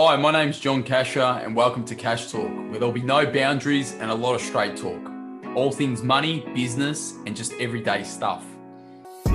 Hi, 0.00 0.14
my 0.14 0.30
name's 0.30 0.60
John 0.60 0.84
Casher, 0.84 1.44
and 1.44 1.56
welcome 1.56 1.84
to 1.86 1.96
Cash 1.96 2.30
Talk, 2.30 2.48
where 2.48 2.74
there'll 2.74 2.92
be 2.92 3.02
no 3.02 3.26
boundaries 3.26 3.94
and 3.94 4.12
a 4.12 4.14
lot 4.14 4.36
of 4.36 4.40
straight 4.40 4.76
talk. 4.76 5.10
All 5.56 5.72
things 5.72 6.04
money, 6.04 6.46
business, 6.54 7.14
and 7.26 7.34
just 7.34 7.52
everyday 7.54 8.04
stuff. 8.04 8.44
Hey 9.26 9.34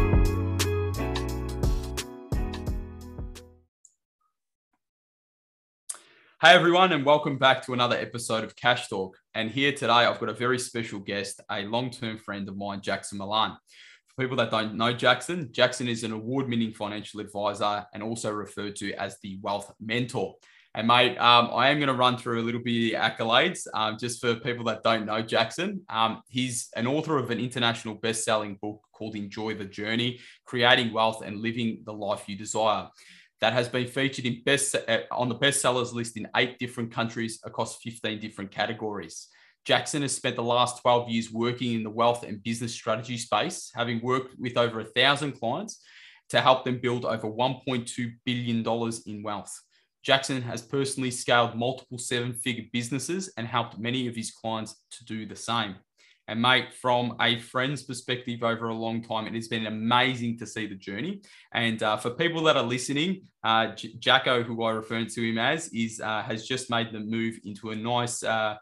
everyone, 6.43 6.93
and 6.93 7.05
welcome 7.05 7.37
back 7.37 7.65
to 7.65 7.73
another 7.73 7.97
episode 7.97 8.45
of 8.45 8.55
Cash 8.55 8.87
Talk. 8.87 9.17
And 9.35 9.51
here 9.51 9.73
today, 9.73 9.91
I've 9.91 10.21
got 10.21 10.29
a 10.29 10.33
very 10.33 10.59
special 10.59 10.99
guest, 10.99 11.41
a 11.51 11.63
long 11.63 11.91
term 11.91 12.17
friend 12.17 12.47
of 12.47 12.55
mine, 12.55 12.79
Jackson 12.79 13.17
Milan. 13.17 13.57
For 14.07 14.23
people 14.23 14.37
that 14.37 14.51
don't 14.51 14.75
know 14.75 14.93
Jackson, 14.93 15.49
Jackson 15.51 15.89
is 15.89 16.05
an 16.05 16.13
award 16.13 16.47
winning 16.47 16.71
financial 16.71 17.19
advisor 17.19 17.85
and 17.93 18.01
also 18.01 18.31
referred 18.31 18.77
to 18.77 18.93
as 18.93 19.17
the 19.21 19.39
wealth 19.41 19.69
mentor. 19.81 20.35
And 20.75 20.87
mate, 20.87 21.17
um, 21.17 21.51
I 21.53 21.69
am 21.69 21.77
going 21.77 21.87
to 21.87 21.93
run 21.93 22.17
through 22.17 22.41
a 22.41 22.43
little 22.43 22.61
bit 22.61 22.95
of 22.95 23.01
accolades 23.01 23.67
um, 23.75 23.97
just 23.99 24.19
for 24.19 24.35
people 24.35 24.65
that 24.65 24.81
don't 24.81 25.05
know 25.05 25.21
Jackson. 25.21 25.81
Um, 25.87 26.23
he's 26.29 26.69
an 26.75 26.87
author 26.87 27.17
of 27.17 27.29
an 27.29 27.39
international 27.39 27.93
best 27.93 28.23
selling 28.23 28.57
book 28.59 28.81
called 28.91 29.15
Enjoy 29.15 29.53
the 29.53 29.65
Journey 29.65 30.19
Creating 30.45 30.91
Wealth 30.91 31.21
and 31.21 31.41
Living 31.41 31.83
the 31.85 31.93
Life 31.93 32.23
You 32.27 32.35
Desire 32.35 32.87
that 33.39 33.53
has 33.53 33.67
been 33.67 33.87
featured 33.87 34.25
in 34.25 34.41
best 34.45 34.73
uh, 34.73 34.99
on 35.11 35.27
the 35.27 35.35
bestsellers 35.35 35.93
list 35.93 36.17
in 36.17 36.27
eight 36.37 36.57
different 36.59 36.91
countries 36.91 37.39
across 37.43 37.77
15 37.77 38.19
different 38.19 38.51
categories. 38.51 39.27
Jackson 39.65 40.01
has 40.01 40.15
spent 40.15 40.37
the 40.37 40.43
last 40.43 40.81
12 40.81 41.09
years 41.09 41.31
working 41.31 41.73
in 41.73 41.83
the 41.83 41.89
wealth 41.89 42.23
and 42.23 42.41
business 42.41 42.73
strategy 42.73 43.17
space, 43.17 43.69
having 43.75 44.01
worked 44.01 44.39
with 44.39 44.57
over 44.57 44.79
a 44.79 44.85
thousand 44.85 45.33
clients 45.33 45.81
to 46.29 46.41
help 46.41 46.63
them 46.63 46.79
build 46.79 47.05
over 47.05 47.29
$1.2 47.29 48.11
billion 48.25 48.65
in 49.05 49.23
wealth. 49.23 49.61
Jackson 50.03 50.41
has 50.41 50.61
personally 50.61 51.11
scaled 51.11 51.55
multiple 51.55 51.97
seven 51.97 52.33
figure 52.33 52.65
businesses 52.73 53.31
and 53.37 53.47
helped 53.47 53.79
many 53.79 54.07
of 54.07 54.15
his 54.15 54.31
clients 54.31 54.75
to 54.91 55.05
do 55.05 55.25
the 55.25 55.35
same. 55.35 55.75
And 56.27 56.41
mate, 56.41 56.73
from 56.73 57.15
a 57.19 57.39
friend's 57.39 57.83
perspective 57.83 58.43
over 58.43 58.69
a 58.69 58.73
long 58.73 59.01
time, 59.01 59.27
it 59.27 59.33
has 59.33 59.49
been 59.49 59.65
amazing 59.65 60.37
to 60.39 60.47
see 60.47 60.65
the 60.67 60.75
journey. 60.75 61.21
And 61.53 61.83
uh, 61.83 61.97
for 61.97 62.11
people 62.11 62.43
that 62.43 62.55
are 62.55 62.63
listening, 62.63 63.23
uh, 63.43 63.75
J- 63.75 63.95
Jacko, 63.99 64.41
who 64.41 64.63
I 64.63 64.71
refer 64.71 65.03
to 65.03 65.29
him 65.29 65.37
as, 65.37 65.67
is 65.73 65.99
uh, 65.99 66.21
has 66.23 66.47
just 66.47 66.69
made 66.69 66.93
the 66.93 67.01
move 67.01 67.39
into 67.43 67.71
a 67.71 67.75
nice 67.75 68.23
uh, 68.23 68.55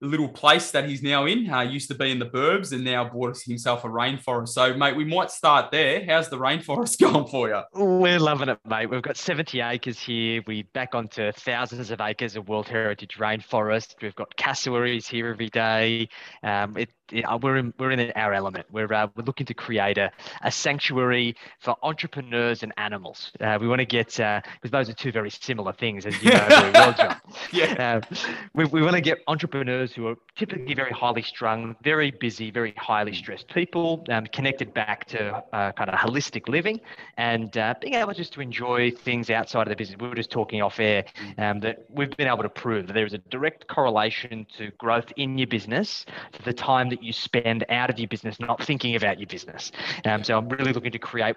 little 0.00 0.28
place 0.28 0.70
that 0.70 0.88
he's 0.88 1.02
now 1.02 1.26
in. 1.26 1.50
Uh, 1.50 1.60
used 1.60 1.88
to 1.88 1.94
be 1.94 2.10
in 2.10 2.18
the 2.18 2.26
burbs 2.26 2.72
and 2.72 2.84
now 2.84 3.04
bought 3.04 3.38
himself 3.42 3.84
a 3.84 3.88
rainforest. 3.88 4.48
So, 4.48 4.74
mate, 4.74 4.96
we 4.96 5.04
might 5.04 5.30
start 5.30 5.70
there. 5.70 6.04
How's 6.06 6.28
the 6.28 6.38
rainforest 6.38 6.98
going 7.12 7.26
for 7.26 7.48
you? 7.48 7.60
We're 7.74 8.18
loving 8.18 8.48
it, 8.48 8.58
mate. 8.68 8.86
We've 8.86 9.02
got 9.02 9.16
70 9.16 9.60
acres 9.60 9.98
here. 9.98 10.42
We 10.46 10.62
back 10.62 10.94
onto 10.94 11.32
thousands 11.32 11.90
of 11.90 12.00
acres 12.00 12.36
of 12.36 12.48
World 12.48 12.68
Heritage 12.68 13.16
rainforest. 13.18 13.94
We've 14.02 14.14
got 14.14 14.34
cassowaries 14.36 15.06
here 15.06 15.28
every 15.28 15.50
day. 15.50 16.08
Um, 16.42 16.76
it, 16.76 16.90
uh, 17.12 17.38
we're 17.40 17.56
in 17.56 17.74
we're 17.78 17.90
in 17.90 18.12
our 18.16 18.32
element. 18.32 18.66
We're 18.70 18.92
uh, 18.92 19.08
we're 19.16 19.24
looking 19.24 19.46
to 19.46 19.54
create 19.54 19.98
a, 19.98 20.10
a 20.42 20.50
sanctuary 20.50 21.36
for 21.58 21.76
entrepreneurs 21.82 22.62
and 22.62 22.72
animals. 22.76 23.32
Uh, 23.40 23.58
we 23.60 23.68
want 23.68 23.80
to 23.80 23.86
get 23.86 24.08
because 24.08 24.42
uh, 24.64 24.68
those 24.70 24.88
are 24.88 24.94
two 24.94 25.12
very 25.12 25.30
similar 25.30 25.72
things, 25.72 26.06
as 26.06 26.22
you 26.22 26.30
know 26.30 26.46
very 26.48 26.72
well, 26.72 26.92
John. 26.96 27.16
yeah. 27.52 28.00
Uh, 28.10 28.16
we 28.54 28.64
we 28.66 28.82
want 28.82 28.94
to 28.94 29.00
get 29.00 29.18
entrepreneurs 29.26 29.92
who 29.92 30.06
are 30.08 30.16
typically 30.36 30.74
very 30.74 30.92
highly 30.92 31.22
strung, 31.22 31.76
very 31.82 32.10
busy, 32.10 32.50
very 32.50 32.74
highly 32.76 33.14
stressed 33.14 33.48
people, 33.48 34.04
um, 34.10 34.26
connected 34.26 34.72
back 34.74 35.04
to 35.06 35.42
uh, 35.52 35.72
kind 35.72 35.90
of 35.90 35.98
holistic 35.98 36.48
living, 36.48 36.80
and 37.16 37.52
being 37.80 37.94
able 37.94 38.12
just 38.12 38.32
to 38.32 38.40
enjoy 38.40 38.90
things 38.90 39.30
outside 39.30 39.62
of 39.62 39.68
the 39.68 39.76
business. 39.76 39.98
We 40.00 40.08
were 40.08 40.14
just 40.14 40.30
talking 40.30 40.62
off 40.62 40.80
air 40.80 41.04
um, 41.38 41.60
that 41.60 41.84
we've 41.90 42.16
been 42.16 42.28
able 42.28 42.42
to 42.42 42.48
prove 42.48 42.86
that 42.86 42.92
there 42.92 43.06
is 43.06 43.14
a 43.14 43.18
direct 43.18 43.66
correlation 43.68 44.46
to 44.56 44.70
growth 44.72 45.12
in 45.16 45.38
your 45.38 45.46
business 45.46 46.04
to 46.32 46.42
the 46.42 46.52
time 46.52 46.88
that 46.90 46.99
you 47.02 47.12
spend 47.12 47.64
out 47.68 47.90
of 47.90 47.98
your 47.98 48.08
business 48.08 48.38
not 48.40 48.62
thinking 48.62 48.96
about 48.96 49.18
your 49.18 49.26
business. 49.26 49.72
Um, 50.04 50.24
so 50.24 50.36
I'm 50.38 50.48
really 50.48 50.72
looking 50.72 50.92
to 50.92 50.98
create 50.98 51.36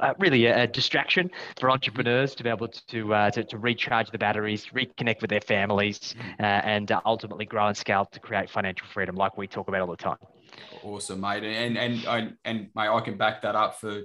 uh, 0.00 0.14
really 0.18 0.46
a, 0.46 0.62
a, 0.62 0.66
distraction 0.66 1.30
for 1.58 1.70
entrepreneurs 1.70 2.34
to 2.36 2.44
be 2.44 2.50
able 2.50 2.68
to, 2.68 3.14
uh, 3.14 3.30
to, 3.30 3.44
to, 3.44 3.58
recharge 3.58 4.10
the 4.10 4.18
batteries, 4.18 4.66
reconnect 4.66 5.20
with 5.20 5.30
their 5.30 5.40
families, 5.40 6.14
uh, 6.40 6.42
and 6.42 6.92
uh, 6.92 7.00
ultimately 7.04 7.44
grow 7.44 7.66
and 7.66 7.76
scale 7.76 8.06
to 8.06 8.20
create 8.20 8.48
financial 8.48 8.86
freedom, 8.86 9.16
like 9.16 9.36
we 9.36 9.46
talk 9.46 9.68
about 9.68 9.80
all 9.80 9.88
the 9.88 9.96
time. 9.96 10.18
Awesome, 10.82 11.20
mate, 11.20 11.44
and 11.44 11.76
and 11.76 12.04
and, 12.04 12.36
and 12.44 12.68
mate, 12.74 12.88
I 12.88 13.00
can 13.00 13.16
back 13.16 13.42
that 13.42 13.56
up 13.56 13.80
for 13.80 14.02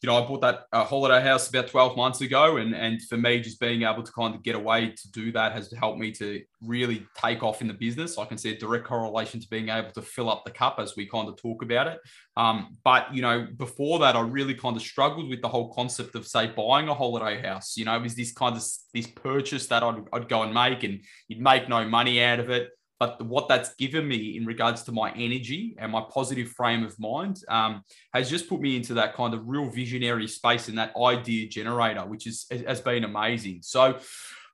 you 0.00 0.06
know, 0.06 0.22
I 0.22 0.26
bought 0.26 0.42
that 0.42 0.66
uh, 0.72 0.84
holiday 0.84 1.20
house 1.20 1.48
about 1.48 1.66
12 1.66 1.96
months 1.96 2.20
ago. 2.20 2.58
And, 2.58 2.74
and 2.74 3.02
for 3.02 3.16
me, 3.16 3.40
just 3.40 3.58
being 3.58 3.82
able 3.82 4.04
to 4.04 4.12
kind 4.12 4.32
of 4.32 4.44
get 4.44 4.54
away 4.54 4.90
to 4.90 5.10
do 5.10 5.32
that 5.32 5.52
has 5.52 5.72
helped 5.72 5.98
me 5.98 6.12
to 6.12 6.40
really 6.62 7.04
take 7.16 7.42
off 7.42 7.60
in 7.62 7.66
the 7.66 7.74
business. 7.74 8.16
I 8.16 8.24
can 8.24 8.38
see 8.38 8.52
a 8.52 8.56
direct 8.56 8.84
correlation 8.84 9.40
to 9.40 9.48
being 9.48 9.70
able 9.70 9.90
to 9.90 10.02
fill 10.02 10.30
up 10.30 10.44
the 10.44 10.52
cup 10.52 10.76
as 10.78 10.94
we 10.96 11.06
kind 11.08 11.28
of 11.28 11.36
talk 11.36 11.62
about 11.62 11.88
it. 11.88 11.98
Um, 12.36 12.76
but, 12.84 13.12
you 13.12 13.22
know, 13.22 13.48
before 13.56 13.98
that, 13.98 14.14
I 14.14 14.20
really 14.20 14.54
kind 14.54 14.76
of 14.76 14.82
struggled 14.82 15.28
with 15.28 15.42
the 15.42 15.48
whole 15.48 15.74
concept 15.74 16.14
of, 16.14 16.28
say, 16.28 16.46
buying 16.46 16.88
a 16.88 16.94
holiday 16.94 17.42
house. 17.42 17.76
You 17.76 17.86
know, 17.86 17.96
it 17.96 18.02
was 18.02 18.14
this 18.14 18.32
kind 18.32 18.56
of 18.56 18.62
this 18.94 19.08
purchase 19.08 19.66
that 19.66 19.82
I'd, 19.82 20.04
I'd 20.12 20.28
go 20.28 20.42
and 20.44 20.54
make 20.54 20.84
and 20.84 21.00
you'd 21.26 21.40
make 21.40 21.68
no 21.68 21.84
money 21.88 22.22
out 22.22 22.38
of 22.38 22.50
it 22.50 22.70
but 22.98 23.24
what 23.24 23.48
that's 23.48 23.74
given 23.74 24.06
me 24.08 24.36
in 24.36 24.44
regards 24.44 24.82
to 24.84 24.92
my 24.92 25.12
energy 25.12 25.76
and 25.78 25.92
my 25.92 26.02
positive 26.10 26.48
frame 26.48 26.84
of 26.84 26.98
mind 26.98 27.42
um, 27.48 27.82
has 28.12 28.28
just 28.28 28.48
put 28.48 28.60
me 28.60 28.76
into 28.76 28.94
that 28.94 29.14
kind 29.14 29.34
of 29.34 29.46
real 29.46 29.70
visionary 29.70 30.26
space 30.26 30.68
and 30.68 30.78
that 30.78 30.92
idea 30.96 31.48
generator, 31.48 32.04
which 32.04 32.26
is, 32.26 32.46
has 32.66 32.80
been 32.80 33.04
amazing. 33.04 33.60
So, 33.62 33.98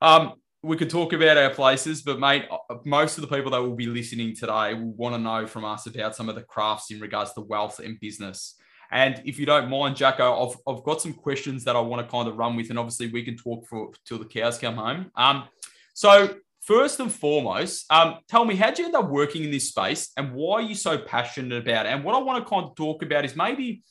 um, 0.03 0.35
we 0.65 0.79
could 0.79 0.89
talk 0.89 1.13
about 1.13 1.37
our 1.37 1.51
places, 1.51 2.01
but 2.01 2.19
mate, 2.19 2.47
uh, 2.51 2.77
most 2.87 3.19
of 3.19 3.23
the 3.23 3.37
people 3.37 3.51
that 3.51 3.61
will 3.61 3.77
be 3.77 3.87
listening 3.87 4.35
today 4.35 4.73
will 4.73 4.95
want 4.95 5.15
to 5.15 5.21
know 5.21 5.47
from 5.47 5.65
us 5.65 5.87
about 5.87 6.17
some 6.17 6.31
of 6.31 6.35
the 6.35 6.43
crafts 6.43 6.91
in 6.91 7.01
regards 7.01 7.35
to 7.35 7.43
wealth 7.43 7.81
and 7.81 8.01
business. 8.01 8.55
And 8.91 9.21
if 9.27 9.39
you 9.39 9.45
don't 9.45 9.69
mind, 9.69 9.97
Jacko, 9.97 10.49
I've, 10.49 10.57
I've 10.67 10.83
got 10.83 11.03
some 11.03 11.13
questions 11.13 11.65
that 11.65 11.77
I 11.77 11.81
want 11.81 12.07
to 12.07 12.11
kind 12.11 12.29
of 12.29 12.37
run 12.37 12.57
with, 12.57 12.71
and 12.71 12.79
obviously 12.79 13.09
we 13.09 13.23
can 13.23 13.37
talk 13.37 13.67
for 13.67 13.91
till 14.07 14.19
the 14.19 14.25
cows 14.25 14.57
come 14.57 14.77
home. 14.77 15.11
Um, 15.17 15.45
so 15.93 16.37
first 16.65 16.99
and 17.01 17.13
foremost, 17.13 17.91
um, 17.91 18.19
tell 18.29 18.45
me, 18.45 18.57
how'd 18.57 18.79
you 18.79 18.87
end 18.87 18.95
up 18.95 19.09
working 19.09 19.45
in 19.45 19.51
this 19.51 19.69
space 19.69 20.11
and 20.17 20.33
why 20.33 20.61
are 20.61 20.63
you 20.63 20.75
so 20.75 20.99
passionate 20.99 21.57
about 21.57 21.87
it? 21.87 21.91
And 21.91 22.05
what 22.05 22.15
I 22.15 22.19
want 22.19 22.45
to 22.45 22.49
kind 22.49 22.65
of 22.65 22.75
talk 22.75 23.03
about 23.03 23.25
is 23.25 23.37
maybe 23.37 23.83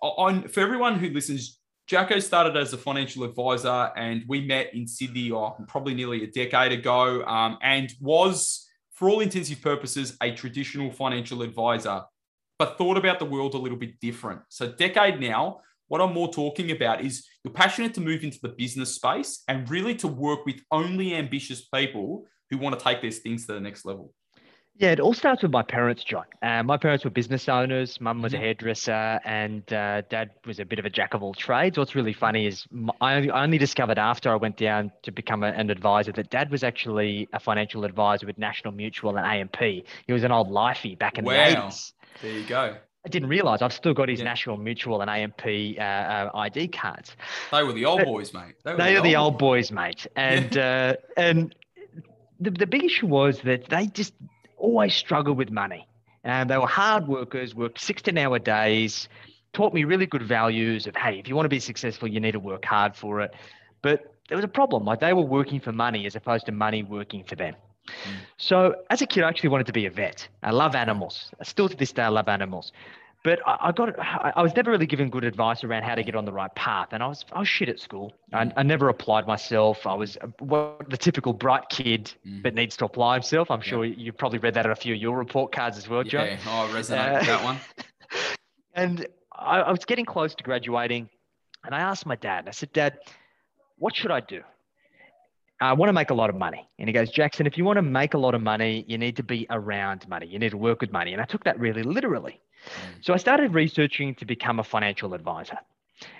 on 0.00 0.48
for 0.48 0.60
everyone 0.60 0.98
who 0.98 1.10
listens, 1.10 1.58
Jacko 1.86 2.18
started 2.20 2.56
as 2.56 2.72
a 2.72 2.78
financial 2.78 3.24
advisor 3.24 3.90
and 3.96 4.22
we 4.28 4.40
met 4.40 4.72
in 4.74 4.86
Sydney 4.86 5.30
oh, 5.32 5.56
probably 5.68 5.94
nearly 5.94 6.24
a 6.24 6.26
decade 6.26 6.72
ago 6.72 7.24
um, 7.24 7.58
and 7.62 7.92
was, 8.00 8.66
for 8.92 9.10
all 9.10 9.20
intensive 9.20 9.60
purposes, 9.60 10.16
a 10.22 10.32
traditional 10.32 10.90
financial 10.90 11.42
advisor, 11.42 12.02
but 12.58 12.78
thought 12.78 12.96
about 12.96 13.18
the 13.18 13.24
world 13.24 13.54
a 13.54 13.58
little 13.58 13.78
bit 13.78 13.98
different. 14.00 14.40
So, 14.48 14.70
decade 14.70 15.20
now, 15.20 15.60
what 15.90 16.00
I'm 16.00 16.14
more 16.14 16.32
talking 16.32 16.70
about 16.70 17.04
is 17.04 17.26
you're 17.42 17.52
passionate 17.52 17.94
to 17.94 18.00
move 18.00 18.22
into 18.22 18.38
the 18.40 18.50
business 18.50 18.94
space 18.94 19.42
and 19.48 19.68
really 19.68 19.96
to 19.96 20.06
work 20.06 20.46
with 20.46 20.60
only 20.70 21.16
ambitious 21.16 21.66
people 21.66 22.26
who 22.48 22.58
want 22.58 22.78
to 22.78 22.82
take 22.82 23.02
these 23.02 23.18
things 23.18 23.44
to 23.46 23.54
the 23.54 23.60
next 23.60 23.84
level. 23.84 24.14
Yeah, 24.76 24.92
it 24.92 25.00
all 25.00 25.12
starts 25.12 25.42
with 25.42 25.50
my 25.50 25.64
parents, 25.64 26.04
John. 26.04 26.26
Uh, 26.42 26.62
my 26.62 26.76
parents 26.76 27.04
were 27.04 27.10
business 27.10 27.48
owners. 27.48 28.00
Mum 28.00 28.22
was 28.22 28.32
a 28.32 28.36
mm-hmm. 28.36 28.44
hairdresser, 28.44 29.20
and 29.24 29.70
uh, 29.72 30.02
dad 30.08 30.30
was 30.46 30.60
a 30.60 30.64
bit 30.64 30.78
of 30.78 30.84
a 30.84 30.90
jack 30.90 31.12
of 31.12 31.24
all 31.24 31.34
trades. 31.34 31.76
What's 31.76 31.96
really 31.96 32.12
funny 32.12 32.46
is 32.46 32.64
I 33.00 33.28
only 33.28 33.58
discovered 33.58 33.98
after 33.98 34.30
I 34.30 34.36
went 34.36 34.56
down 34.56 34.92
to 35.02 35.10
become 35.10 35.42
a, 35.42 35.48
an 35.48 35.70
advisor 35.70 36.12
that 36.12 36.30
dad 36.30 36.52
was 36.52 36.62
actually 36.62 37.28
a 37.32 37.40
financial 37.40 37.84
advisor 37.84 38.26
with 38.26 38.38
National 38.38 38.72
Mutual 38.72 39.18
and 39.18 39.26
AMP. 39.26 39.58
He 40.06 40.12
was 40.12 40.22
an 40.22 40.30
old 40.30 40.48
lifey 40.48 40.96
back 40.96 41.18
in 41.18 41.24
wow. 41.24 41.32
the 41.32 41.56
80s. 41.56 41.92
There 42.22 42.32
you 42.32 42.46
go. 42.46 42.76
I 43.04 43.08
didn't 43.08 43.28
realize 43.28 43.62
I've 43.62 43.72
still 43.72 43.94
got 43.94 44.08
his 44.08 44.18
yeah. 44.18 44.26
National 44.26 44.56
Mutual 44.58 45.00
and 45.00 45.10
AMP 45.10 45.46
uh, 45.78 45.80
uh, 45.80 46.30
ID 46.34 46.68
cards. 46.68 47.16
They 47.50 47.62
were 47.62 47.72
the 47.72 47.86
old 47.86 48.04
boys, 48.04 48.34
mate. 48.34 48.56
They, 48.62 48.72
they 48.72 48.94
the 48.94 48.98
are 48.98 49.02
the 49.02 49.16
old 49.16 49.38
boys, 49.38 49.72
mate. 49.72 50.06
And 50.16 50.56
uh, 50.58 50.96
and 51.16 51.54
the, 52.40 52.50
the 52.50 52.66
big 52.66 52.84
issue 52.84 53.06
was 53.06 53.40
that 53.42 53.68
they 53.68 53.86
just 53.86 54.12
always 54.58 54.94
struggled 54.94 55.38
with 55.38 55.50
money. 55.50 55.86
And 56.24 56.50
they 56.50 56.58
were 56.58 56.66
hard 56.66 57.08
workers, 57.08 57.54
worked 57.54 57.80
16 57.80 58.18
hour 58.18 58.38
days, 58.38 59.08
taught 59.54 59.72
me 59.72 59.84
really 59.84 60.06
good 60.06 60.22
values 60.22 60.86
of, 60.86 60.94
hey, 60.94 61.18
if 61.18 61.28
you 61.28 61.34
want 61.34 61.46
to 61.46 61.50
be 61.50 61.60
successful, 61.60 62.08
you 62.08 62.20
need 62.20 62.32
to 62.32 62.40
work 62.40 62.64
hard 62.64 62.94
for 62.94 63.22
it. 63.22 63.32
But 63.80 64.14
there 64.28 64.36
was 64.36 64.44
a 64.44 64.48
problem. 64.48 64.84
Like 64.84 65.00
they 65.00 65.14
were 65.14 65.22
working 65.22 65.60
for 65.60 65.72
money 65.72 66.06
as 66.06 66.16
opposed 66.16 66.46
to 66.46 66.52
money 66.52 66.82
working 66.82 67.24
for 67.24 67.36
them. 67.36 67.54
So 68.36 68.74
as 68.90 69.02
a 69.02 69.06
kid, 69.06 69.24
I 69.24 69.28
actually 69.28 69.50
wanted 69.50 69.66
to 69.66 69.72
be 69.72 69.86
a 69.86 69.90
vet. 69.90 70.28
I 70.42 70.50
love 70.50 70.74
animals. 70.74 71.30
I 71.40 71.44
still 71.44 71.68
to 71.68 71.76
this 71.76 71.92
day, 71.92 72.02
I 72.02 72.08
love 72.08 72.28
animals. 72.28 72.72
But 73.22 73.40
I, 73.46 73.68
I 73.68 73.72
got 73.72 73.98
I 73.98 74.42
was 74.42 74.56
never 74.56 74.70
really 74.70 74.86
given 74.86 75.10
good 75.10 75.24
advice 75.24 75.62
around 75.62 75.82
how 75.82 75.94
to 75.94 76.02
get 76.02 76.14
on 76.14 76.24
the 76.24 76.32
right 76.32 76.54
path, 76.54 76.88
and 76.92 77.02
I 77.02 77.06
was 77.06 77.24
I 77.32 77.40
was 77.40 77.48
shit 77.48 77.68
at 77.68 77.78
school. 77.78 78.14
I, 78.32 78.50
I 78.56 78.62
never 78.62 78.88
applied 78.88 79.26
myself. 79.26 79.86
I 79.86 79.92
was 79.92 80.16
the 80.40 80.96
typical 80.98 81.34
bright 81.34 81.68
kid, 81.68 82.14
mm. 82.26 82.42
but 82.42 82.54
needs 82.54 82.78
to 82.78 82.86
apply 82.86 83.14
himself. 83.14 83.50
I'm 83.50 83.60
sure 83.60 83.84
yeah. 83.84 83.94
you've 83.98 84.16
probably 84.16 84.38
read 84.38 84.54
that 84.54 84.64
on 84.64 84.72
a 84.72 84.76
few 84.76 84.94
of 84.94 85.00
your 85.00 85.18
report 85.18 85.52
cards 85.52 85.76
as 85.76 85.86
well, 85.86 86.02
John. 86.02 86.28
Yeah, 86.28 86.38
oh, 86.46 86.66
I 86.66 86.80
resonate 86.80 87.10
uh, 87.10 87.18
with 87.18 87.26
that 87.26 87.44
one. 87.44 87.58
and 88.74 89.06
I, 89.32 89.60
I 89.60 89.70
was 89.70 89.84
getting 89.84 90.06
close 90.06 90.34
to 90.36 90.42
graduating, 90.42 91.10
and 91.64 91.74
I 91.74 91.80
asked 91.80 92.06
my 92.06 92.16
dad. 92.16 92.48
I 92.48 92.52
said, 92.52 92.72
Dad, 92.72 92.98
what 93.76 93.94
should 93.94 94.10
I 94.10 94.20
do? 94.20 94.42
I 95.60 95.72
want 95.74 95.88
to 95.88 95.92
make 95.92 96.10
a 96.10 96.14
lot 96.14 96.30
of 96.30 96.36
money. 96.36 96.68
And 96.78 96.88
he 96.88 96.92
goes, 96.92 97.10
Jackson, 97.10 97.46
if 97.46 97.58
you 97.58 97.64
want 97.64 97.76
to 97.76 97.82
make 97.82 98.14
a 98.14 98.18
lot 98.18 98.34
of 98.34 98.42
money, 98.42 98.84
you 98.88 98.96
need 98.96 99.16
to 99.16 99.22
be 99.22 99.46
around 99.50 100.08
money. 100.08 100.26
You 100.26 100.38
need 100.38 100.50
to 100.50 100.56
work 100.56 100.80
with 100.80 100.90
money. 100.90 101.12
And 101.12 101.20
I 101.20 101.26
took 101.26 101.44
that 101.44 101.58
really 101.58 101.82
literally. 101.82 102.40
Mm. 102.64 103.04
So 103.04 103.12
I 103.12 103.18
started 103.18 103.52
researching 103.52 104.14
to 104.16 104.24
become 104.24 104.58
a 104.58 104.64
financial 104.64 105.12
advisor. 105.12 105.58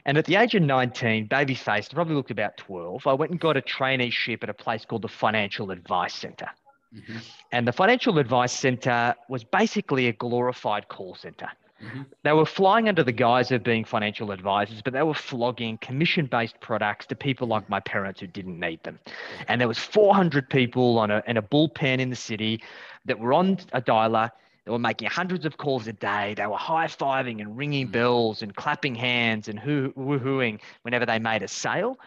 And 0.05 0.19
at 0.19 0.27
the 0.27 0.37
age 0.37 0.55
of 0.55 0.63
19, 0.63 1.27
baby 1.27 1.55
faced, 1.55 1.95
probably 1.95 2.15
looked 2.15 2.31
about 2.31 2.57
12, 2.59 3.07
I 3.07 3.15
went 3.15 3.31
and 3.31 3.41
got 3.41 3.57
a 3.57 3.63
traineeship 3.63 4.43
at 4.43 4.51
a 4.51 4.55
place 4.55 4.85
called 4.85 5.03
the 5.03 5.09
Financial 5.09 5.71
Advice 5.71 6.15
Center. 6.15 6.49
Mm-hmm. 6.95 7.19
And 7.53 7.67
the 7.67 7.73
Financial 7.73 8.19
Advice 8.19 8.53
Center 8.53 9.15
was 9.29 9.45
basically 9.45 10.09
a 10.09 10.13
glorified 10.13 10.89
call 10.89 11.15
center. 11.15 11.49
Mm-hmm. 11.82 12.03
They 12.25 12.32
were 12.32 12.47
flying 12.47 12.88
under 12.88 13.03
the 13.03 13.12
guise 13.12 13.50
of 13.50 13.62
being 13.62 13.85
financial 13.85 14.32
advisors, 14.32 14.82
but 14.82 14.93
they 14.93 15.03
were 15.03 15.15
flogging 15.15 15.79
commission-based 15.79 16.61
products 16.61 17.06
to 17.06 17.17
people 17.17 17.49
like 17.49 17.69
my 17.71 17.81
parents 17.81 18.21
who 18.21 18.27
didn't 18.27 18.59
need 18.59 18.82
them. 18.82 18.99
And 19.49 19.61
there 19.61 19.69
was 19.69 19.79
400 19.79 20.50
people 20.50 20.99
on 20.99 21.11
a, 21.11 21.23
in 21.27 21.37
a 21.37 21.43
bullpen 21.43 22.00
in 22.00 22.11
the 22.11 22.17
city 22.17 22.62
that 23.06 23.19
were 23.19 23.32
on 23.32 23.59
a 23.73 23.81
dialer. 23.81 24.31
They 24.67 24.73
were 24.73 24.79
making 24.79 25.09
hundreds 25.09 25.47
of 25.47 25.56
calls 25.56 25.87
a 25.87 25.94
day. 25.94 26.35
They 26.35 26.47
were 26.47 26.56
high-fiving 26.56 27.41
and 27.41 27.56
ringing 27.56 27.87
mm-hmm. 27.87 27.93
bells 27.93 28.43
and 28.43 28.55
clapping 28.55 28.94
hands 28.94 29.49
and 29.49 29.59
hoo- 29.59 29.93
woohooing 29.97 30.61
whenever 30.83 31.06
they 31.06 31.19
made 31.19 31.43
a 31.43 31.49
sale. 31.49 31.99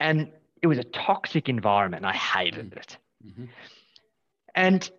And 0.00 0.30
it 0.62 0.66
was 0.66 0.78
a 0.78 0.84
toxic 0.84 1.48
environment. 1.48 2.04
I 2.04 2.12
hated 2.12 2.70
mm-hmm. 2.70 2.78
it. 2.78 2.96
Mm-hmm. 3.24 3.44
And 4.56 4.90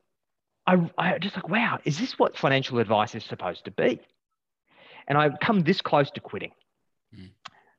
I, 0.67 0.91
I 0.97 1.17
just 1.17 1.35
like, 1.35 1.49
wow, 1.49 1.79
is 1.85 1.97
this 1.97 2.19
what 2.19 2.37
financial 2.37 2.79
advice 2.79 3.15
is 3.15 3.23
supposed 3.23 3.65
to 3.65 3.71
be? 3.71 3.99
And 5.07 5.17
I've 5.17 5.39
come 5.41 5.61
this 5.61 5.79
close 5.81 6.11
to 6.11 6.19
quitting. 6.19 6.51
Mm. 7.17 7.29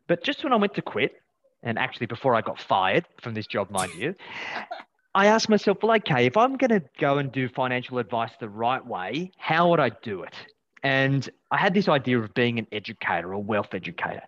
But 0.06 0.25
just 0.25 0.43
when 0.43 0.55
I 0.55 0.56
went 0.56 0.75
to 0.75 0.82
quit, 0.82 1.20
and 1.62 1.79
actually 1.79 2.06
before 2.06 2.35
I 2.35 2.40
got 2.40 2.58
fired 2.58 3.05
from 3.20 3.35
this 3.35 3.46
job, 3.46 3.70
mind 3.70 3.93
you, 3.94 4.14
I 5.14 5.26
asked 5.26 5.49
myself, 5.49 5.79
well, 5.82 5.96
okay, 5.96 6.26
if 6.26 6.37
I'm 6.37 6.56
going 6.56 6.70
to 6.70 6.82
go 6.99 7.19
and 7.19 7.31
do 7.31 7.49
financial 7.49 7.99
advice 7.99 8.31
the 8.40 8.49
right 8.49 8.85
way, 8.85 9.32
how 9.37 9.70
would 9.70 9.81
I 9.81 9.91
do 9.91 10.23
it? 10.23 10.34
And 10.82 11.29
I 11.50 11.58
had 11.58 11.75
this 11.75 11.88
idea 11.88 12.20
of 12.20 12.32
being 12.34 12.58
an 12.58 12.67
educator, 12.73 13.32
a 13.32 13.38
wealth 13.38 13.75
educator. 13.75 14.23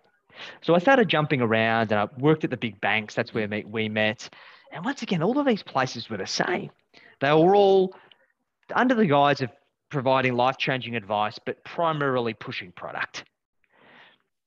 So 0.61 0.75
I 0.75 0.79
started 0.79 1.07
jumping 1.07 1.41
around 1.41 1.91
and 1.91 2.01
I 2.01 2.07
worked 2.19 2.43
at 2.43 2.49
the 2.49 2.57
big 2.57 2.81
banks. 2.81 3.15
That's 3.15 3.33
where 3.33 3.47
we 3.65 3.89
met. 3.89 4.29
And 4.71 4.83
once 4.83 5.01
again, 5.01 5.23
all 5.23 5.37
of 5.37 5.45
these 5.45 5.63
places 5.63 6.09
were 6.09 6.17
the 6.17 6.27
same. 6.27 6.71
They 7.19 7.31
were 7.31 7.55
all 7.55 7.93
under 8.75 8.95
the 8.95 9.05
guise 9.05 9.41
of 9.41 9.49
providing 9.89 10.35
life 10.35 10.57
changing 10.57 10.95
advice, 10.95 11.37
but 11.45 11.63
primarily 11.63 12.33
pushing 12.33 12.71
product. 12.71 13.25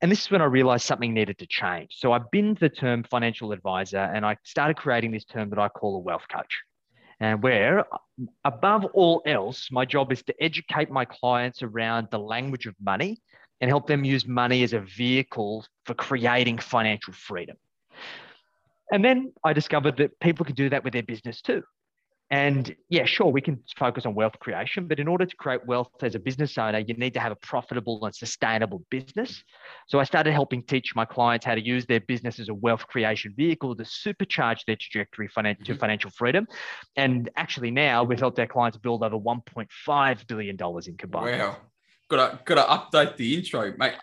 And 0.00 0.10
this 0.10 0.22
is 0.22 0.30
when 0.30 0.42
I 0.42 0.46
realized 0.46 0.84
something 0.84 1.14
needed 1.14 1.38
to 1.38 1.46
change. 1.46 1.96
So 1.96 2.12
I 2.12 2.20
binned 2.32 2.58
the 2.58 2.68
term 2.68 3.04
financial 3.04 3.52
advisor 3.52 3.98
and 3.98 4.26
I 4.26 4.36
started 4.44 4.76
creating 4.76 5.12
this 5.12 5.24
term 5.24 5.50
that 5.50 5.58
I 5.58 5.68
call 5.68 5.96
a 5.96 6.00
wealth 6.00 6.24
coach. 6.30 6.62
And 7.20 7.42
where, 7.42 7.84
above 8.44 8.84
all 8.86 9.22
else, 9.24 9.68
my 9.70 9.84
job 9.84 10.12
is 10.12 10.22
to 10.24 10.34
educate 10.42 10.90
my 10.90 11.04
clients 11.04 11.62
around 11.62 12.08
the 12.10 12.18
language 12.18 12.66
of 12.66 12.74
money 12.82 13.22
and 13.60 13.70
help 13.70 13.86
them 13.86 14.04
use 14.04 14.26
money 14.26 14.62
as 14.62 14.72
a 14.72 14.80
vehicle 14.80 15.64
for 15.86 15.94
creating 15.94 16.58
financial 16.58 17.14
freedom. 17.14 17.56
And 18.92 19.04
then 19.04 19.32
I 19.42 19.52
discovered 19.52 19.96
that 19.98 20.18
people 20.20 20.44
could 20.44 20.56
do 20.56 20.68
that 20.68 20.84
with 20.84 20.92
their 20.92 21.02
business 21.02 21.40
too. 21.40 21.62
And 22.30 22.74
yeah, 22.88 23.04
sure, 23.04 23.26
we 23.30 23.40
can 23.40 23.62
focus 23.76 24.06
on 24.06 24.14
wealth 24.14 24.38
creation, 24.40 24.88
but 24.88 24.98
in 24.98 25.08
order 25.08 25.26
to 25.26 25.36
create 25.36 25.64
wealth 25.66 25.90
as 26.02 26.14
a 26.14 26.18
business 26.18 26.56
owner, 26.56 26.78
you 26.78 26.94
need 26.94 27.14
to 27.14 27.20
have 27.20 27.32
a 27.32 27.36
profitable 27.36 28.04
and 28.04 28.14
sustainable 28.14 28.82
business. 28.90 29.44
So 29.88 30.00
I 30.00 30.04
started 30.04 30.32
helping 30.32 30.62
teach 30.62 30.96
my 30.96 31.04
clients 31.04 31.44
how 31.44 31.54
to 31.54 31.64
use 31.64 31.84
their 31.86 32.00
business 32.00 32.40
as 32.40 32.48
a 32.48 32.54
wealth 32.54 32.86
creation 32.86 33.34
vehicle 33.36 33.76
to 33.76 33.84
supercharge 33.84 34.64
their 34.66 34.76
trajectory 34.76 35.28
to 35.28 35.32
mm-hmm. 35.42 35.74
financial 35.74 36.10
freedom. 36.10 36.48
And 36.96 37.28
actually, 37.36 37.70
now 37.70 38.04
we've 38.04 38.18
helped 38.18 38.38
our 38.38 38.46
clients 38.46 38.78
build 38.78 39.04
over 39.04 39.18
$1.5 39.18 40.26
billion 40.26 40.56
in 40.86 40.96
combined. 40.96 41.38
Wow. 41.38 41.56
Gotta, 42.08 42.38
gotta 42.44 42.62
update 42.62 43.16
the 43.16 43.34
intro, 43.34 43.72
mate. 43.78 43.94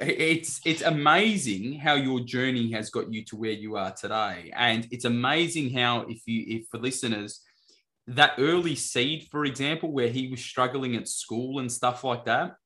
It's 0.00 0.60
it's 0.64 0.80
amazing 0.80 1.78
how 1.78 1.94
your 1.94 2.20
journey 2.20 2.72
has 2.72 2.88
got 2.88 3.12
you 3.12 3.22
to 3.26 3.36
where 3.36 3.52
you 3.52 3.76
are 3.76 3.92
today, 3.92 4.50
and 4.56 4.88
it's 4.90 5.04
amazing 5.04 5.74
how 5.74 6.06
if 6.08 6.22
you 6.26 6.44
if 6.48 6.68
for 6.70 6.78
listeners 6.78 7.42
that 8.06 8.34
early 8.38 8.74
seed, 8.74 9.28
for 9.30 9.44
example, 9.44 9.92
where 9.92 10.08
he 10.08 10.28
was 10.28 10.40
struggling 10.40 10.96
at 10.96 11.08
school 11.08 11.60
and 11.60 11.70
stuff 11.70 12.04
like 12.04 12.24
that, 12.24 12.56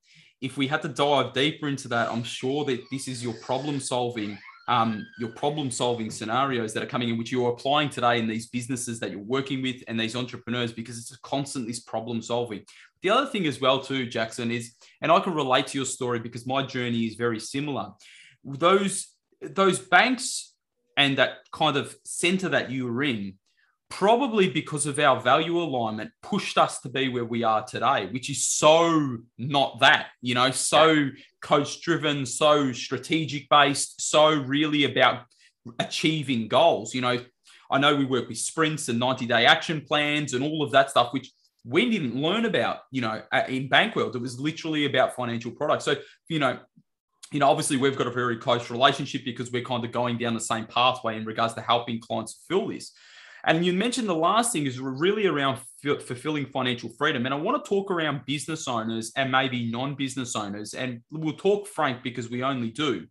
if 0.41 0.57
we 0.57 0.67
had 0.67 0.83
to 0.83 0.89
dive 0.89 1.33
deeper 1.33 1.69
into 1.69 1.89
that, 1.89 2.11
I'm 2.11 2.23
sure 2.23 2.65
that 2.67 2.81
this 2.91 3.09
is 3.09 3.23
your 3.23 3.35
problem 3.43 3.81
solving, 3.81 4.39
um, 4.69 5.07
your 5.19 5.31
problem 5.31 5.71
solving 5.71 6.11
scenarios 6.11 6.73
that 6.75 6.83
are 6.83 6.87
coming 6.87 7.09
in, 7.09 7.19
which 7.19 7.33
you're 7.33 7.51
applying 7.51 7.89
today 7.89 8.19
in 8.19 8.27
these 8.27 8.49
businesses 8.49 9.01
that 9.01 9.11
you're 9.11 9.21
working 9.21 9.63
with 9.63 9.83
and 9.89 9.99
these 9.99 10.17
entrepreneurs, 10.17 10.73
because 10.73 10.99
it's 10.99 11.17
constantly 11.19 11.71
this 11.71 11.81
problem 11.81 12.21
solving. 12.21 12.63
The 13.03 13.11
other 13.11 13.27
thing 13.27 13.47
as 13.47 13.61
well, 13.61 13.81
too, 13.81 14.07
Jackson, 14.07 14.51
is, 14.51 14.75
and 15.03 15.13
I 15.13 15.21
can 15.21 15.35
relate 15.35 15.67
to 15.69 15.79
your 15.79 15.87
story 15.87 16.19
because 16.19 16.47
my 16.47 16.63
journey 16.63 17.07
is 17.07 17.15
very 17.17 17.41
similar. 17.41 17.91
Those 18.45 19.09
those 19.41 19.79
banks 19.79 20.55
and 20.97 21.19
that 21.19 21.39
kind 21.53 21.77
of 21.77 21.95
center 22.05 22.49
that 22.51 22.71
you 22.71 22.87
were 22.87 23.03
in 23.03 23.35
probably 23.95 24.51
because 24.51 24.87
of 24.87 24.99
our 24.99 25.21
value 25.21 25.57
alignment, 25.57 26.11
pushed 26.21 26.59
us 26.59 26.81
to 26.81 26.89
be 26.89 27.09
where 27.09 27.25
we 27.25 27.45
are 27.45 27.65
today, 27.65 28.09
which 28.11 28.29
is 28.29 28.45
so 28.45 29.19
not 29.39 29.79
that, 29.79 30.09
you 30.21 30.35
know, 30.35 30.51
so 30.51 31.11
coach 31.41 31.81
driven, 31.81 32.27
so 32.27 32.73
strategic 32.73 33.49
based, 33.49 34.01
so 34.01 34.35
really 34.35 34.83
about 34.83 35.27
achieving 35.79 36.49
goals. 36.49 36.93
You 36.93 37.03
know, 37.03 37.21
I 37.71 37.79
know 37.79 37.95
we 37.95 38.05
work 38.05 38.29
with 38.29 38.39
sprints 38.39 38.89
and 38.89 38.99
90 38.99 39.27
day 39.27 39.47
action 39.47 39.81
plans 39.81 40.35
and 40.35 40.43
all 40.43 40.65
of 40.65 40.73
that 40.73 40.91
stuff, 40.91 41.13
which 41.13 41.31
we 41.65 41.89
didn't 41.89 42.17
learn 42.17 42.47
about, 42.47 42.79
you 42.91 43.01
know, 43.01 43.23
in 43.49 43.69
Bankworld. 43.69 44.17
It 44.17 44.21
was 44.21 44.41
literally 44.41 44.87
about 44.87 45.15
financial 45.15 45.53
products. 45.53 45.85
So, 45.85 45.95
you 46.29 46.41
know, 46.41 46.59
you 47.31 47.39
know, 47.39 47.49
obviously 47.49 47.77
we've 47.77 47.97
got 47.97 48.09
a 48.09 48.13
very 48.13 48.39
close 48.39 48.71
relationship 48.71 49.25
because 49.25 49.53
we're 49.53 49.63
kind 49.63 49.85
of 49.85 49.93
going 49.93 50.19
down 50.19 50.35
the 50.35 50.41
same 50.41 50.67
pathway 50.67 51.17
in 51.17 51.25
regards 51.25 51.55
to 51.55 51.61
helping 51.61 52.01
clients 52.01 52.45
fulfill 52.49 52.69
this. 52.69 52.91
And 53.47 53.65
you 53.65 53.73
mentioned 53.73 54.09
the 54.09 54.15
last 54.15 54.53
thing 54.53 54.67
is 54.67 54.81
really 54.81 55.27
around 55.27 55.59
f- 55.85 56.03
fulfilling 56.03 56.47
financial 56.47 56.89
freedom. 56.89 57.27
And 57.27 57.35
I 57.35 57.39
want 57.39 57.63
to 57.63 57.69
talk 57.69 57.91
around 57.91 58.25
business 58.27 58.67
owners 58.67 59.13
and 59.17 59.31
maybe 59.31 59.71
non 59.71 59.95
business 59.95 60.35
owners. 60.35 60.73
And 60.73 61.03
we'll 61.11 61.37
talk 61.37 61.67
frank 61.67 62.03
because 62.03 62.31
we 62.31 62.43
only 62.43 62.71
do. 62.71 63.07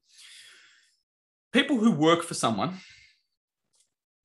People 1.52 1.78
who 1.78 1.92
work 1.92 2.24
for 2.24 2.34
someone 2.34 2.80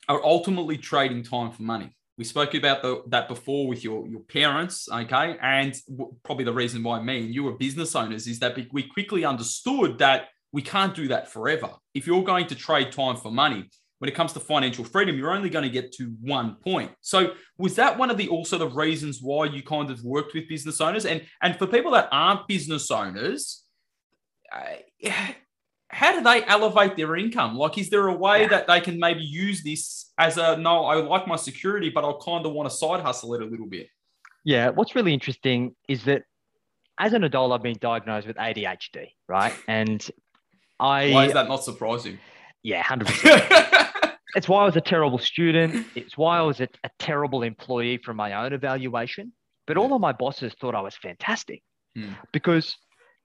are 0.09 0.25
ultimately 0.25 0.79
trading 0.79 1.23
time 1.23 1.51
for 1.51 1.63
money. 1.63 1.95
We 2.17 2.25
spoke 2.25 2.55
about 2.55 2.83
the, 2.83 3.03
that 3.09 3.29
before 3.29 3.69
with 3.69 3.85
your, 3.85 4.07
your 4.09 4.21
parents, 4.21 4.89
okay? 4.91 5.37
And 5.41 5.75
w- 5.89 6.17
probably 6.25 6.45
the 6.45 6.53
reason 6.53 6.83
why 6.83 7.01
me 7.01 7.27
and 7.27 7.35
you 7.35 7.47
are 7.49 7.53
business 7.53 7.95
owners 7.95 8.27
is 8.27 8.39
that 8.41 8.59
we 8.73 8.83
quickly 8.83 9.25
understood 9.25 9.99
that 9.99 10.29
we 10.53 10.63
can't 10.63 10.95
do 10.95 11.09
that 11.09 11.31
forever. 11.31 11.71
If 11.95 12.07
you're 12.07 12.25
going 12.25 12.47
to 12.47 12.55
trade 12.55 12.91
time 12.91 13.17
for 13.17 13.31
money, 13.31 13.71
when 13.99 14.09
it 14.09 14.15
comes 14.15 14.33
to 14.33 14.41
financial 14.41 14.85
freedom, 14.85 15.17
you're 15.17 15.33
only 15.33 15.51
going 15.51 15.65
to 15.65 15.71
get 15.71 15.93
to 15.93 16.15
one 16.21 16.57
point. 16.57 16.91
So 17.01 17.33
was 17.59 17.75
that 17.77 17.99
one 17.99 18.11
of 18.11 18.17
the 18.17 18.29
also 18.29 18.59
the 18.59 18.69
reasons 18.69 19.21
why 19.21 19.47
you 19.47 19.63
kind 19.63 19.91
of 19.91 20.03
worked 20.05 20.35
with 20.35 20.49
business 20.49 20.81
owners? 20.81 21.05
And 21.05 21.23
and 21.43 21.57
for 21.57 21.67
people 21.67 21.93
that 21.93 22.09
aren't 22.13 22.47
business 22.47 22.91
owners, 22.91 23.65
uh, 24.53 25.09
how 25.91 26.13
do 26.13 26.23
they 26.23 26.45
elevate 26.45 26.97
their 26.97 27.17
income? 27.17 27.57
Like, 27.57 27.79
is 27.79 27.91
there 27.91 28.07
a 28.09 28.15
way 28.15 28.43
yeah. 28.43 28.49
that 28.49 28.67
they 28.67 28.81
can 28.81 28.99
maybe 28.99 29.23
use 29.23 29.63
this 29.63 30.13
as 30.19 30.37
a 30.37 30.57
no? 30.57 30.85
I 30.85 30.97
like 30.97 31.27
my 31.27 31.37
security, 31.37 31.91
but 31.91 32.05
I 32.05 32.13
kind 32.25 32.45
of 32.47 32.53
want 32.53 32.71
to 32.71 32.77
side 32.77 33.01
hustle 33.01 33.35
it 33.35 33.43
a 33.43 33.47
little 33.47 33.67
bit. 33.67 33.89
Yeah, 34.45 34.71
what's 34.71 34.95
really 34.95 35.13
interesting 35.13 35.75
is 35.89 36.05
that 36.05 36.25
as 36.99 37.13
an 37.13 37.25
adult, 37.25 37.53
I've 37.53 37.63
been 37.63 37.79
diagnosed 37.81 38.27
with 38.27 38.37
ADHD, 38.37 39.09
right? 39.29 39.55
And 39.67 40.09
I 40.79 41.11
why 41.11 41.27
is 41.27 41.33
that 41.33 41.49
not 41.49 41.65
surprising? 41.65 42.19
Yeah, 42.63 42.83
hundred 42.83 43.09
percent. 43.09 43.88
It's 44.35 44.49
why 44.49 44.63
I 44.63 44.65
was 44.65 44.77
a 44.77 44.81
terrible 44.81 45.19
student. 45.19 45.87
It's 45.95 46.17
why 46.17 46.39
I 46.39 46.43
was 46.43 46.61
a, 46.61 46.69
a, 46.85 46.91
terrible 46.99 47.43
employee 47.43 47.99
from 47.99 48.17
my 48.17 48.33
own 48.45 48.53
evaluation. 48.53 49.33
But 49.67 49.77
all 49.77 49.93
of 49.95 50.01
my 50.01 50.13
bosses 50.13 50.55
thought 50.61 50.75
I 50.75 50.81
was 50.81 50.97
fantastic 50.97 51.63
hmm. 51.95 52.13
because 52.33 52.77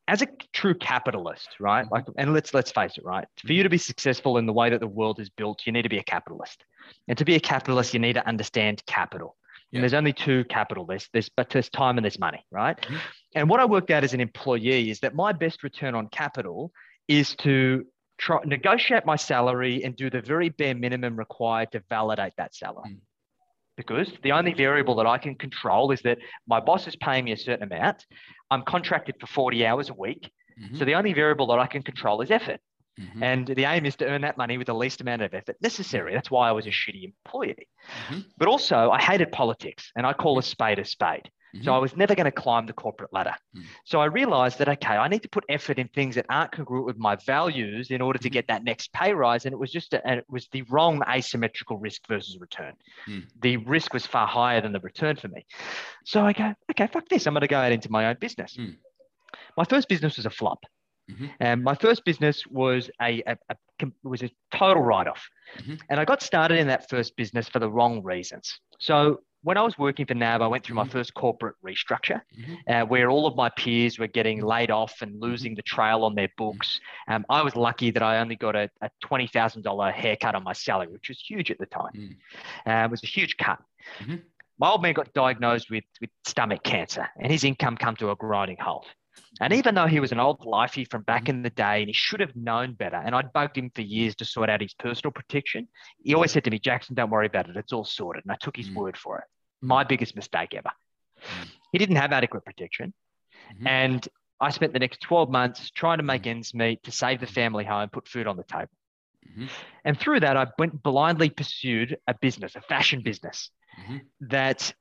as 0.08 0.22
a 0.22 0.28
true 0.52 0.76
capitalist, 0.76 1.48
right? 1.60 1.90
Like, 1.90 2.06
and 2.18 2.34
let's 2.34 2.54
let's 2.54 2.72
face 2.72 2.98
it, 2.98 3.06
right? 3.06 3.26
For 3.46 3.54
you 3.54 3.64
to 3.64 3.70
be 3.70 3.78
successful 3.78 4.38
in 4.38 4.46
the 4.46 4.54
way 4.54 4.70
that 4.70 4.82
the 4.82 4.88
world 4.88 5.20
is 5.20 5.30
built, 5.30 5.62
you 5.66 5.72
need 5.72 5.84
to 5.84 5.90
be 5.90 6.00
a 6.00 6.04
capitalist. 6.04 6.64
And 7.08 7.18
to 7.18 7.26
be 7.26 7.36
a 7.36 7.40
capitalist, 7.40 7.94
you 7.94 8.00
need 8.00 8.14
to 8.14 8.28
understand 8.28 8.84
capital. 8.86 9.38
Yeah. 9.72 9.78
And 9.78 9.84
there's 9.84 9.94
only 9.94 10.14
two 10.14 10.44
capitalists. 10.46 11.10
There's 11.14 11.30
but 11.30 11.50
there's 11.50 11.70
time 11.70 11.98
and 11.98 12.04
there's 12.04 12.20
money, 12.20 12.46
right? 12.52 12.80
Mm-hmm. 12.80 12.96
And 13.36 13.50
what 13.50 13.60
I 13.60 13.66
worked 13.66 13.92
out 13.92 14.04
as 14.04 14.14
an 14.14 14.20
employee 14.20 14.90
is 14.90 15.00
that 15.00 15.16
my 15.16 15.32
best 15.32 15.64
return 15.64 15.96
on 15.96 16.08
capital 16.10 16.72
is 17.08 17.36
to 17.38 17.86
try 18.18 18.40
negotiate 18.46 19.06
my 19.06 19.16
salary 19.16 19.84
and 19.84 19.96
do 19.96 20.10
the 20.10 20.22
very 20.22 20.50
bare 20.50 20.76
minimum 20.76 21.18
required 21.18 21.72
to 21.72 21.84
validate 21.90 22.34
that 22.38 22.56
salary. 22.56 22.92
Mm. 22.92 22.98
Because 23.76 24.12
the 24.22 24.34
only 24.34 24.54
variable 24.54 24.96
that 24.98 25.08
I 25.08 25.18
can 25.18 25.34
control 25.34 25.92
is 25.92 26.02
that 26.04 26.20
my 26.48 26.60
boss 26.60 26.88
is 26.88 26.96
paying 26.96 27.26
me 27.26 27.32
a 27.32 27.38
certain 27.38 27.64
amount. 27.64 28.06
I'm 28.52 28.62
contracted 28.62 29.16
for 29.20 29.26
40 29.26 29.66
hours 29.66 29.90
a 29.90 29.96
week. 29.96 30.32
Mm-hmm. 30.62 30.78
So 30.78 30.86
the 30.86 30.94
only 30.94 31.14
variable 31.14 31.48
that 31.48 31.58
I 31.58 31.66
can 31.66 31.82
control 31.82 32.22
is 32.22 32.30
effort. 32.30 32.60
Mm-hmm. 33.00 33.24
And 33.24 33.48
the 33.48 33.66
aim 33.66 33.88
is 33.88 33.96
to 33.98 34.06
earn 34.06 34.22
that 34.22 34.38
money 34.38 34.60
with 34.60 34.68
the 34.68 34.76
least 34.76 35.02
amount 35.02 35.24
of 35.24 35.34
effort 35.34 35.56
necessary. 35.62 36.14
That's 36.14 36.30
why 36.30 36.50
I 36.50 36.52
was 36.52 36.68
a 36.68 36.70
shitty 36.70 37.04
employee. 37.06 37.68
Mm-hmm. 38.10 38.20
But 38.38 38.48
also, 38.48 38.92
I 38.92 39.02
hated 39.02 39.32
politics 39.32 39.92
and 39.96 40.06
I 40.06 40.14
call 40.14 40.38
a 40.38 40.44
spade 40.44 40.78
a 40.78 40.86
spade. 40.86 41.32
Mm-hmm. 41.56 41.66
So 41.66 41.74
I 41.74 41.78
was 41.78 41.96
never 41.96 42.16
going 42.16 42.26
to 42.26 42.32
climb 42.32 42.66
the 42.66 42.74
corporate 42.74 43.14
ladder. 43.14 43.36
Mm-hmm. 43.56 43.66
So 43.86 44.00
I 44.00 44.06
realized 44.06 44.58
that, 44.60 44.70
okay, 44.70 44.96
I 44.96 45.08
need 45.08 45.22
to 45.22 45.30
put 45.30 45.44
effort 45.50 45.78
in 45.78 45.88
things 45.90 46.16
that 46.16 46.26
aren't 46.30 46.52
congruent 46.52 46.86
with 46.86 46.98
my 46.98 47.16
values 47.16 47.92
in 47.92 48.02
order 48.02 48.18
to 48.20 48.28
mm-hmm. 48.28 48.34
get 48.34 48.48
that 48.48 48.64
next 48.64 48.92
pay 48.94 49.14
rise. 49.14 49.46
And 49.46 49.54
it 49.54 49.60
was 49.60 49.72
just, 49.72 49.94
a, 49.94 50.02
it 50.18 50.26
was 50.30 50.48
the 50.52 50.64
wrong 50.64 51.02
asymmetrical 51.08 51.78
risk 51.78 52.08
versus 52.08 52.38
return. 52.40 52.74
Mm. 53.08 53.28
The 53.42 53.58
risk 53.58 53.94
was 53.94 54.06
far 54.06 54.28
higher 54.28 54.62
than 54.62 54.72
the 54.72 54.80
return 54.80 55.16
for 55.16 55.28
me. 55.28 55.46
So 56.06 56.26
I 56.26 56.34
go, 56.34 56.54
okay, 56.72 56.88
fuck 56.88 57.08
this. 57.10 57.28
I'm 57.28 57.34
going 57.34 57.42
to 57.42 57.48
go 57.48 57.58
out 57.58 57.72
into 57.72 57.92
my 57.92 58.08
own 58.08 58.18
business. 58.20 58.58
Mm. 58.58 58.78
My 59.56 59.66
first 59.66 59.88
business 59.88 60.18
was 60.18 60.26
a 60.26 60.32
flop. 60.32 60.64
Mm-hmm. 61.12 61.26
And 61.42 61.64
my 61.64 61.76
first 61.76 62.06
business 62.06 62.48
was 62.48 62.90
a, 63.02 63.22
a, 63.28 63.38
a 63.50 63.88
was 64.04 64.24
a 64.24 64.30
total 64.54 64.82
write 64.82 65.08
off, 65.08 65.28
mm-hmm. 65.58 65.74
and 65.90 66.00
I 66.00 66.06
got 66.06 66.22
started 66.22 66.60
in 66.60 66.68
that 66.68 66.90
first 66.90 67.18
business 67.18 67.50
for 67.50 67.60
the 67.60 67.70
wrong 67.70 68.02
reasons. 68.04 68.58
So 68.80 69.20
when 69.44 69.58
I 69.58 69.62
was 69.62 69.78
working 69.78 70.06
for 70.06 70.14
NAB, 70.14 70.42
I 70.42 70.48
went 70.48 70.64
through 70.64 70.76
my 70.76 70.84
mm-hmm. 70.84 70.92
first 70.92 71.14
corporate 71.14 71.56
restructure 71.64 72.22
mm-hmm. 72.38 72.54
uh, 72.68 72.86
where 72.86 73.10
all 73.10 73.28
of 73.28 73.36
my 73.36 73.50
peers 73.50 74.00
were 74.00 74.08
getting 74.08 74.42
laid 74.42 74.72
off 74.72 75.02
and 75.02 75.12
mm-hmm. 75.12 75.24
losing 75.24 75.54
the 75.56 75.62
trail 75.62 76.04
on 76.04 76.16
their 76.16 76.30
books. 76.38 76.80
Um, 77.08 77.26
I 77.30 77.42
was 77.44 77.56
lucky 77.56 77.92
that 77.92 78.02
I 78.02 78.20
only 78.20 78.38
got 78.38 78.56
a, 78.56 78.70
a 78.82 78.90
$20,000 79.04 79.94
haircut 79.94 80.36
on 80.36 80.44
my 80.44 80.54
salary, 80.54 80.88
which 80.88 81.10
was 81.10 81.20
huge 81.20 81.52
at 81.52 81.60
the 81.60 81.66
time. 81.66 81.92
Mm. 82.66 82.82
Uh, 82.84 82.86
it 82.86 82.92
was 82.92 83.04
a 83.04 83.08
huge 83.08 83.38
cut. 83.38 83.60
Mm-hmm. 84.00 84.16
My 84.60 84.70
old 84.70 84.82
man 84.82 84.94
got 84.94 85.14
diagnosed 85.14 85.70
with, 85.70 85.84
with 86.00 86.10
stomach 86.26 86.64
cancer 86.64 87.10
and 87.20 87.32
his 87.32 87.44
income 87.44 87.76
come 87.76 87.96
to 87.98 88.12
a 88.12 88.16
grinding 88.16 88.58
halt. 88.58 88.86
And 89.42 89.54
even 89.54 89.76
though 89.76 89.88
he 89.88 90.00
was 90.00 90.12
an 90.12 90.20
old 90.20 90.40
lifey 90.42 90.90
from 90.90 91.02
back 91.04 91.28
in 91.28 91.42
the 91.42 91.50
day 91.50 91.80
and 91.80 91.88
he 91.88 91.94
should 91.94 92.20
have 92.20 92.36
known 92.36 92.74
better, 92.74 92.98
and 92.98 93.16
I'd 93.16 93.34
bugged 93.34 93.58
him 93.58 93.72
for 93.74 93.82
years 93.82 94.16
to 94.18 94.26
sort 94.26 94.50
out 94.50 94.62
his 94.62 94.74
personal 94.74 95.12
protection, 95.12 95.68
he 96.04 96.14
always 96.14 96.32
said 96.32 96.44
to 96.46 96.52
me, 96.52 96.60
Jackson, 96.60 96.96
don't 96.96 97.10
worry 97.10 97.28
about 97.28 97.50
it. 97.50 97.58
It's 97.58 97.74
all 97.74 97.86
sorted. 97.86 98.24
And 98.26 98.32
I 98.32 98.36
took 98.36 98.56
his 98.56 98.70
mm. 98.70 98.76
word 98.76 98.98
for 98.98 99.20
it. 99.20 99.26
My 99.62 99.84
biggest 99.84 100.16
mistake 100.16 100.54
ever. 100.54 100.72
Mm. 101.20 101.48
He 101.72 101.78
didn't 101.78 101.96
have 101.96 102.12
adequate 102.12 102.46
protection. 102.46 102.94
Mm-hmm. 103.56 103.68
And 103.68 104.08
I 104.40 104.50
spent 104.50 104.74
the 104.74 104.80
next 104.80 105.02
12 105.02 105.30
months 105.30 105.72
trying 105.72 105.98
to 105.98 106.04
make 106.04 106.24
mm. 106.24 106.32
ends 106.32 106.54
meet 106.54 106.84
to 106.84 106.92
save 106.92 107.20
the 107.20 107.28
family 107.28 107.66
home, 107.66 107.90
put 107.90 108.08
food 108.08 108.28
on 108.28 108.38
the 108.38 108.44
table. 108.44 108.70
Mm-hmm. 109.30 109.46
And 109.86 110.00
through 110.00 110.20
that, 110.22 110.38
I 110.38 110.48
went 110.60 110.84
blindly 110.84 111.30
pursued 111.30 111.98
a 112.08 112.14
business, 112.14 112.56
a 112.56 112.62
fashion 112.62 113.02
business 113.02 113.50
mm-hmm. 113.82 113.98
that 114.22 114.74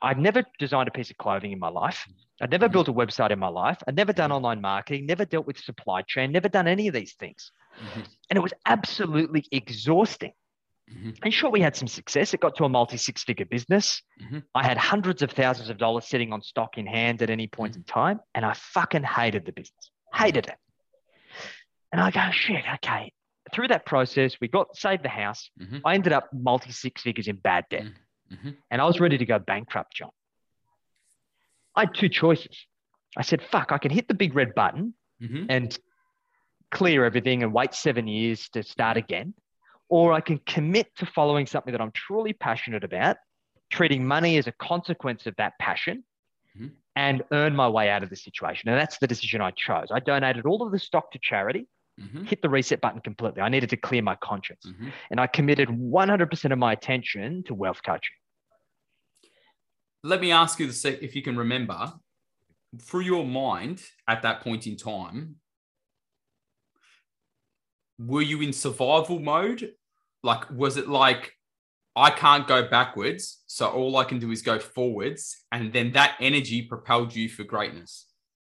I'd 0.00 0.18
never 0.18 0.44
designed 0.58 0.88
a 0.88 0.92
piece 0.92 1.10
of 1.10 1.16
clothing 1.16 1.52
in 1.52 1.58
my 1.58 1.68
life. 1.68 2.06
I'd 2.40 2.50
never 2.50 2.66
mm-hmm. 2.66 2.72
built 2.72 2.88
a 2.88 2.92
website 2.92 3.30
in 3.30 3.38
my 3.38 3.48
life. 3.48 3.78
I'd 3.86 3.96
never 3.96 4.12
done 4.12 4.30
mm-hmm. 4.30 4.36
online 4.36 4.60
marketing, 4.60 5.06
never 5.06 5.24
dealt 5.24 5.46
with 5.46 5.58
supply 5.58 6.02
chain, 6.02 6.30
never 6.30 6.48
done 6.48 6.68
any 6.68 6.88
of 6.88 6.94
these 6.94 7.14
things. 7.14 7.50
Mm-hmm. 7.82 8.00
And 8.30 8.36
it 8.36 8.40
was 8.40 8.52
absolutely 8.66 9.44
exhausting. 9.50 10.32
Mm-hmm. 10.90 11.10
And 11.22 11.34
sure, 11.34 11.50
we 11.50 11.60
had 11.60 11.76
some 11.76 11.88
success. 11.88 12.32
It 12.32 12.40
got 12.40 12.56
to 12.56 12.64
a 12.64 12.68
multi 12.68 12.96
six 12.96 13.24
figure 13.24 13.44
business. 13.44 14.02
Mm-hmm. 14.22 14.38
I 14.54 14.66
had 14.66 14.78
hundreds 14.78 15.22
of 15.22 15.32
thousands 15.32 15.68
of 15.68 15.78
dollars 15.78 16.06
sitting 16.06 16.32
on 16.32 16.42
stock 16.42 16.78
in 16.78 16.86
hand 16.86 17.20
at 17.20 17.30
any 17.30 17.46
point 17.46 17.72
mm-hmm. 17.72 17.80
in 17.80 17.84
time. 17.84 18.20
And 18.34 18.44
I 18.44 18.54
fucking 18.54 19.02
hated 19.02 19.44
the 19.44 19.52
business, 19.52 19.90
hated 20.14 20.46
it. 20.46 20.56
And 21.92 22.00
I 22.00 22.10
go, 22.10 22.20
shit, 22.32 22.64
okay. 22.74 23.12
Through 23.52 23.68
that 23.68 23.86
process, 23.86 24.36
we 24.40 24.48
got 24.48 24.76
saved 24.76 25.02
the 25.02 25.08
house. 25.08 25.50
I 25.84 25.94
ended 25.94 26.12
up 26.12 26.28
multi 26.32 26.70
six 26.70 27.02
figures 27.02 27.28
in 27.28 27.36
bad 27.36 27.64
debt. 27.70 27.84
And 28.70 28.80
I 28.80 28.84
was 28.84 29.00
ready 29.00 29.18
to 29.18 29.26
go 29.26 29.38
bankrupt, 29.38 29.94
John. 29.94 30.10
I 31.74 31.82
had 31.82 31.94
two 31.94 32.08
choices. 32.08 32.56
I 33.16 33.22
said, 33.22 33.42
fuck, 33.42 33.72
I 33.72 33.78
can 33.78 33.90
hit 33.90 34.08
the 34.08 34.14
big 34.14 34.34
red 34.34 34.54
button 34.54 34.94
mm-hmm. 35.22 35.46
and 35.48 35.78
clear 36.70 37.04
everything 37.04 37.42
and 37.42 37.52
wait 37.52 37.74
seven 37.74 38.06
years 38.06 38.48
to 38.50 38.62
start 38.62 38.96
again. 38.96 39.34
Or 39.88 40.12
I 40.12 40.20
can 40.20 40.38
commit 40.38 40.94
to 40.96 41.06
following 41.06 41.46
something 41.46 41.72
that 41.72 41.80
I'm 41.80 41.92
truly 41.92 42.34
passionate 42.34 42.84
about, 42.84 43.16
treating 43.70 44.06
money 44.06 44.36
as 44.36 44.46
a 44.46 44.52
consequence 44.52 45.26
of 45.26 45.34
that 45.36 45.54
passion, 45.58 46.04
mm-hmm. 46.56 46.68
and 46.94 47.22
earn 47.32 47.56
my 47.56 47.68
way 47.68 47.88
out 47.88 48.02
of 48.02 48.10
the 48.10 48.16
situation. 48.16 48.68
And 48.68 48.78
that's 48.78 48.98
the 48.98 49.06
decision 49.06 49.40
I 49.40 49.52
chose. 49.52 49.88
I 49.90 50.00
donated 50.00 50.44
all 50.44 50.62
of 50.62 50.72
the 50.72 50.78
stock 50.78 51.10
to 51.12 51.18
charity. 51.22 51.66
Mm-hmm. 51.98 52.24
hit 52.24 52.42
the 52.42 52.48
reset 52.48 52.80
button 52.80 53.00
completely. 53.00 53.42
I 53.42 53.48
needed 53.48 53.70
to 53.70 53.76
clear 53.76 54.02
my 54.02 54.14
conscience. 54.16 54.64
Mm-hmm. 54.66 54.88
And 55.10 55.20
I 55.20 55.26
committed 55.26 55.68
100% 55.68 56.52
of 56.52 56.58
my 56.58 56.72
attention 56.72 57.42
to 57.44 57.54
wealth 57.54 57.80
coaching 57.84 58.14
let 60.04 60.20
me 60.20 60.30
ask 60.30 60.60
you 60.60 60.70
the 60.70 61.04
if 61.04 61.16
you 61.16 61.22
can 61.22 61.36
remember 61.36 61.92
through 62.80 63.00
your 63.00 63.24
mind 63.24 63.82
at 64.06 64.22
that 64.22 64.40
point 64.40 64.66
in 64.66 64.76
time 64.76 65.36
were 67.98 68.22
you 68.22 68.40
in 68.40 68.52
survival 68.52 69.18
mode 69.18 69.72
like 70.22 70.48
was 70.50 70.76
it 70.76 70.88
like 70.88 71.32
i 71.96 72.10
can't 72.10 72.46
go 72.46 72.68
backwards 72.68 73.42
so 73.46 73.66
all 73.68 73.96
i 73.96 74.04
can 74.04 74.18
do 74.18 74.30
is 74.30 74.42
go 74.42 74.58
forwards 74.58 75.44
and 75.50 75.72
then 75.72 75.92
that 75.92 76.16
energy 76.20 76.62
propelled 76.62 77.14
you 77.14 77.28
for 77.28 77.42
greatness 77.42 78.06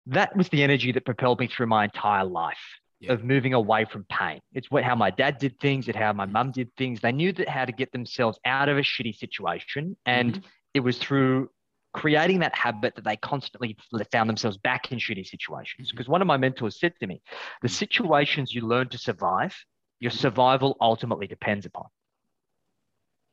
that 0.05 0.35
was 0.35 0.49
the 0.49 0.63
energy 0.63 0.91
that 0.91 1.05
propelled 1.05 1.39
me 1.39 1.47
through 1.47 1.67
my 1.67 1.85
entire 1.85 2.25
life 2.25 2.79
yeah. 2.99 3.13
of 3.13 3.23
moving 3.23 3.53
away 3.53 3.85
from 3.85 4.03
pain 4.09 4.39
it's 4.53 4.71
what 4.71 4.83
how 4.83 4.95
my 4.95 5.11
dad 5.11 5.37
did 5.37 5.59
things 5.59 5.87
it's 5.87 5.97
how 5.97 6.11
my 6.13 6.25
mum 6.25 6.51
did 6.51 6.69
things 6.77 6.99
they 6.99 7.11
knew 7.11 7.31
that 7.31 7.47
how 7.47 7.63
to 7.63 7.71
get 7.71 7.91
themselves 7.91 8.39
out 8.43 8.69
of 8.69 8.77
a 8.77 8.81
shitty 8.81 9.15
situation 9.15 9.95
and 10.05 10.33
mm-hmm 10.33 10.47
it 10.77 10.81
was 10.81 10.99
through 10.99 11.49
creating 11.93 12.39
that 12.39 12.53
habit 12.53 12.95
that 12.95 13.03
they 13.03 13.17
constantly 13.17 13.75
found 14.11 14.29
themselves 14.29 14.57
back 14.57 14.91
in 14.91 14.99
shitty 14.99 15.25
situations. 15.25 15.89
Because 15.91 16.05
mm-hmm. 16.05 16.11
one 16.11 16.21
of 16.21 16.27
my 16.27 16.37
mentors 16.37 16.79
said 16.79 16.93
to 16.99 17.07
me, 17.07 17.21
the 17.63 17.69
situations 17.69 18.53
you 18.53 18.61
learn 18.61 18.89
to 18.89 18.97
survive, 18.99 19.55
your 19.99 20.11
survival 20.11 20.77
ultimately 20.79 21.25
depends 21.25 21.65
upon. 21.65 21.85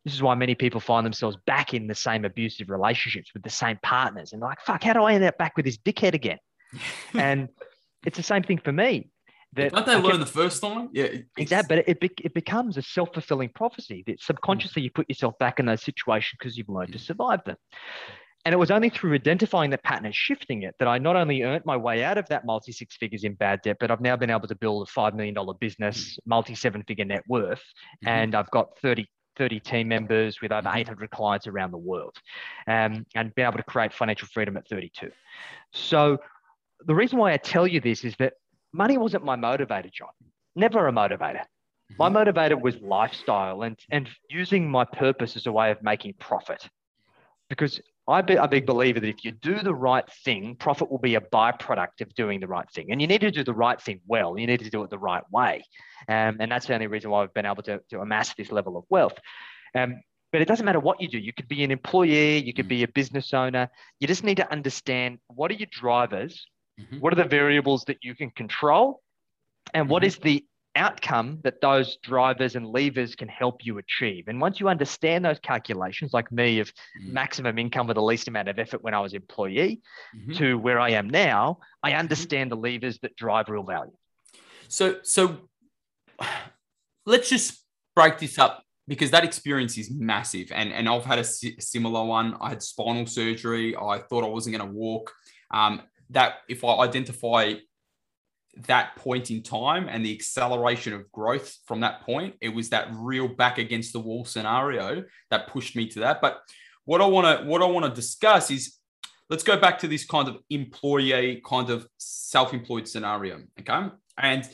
This 0.07 0.15
is 0.15 0.23
why 0.23 0.35
many 0.35 0.55
people 0.55 0.81
find 0.81 1.05
themselves 1.05 1.37
back 1.47 1.75
in 1.75 1.87
the 1.87 1.95
same 1.95 2.25
abusive 2.25 2.71
relationships 2.71 3.33
with 3.35 3.43
the 3.43 3.51
same 3.51 3.79
partners. 3.83 4.33
And 4.33 4.41
like, 4.41 4.61
fuck, 4.61 4.83
how 4.83 4.95
do 4.95 5.03
I 5.03 5.13
end 5.13 5.25
up 5.25 5.37
back 5.37 5.57
with 5.57 5.67
this 5.67 5.79
dickhead 5.79 6.15
again? 6.15 6.39
and 7.15 7.49
it's 8.07 8.17
the 8.17 8.23
same 8.23 8.43
thing 8.43 8.59
for 8.59 8.73
me. 8.73 9.11
That 9.55 9.73
Don't 9.73 9.87
they 9.87 9.97
learn 9.97 10.21
the 10.21 10.27
first 10.27 10.61
time? 10.61 10.89
Yeah, 10.93 11.09
exactly. 11.37 11.77
But 11.77 11.89
it, 11.89 11.99
it, 12.03 12.13
it 12.25 12.35
becomes 12.35 12.77
a 12.77 12.83
self 12.83 13.13
fulfilling 13.13 13.51
prophecy 13.51 14.03
that 14.07 14.21
subconsciously 14.21 14.83
you 14.83 14.91
put 14.91 15.09
yourself 15.09 15.39
back 15.39 15.61
in 15.61 15.67
those 15.67 15.83
situations 15.83 16.37
because 16.39 16.57
you've 16.57 16.69
learned 16.69 16.93
to 16.93 16.99
survive 16.99 17.45
them. 17.45 17.57
And 18.45 18.53
it 18.53 18.59
was 18.59 18.71
only 18.71 18.91
through 18.91 19.15
identifying 19.15 19.71
the 19.71 19.79
pattern 19.79 20.05
and 20.05 20.15
shifting 20.15 20.63
it 20.63 20.75
that 20.79 20.87
I 20.87 20.99
not 20.99 21.17
only 21.17 21.43
earned 21.43 21.65
my 21.65 21.77
way 21.77 22.05
out 22.05 22.19
of 22.19 22.29
that 22.29 22.45
multi 22.45 22.73
six 22.73 22.97
figures 22.97 23.25
in 23.25 23.35
bad 23.35 23.63
debt, 23.63 23.79
but 23.81 23.91
I've 23.91 24.03
now 24.03 24.17
been 24.17 24.31
able 24.31 24.49
to 24.49 24.55
build 24.55 24.87
a 24.87 24.91
$5 24.91 25.15
million 25.15 25.35
business, 25.59 26.19
multi 26.27 26.55
seven 26.55 26.83
figure 26.83 27.07
net 27.07 27.23
worth. 27.27 27.63
Mm-hmm. 28.05 28.09
And 28.09 28.35
I've 28.35 28.51
got 28.51 28.79
30, 28.81 29.07
30 29.37 29.61
team 29.61 29.89
members 29.89 30.43
with 30.43 30.53
over 30.53 30.71
800 30.73 31.11
clients 31.11 31.47
around 31.47 31.71
the 31.71 31.79
world 31.79 32.17
um, 32.67 33.07
and 33.15 33.35
been 33.35 33.47
able 33.47 33.57
to 33.57 33.63
create 33.63 33.95
financial 33.95 34.29
freedom 34.29 34.59
at 34.59 34.69
32. 34.69 35.11
So 35.73 36.19
the 36.87 36.95
reason 36.95 37.19
why 37.19 37.33
I 37.33 37.39
tell 37.39 37.67
you 37.67 37.81
this 37.81 38.05
is 38.05 38.15
that 38.19 38.35
money 38.75 38.99
wasn't 38.99 39.25
my 39.25 39.37
motivator, 39.37 39.91
John. 39.91 40.11
Never 40.55 40.87
a 40.89 40.93
motivator. 40.93 41.45
My 41.99 42.09
mm-hmm. 42.09 42.17
motivator 42.17 42.61
was 42.61 42.77
lifestyle 42.81 43.63
and, 43.63 43.79
and 43.91 44.09
using 44.29 44.71
my 44.71 44.85
purpose 44.85 45.37
as 45.37 45.47
a 45.47 45.53
way 45.53 45.71
of 45.71 45.83
making 45.83 46.15
profit. 46.19 46.69
Because 47.49 47.81
I'm 48.09 48.29
a 48.29 48.49
big 48.49 48.67
believer 48.67 49.01
that 49.01 49.09
if 49.09 49.25
you 49.25 49.33
do 49.33 49.61
the 49.61 49.75
right 49.75 50.05
thing, 50.25 50.57
profit 50.57 50.91
will 50.91 50.99
be 50.99 51.15
a 51.15 51.21
byproduct 51.21 52.01
of 52.01 52.15
doing 52.15 52.41
the 52.41 52.49
right 52.49 52.69
thing. 52.75 52.91
And 52.91 53.01
you 53.01 53.07
need 53.07 53.21
to 53.21 53.31
do 53.31 53.45
the 53.45 53.55
right 53.55 53.81
thing 53.81 54.01
well. 54.07 54.39
You 54.39 54.47
need 54.47 54.61
to 54.61 54.71
do 54.71 54.83
it 54.83 54.91
the 54.91 54.99
right 54.99 55.23
way. 55.31 55.63
Um, 56.09 56.39
and 56.41 56.51
that's 56.51 56.67
the 56.67 56.75
only 56.75 56.87
reason 56.87 57.11
why 57.11 57.23
I've 57.23 57.35
been 57.35 57.47
able 57.47 57.63
to, 57.65 57.81
to 57.91 58.01
amass 58.01 58.35
this 58.35 58.51
level 58.51 58.77
of 58.77 58.85
wealth. 58.91 59.19
Um, 59.75 60.01
but 60.33 60.43
it 60.43 60.49
doesn't 60.49 60.67
matter 60.67 60.81
what 60.81 61.01
you 61.01 61.09
do. 61.09 61.19
You 61.19 61.33
could 61.33 61.49
be 61.49 61.63
an 61.63 61.71
employee, 61.71 62.39
you 62.39 62.53
could 62.53 62.67
be 62.67 62.83
a 62.83 62.89
business 62.89 63.33
owner. 63.33 63.71
You 64.01 64.09
just 64.09 64.25
need 64.25 64.39
to 64.39 64.51
understand 64.51 65.19
what 65.29 65.51
are 65.51 65.55
your 65.55 65.69
drivers 65.71 66.45
Mm-hmm. 66.81 66.99
What 66.99 67.13
are 67.13 67.17
the 67.17 67.25
variables 67.25 67.85
that 67.85 67.99
you 68.03 68.15
can 68.15 68.31
control? 68.31 69.01
And 69.73 69.89
what 69.89 70.03
mm-hmm. 70.03 70.09
is 70.09 70.19
the 70.19 70.45
outcome 70.77 71.39
that 71.45 71.61
those 71.61 71.99
drivers 72.03 72.57
and 72.57 72.67
levers 72.67 73.15
can 73.15 73.29
help 73.29 73.65
you 73.65 73.79
achieve? 73.79 74.25
And 74.29 74.41
once 74.41 74.61
you 74.61 74.69
understand 74.69 75.25
those 75.25 75.39
calculations, 75.39 76.13
like 76.13 76.31
me, 76.33 76.59
of 76.61 76.69
mm-hmm. 76.69 77.13
maximum 77.13 77.59
income 77.59 77.87
with 77.87 77.95
the 77.97 78.03
least 78.03 78.29
amount 78.29 78.49
of 78.49 78.59
effort 78.59 78.83
when 78.83 78.95
I 78.95 79.01
was 79.01 79.15
employee 79.15 79.81
mm-hmm. 80.17 80.33
to 80.35 80.59
where 80.59 80.81
I 80.81 80.91
am 80.91 81.09
now, 81.09 81.59
I 81.83 81.91
mm-hmm. 81.91 82.01
understand 82.01 82.51
the 82.51 82.57
levers 82.57 82.99
that 83.01 83.17
drive 83.17 83.49
real 83.49 83.63
value. 83.63 83.93
So, 84.69 84.99
so 85.03 85.49
let's 87.07 87.29
just 87.29 87.65
break 87.95 88.19
this 88.19 88.39
up 88.39 88.65
because 88.87 89.11
that 89.13 89.25
experience 89.25 89.79
is 89.79 89.91
massive. 89.91 90.51
And, 90.53 90.73
and 90.73 90.89
I've 90.89 91.05
had 91.05 91.19
a 91.19 91.25
similar 91.25 92.05
one. 92.05 92.37
I 92.41 92.51
had 92.51 92.63
spinal 92.63 93.07
surgery. 93.07 93.75
I 93.77 93.99
thought 93.99 94.25
I 94.25 94.29
wasn't 94.29 94.57
going 94.57 94.69
to 94.69 94.75
walk. 94.77 95.13
Um, 95.51 95.83
that 96.15 96.39
if 96.49 96.65
I 96.65 96.77
identify 96.79 97.55
that 98.57 98.95
point 98.97 99.31
in 99.31 99.43
time 99.43 99.89
and 99.89 100.05
the 100.05 100.15
acceleration 100.15 100.93
of 100.93 101.11
growth 101.11 101.57
from 101.67 101.81
that 101.81 102.03
point, 102.03 102.37
it 102.41 102.49
was 102.49 102.71
that 102.71 102.89
real 102.93 103.29
back 103.29 103.59
against 103.59 103.93
the 103.93 104.01
wall 104.01 104.25
scenario 104.25 105.05
that 105.31 105.49
pushed 105.49 105.77
me 105.77 105.89
to 105.89 106.01
that. 106.01 106.21
But 106.21 106.41
what 106.85 107.01
I 107.01 107.07
want 107.07 107.27
to 107.27 107.47
what 107.47 107.63
I 107.63 107.67
want 107.67 107.87
to 107.87 107.93
discuss 107.93 108.51
is 108.51 108.79
let's 109.29 109.43
go 109.43 109.59
back 109.59 109.79
to 109.81 109.89
this 109.89 110.05
kind 110.07 110.29
of 110.29 110.39
employee 110.51 111.43
kind 111.47 111.71
of 111.71 111.87
self-employed 111.99 112.87
scenario. 112.87 113.43
Okay. 113.61 113.89
And 114.19 114.49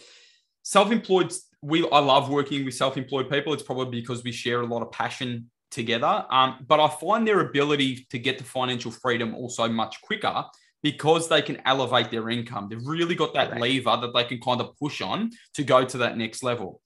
self-employed 0.62 1.32
we 1.62 1.86
I 1.90 1.98
love 1.98 2.30
working 2.30 2.64
with 2.64 2.74
self-employed 2.74 3.30
people. 3.30 3.52
It's 3.52 3.62
probably 3.62 4.00
because 4.00 4.24
we 4.24 4.32
share 4.32 4.62
a 4.62 4.66
lot 4.66 4.82
of 4.82 4.90
passion 4.92 5.50
together. 5.70 6.24
Um, 6.30 6.64
but 6.66 6.80
I 6.80 6.88
find 6.88 7.26
their 7.26 7.40
ability 7.40 8.06
to 8.10 8.18
get 8.18 8.38
to 8.38 8.44
financial 8.44 8.90
freedom 8.90 9.34
also 9.34 9.68
much 9.68 10.00
quicker 10.00 10.44
because 10.82 11.28
they 11.28 11.42
can 11.42 11.60
elevate 11.66 12.10
their 12.10 12.30
income. 12.30 12.68
They've 12.68 12.86
really 12.86 13.14
got 13.14 13.34
that 13.34 13.52
right. 13.52 13.60
lever 13.60 13.98
that 14.00 14.14
they 14.14 14.24
can 14.24 14.40
kind 14.40 14.60
of 14.60 14.76
push 14.78 15.00
on 15.00 15.30
to 15.54 15.62
go 15.62 15.84
to 15.84 15.98
that 15.98 16.16
next 16.16 16.42
level. 16.42 16.80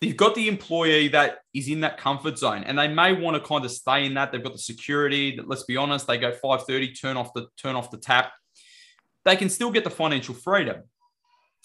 They've 0.00 0.16
got 0.16 0.34
the 0.34 0.48
employee 0.48 1.08
that 1.08 1.38
is 1.54 1.68
in 1.68 1.80
that 1.80 1.96
comfort 1.96 2.38
zone 2.38 2.64
and 2.64 2.78
they 2.78 2.88
may 2.88 3.12
want 3.12 3.36
to 3.36 3.48
kind 3.48 3.64
of 3.64 3.70
stay 3.70 4.04
in 4.04 4.14
that. 4.14 4.32
They've 4.32 4.42
got 4.42 4.52
the 4.52 4.58
security 4.58 5.36
that 5.36 5.48
let's 5.48 5.62
be 5.62 5.76
honest, 5.76 6.06
they 6.06 6.18
go 6.18 6.32
530, 6.32 6.92
turn 6.92 7.16
off 7.16 7.32
the 7.32 7.46
turn 7.56 7.76
off 7.76 7.90
the 7.90 7.96
tap. 7.96 8.32
They 9.24 9.36
can 9.36 9.48
still 9.48 9.70
get 9.70 9.84
the 9.84 9.90
financial 9.90 10.34
freedom. 10.34 10.82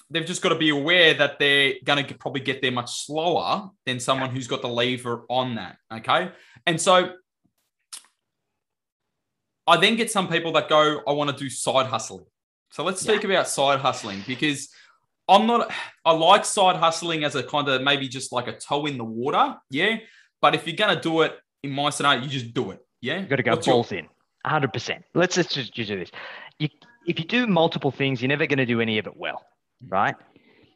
They've 0.09 0.25
just 0.25 0.41
got 0.41 0.49
to 0.49 0.55
be 0.55 0.69
aware 0.69 1.13
that 1.15 1.37
they're 1.37 1.73
going 1.83 2.05
to 2.05 2.15
probably 2.15 2.41
get 2.41 2.61
there 2.61 2.71
much 2.71 3.05
slower 3.05 3.69
than 3.85 3.99
someone 3.99 4.29
who's 4.29 4.47
got 4.47 4.61
the 4.61 4.69
lever 4.69 5.25
on 5.29 5.55
that. 5.55 5.77
Okay. 5.93 6.31
And 6.65 6.79
so 6.79 7.13
I 9.69 9.77
then 9.77 9.95
get 9.95 10.09
some 10.09 10.27
people 10.27 10.51
that 10.53 10.67
go, 10.67 11.01
I 11.07 11.11
want 11.11 11.29
to 11.29 11.35
do 11.35 11.47
side 11.47 11.85
hustling. 11.85 12.25
So 12.71 12.83
let's 12.83 13.01
speak 13.01 13.21
yeah. 13.21 13.29
about 13.29 13.47
side 13.47 13.79
hustling 13.79 14.23
because 14.27 14.69
I'm 15.27 15.45
not, 15.45 15.71
I 16.03 16.11
like 16.11 16.43
side 16.43 16.75
hustling 16.75 17.23
as 17.23 17.35
a 17.35 17.43
kind 17.43 17.69
of 17.69 17.83
maybe 17.83 18.07
just 18.07 18.31
like 18.31 18.47
a 18.47 18.57
toe 18.57 18.88
in 18.88 18.97
the 18.97 19.03
water. 19.03 19.55
Yeah. 19.69 19.97
But 20.41 20.55
if 20.55 20.65
you're 20.65 20.75
going 20.75 20.95
to 20.95 21.01
do 21.01 21.21
it 21.21 21.38
in 21.61 21.69
my 21.71 21.91
scenario, 21.91 22.23
you 22.23 22.29
just 22.29 22.51
do 22.51 22.71
it. 22.71 22.79
Yeah. 22.99 23.19
You 23.19 23.27
got 23.27 23.35
to 23.35 23.43
go 23.43 23.51
What's 23.51 23.67
balls 23.67 23.91
your... 23.91 23.99
in 24.01 24.07
100%. 24.47 25.03
Let's 25.13 25.35
just, 25.35 25.51
just 25.51 25.73
do 25.73 25.85
this. 25.85 26.09
You, 26.57 26.69
if 27.05 27.19
you 27.19 27.25
do 27.25 27.45
multiple 27.45 27.91
things, 27.91 28.21
you're 28.23 28.29
never 28.29 28.47
going 28.47 28.57
to 28.57 28.65
do 28.65 28.81
any 28.81 28.97
of 28.97 29.05
it 29.05 29.15
well. 29.15 29.45
Mm. 29.85 29.91
Right. 29.91 30.15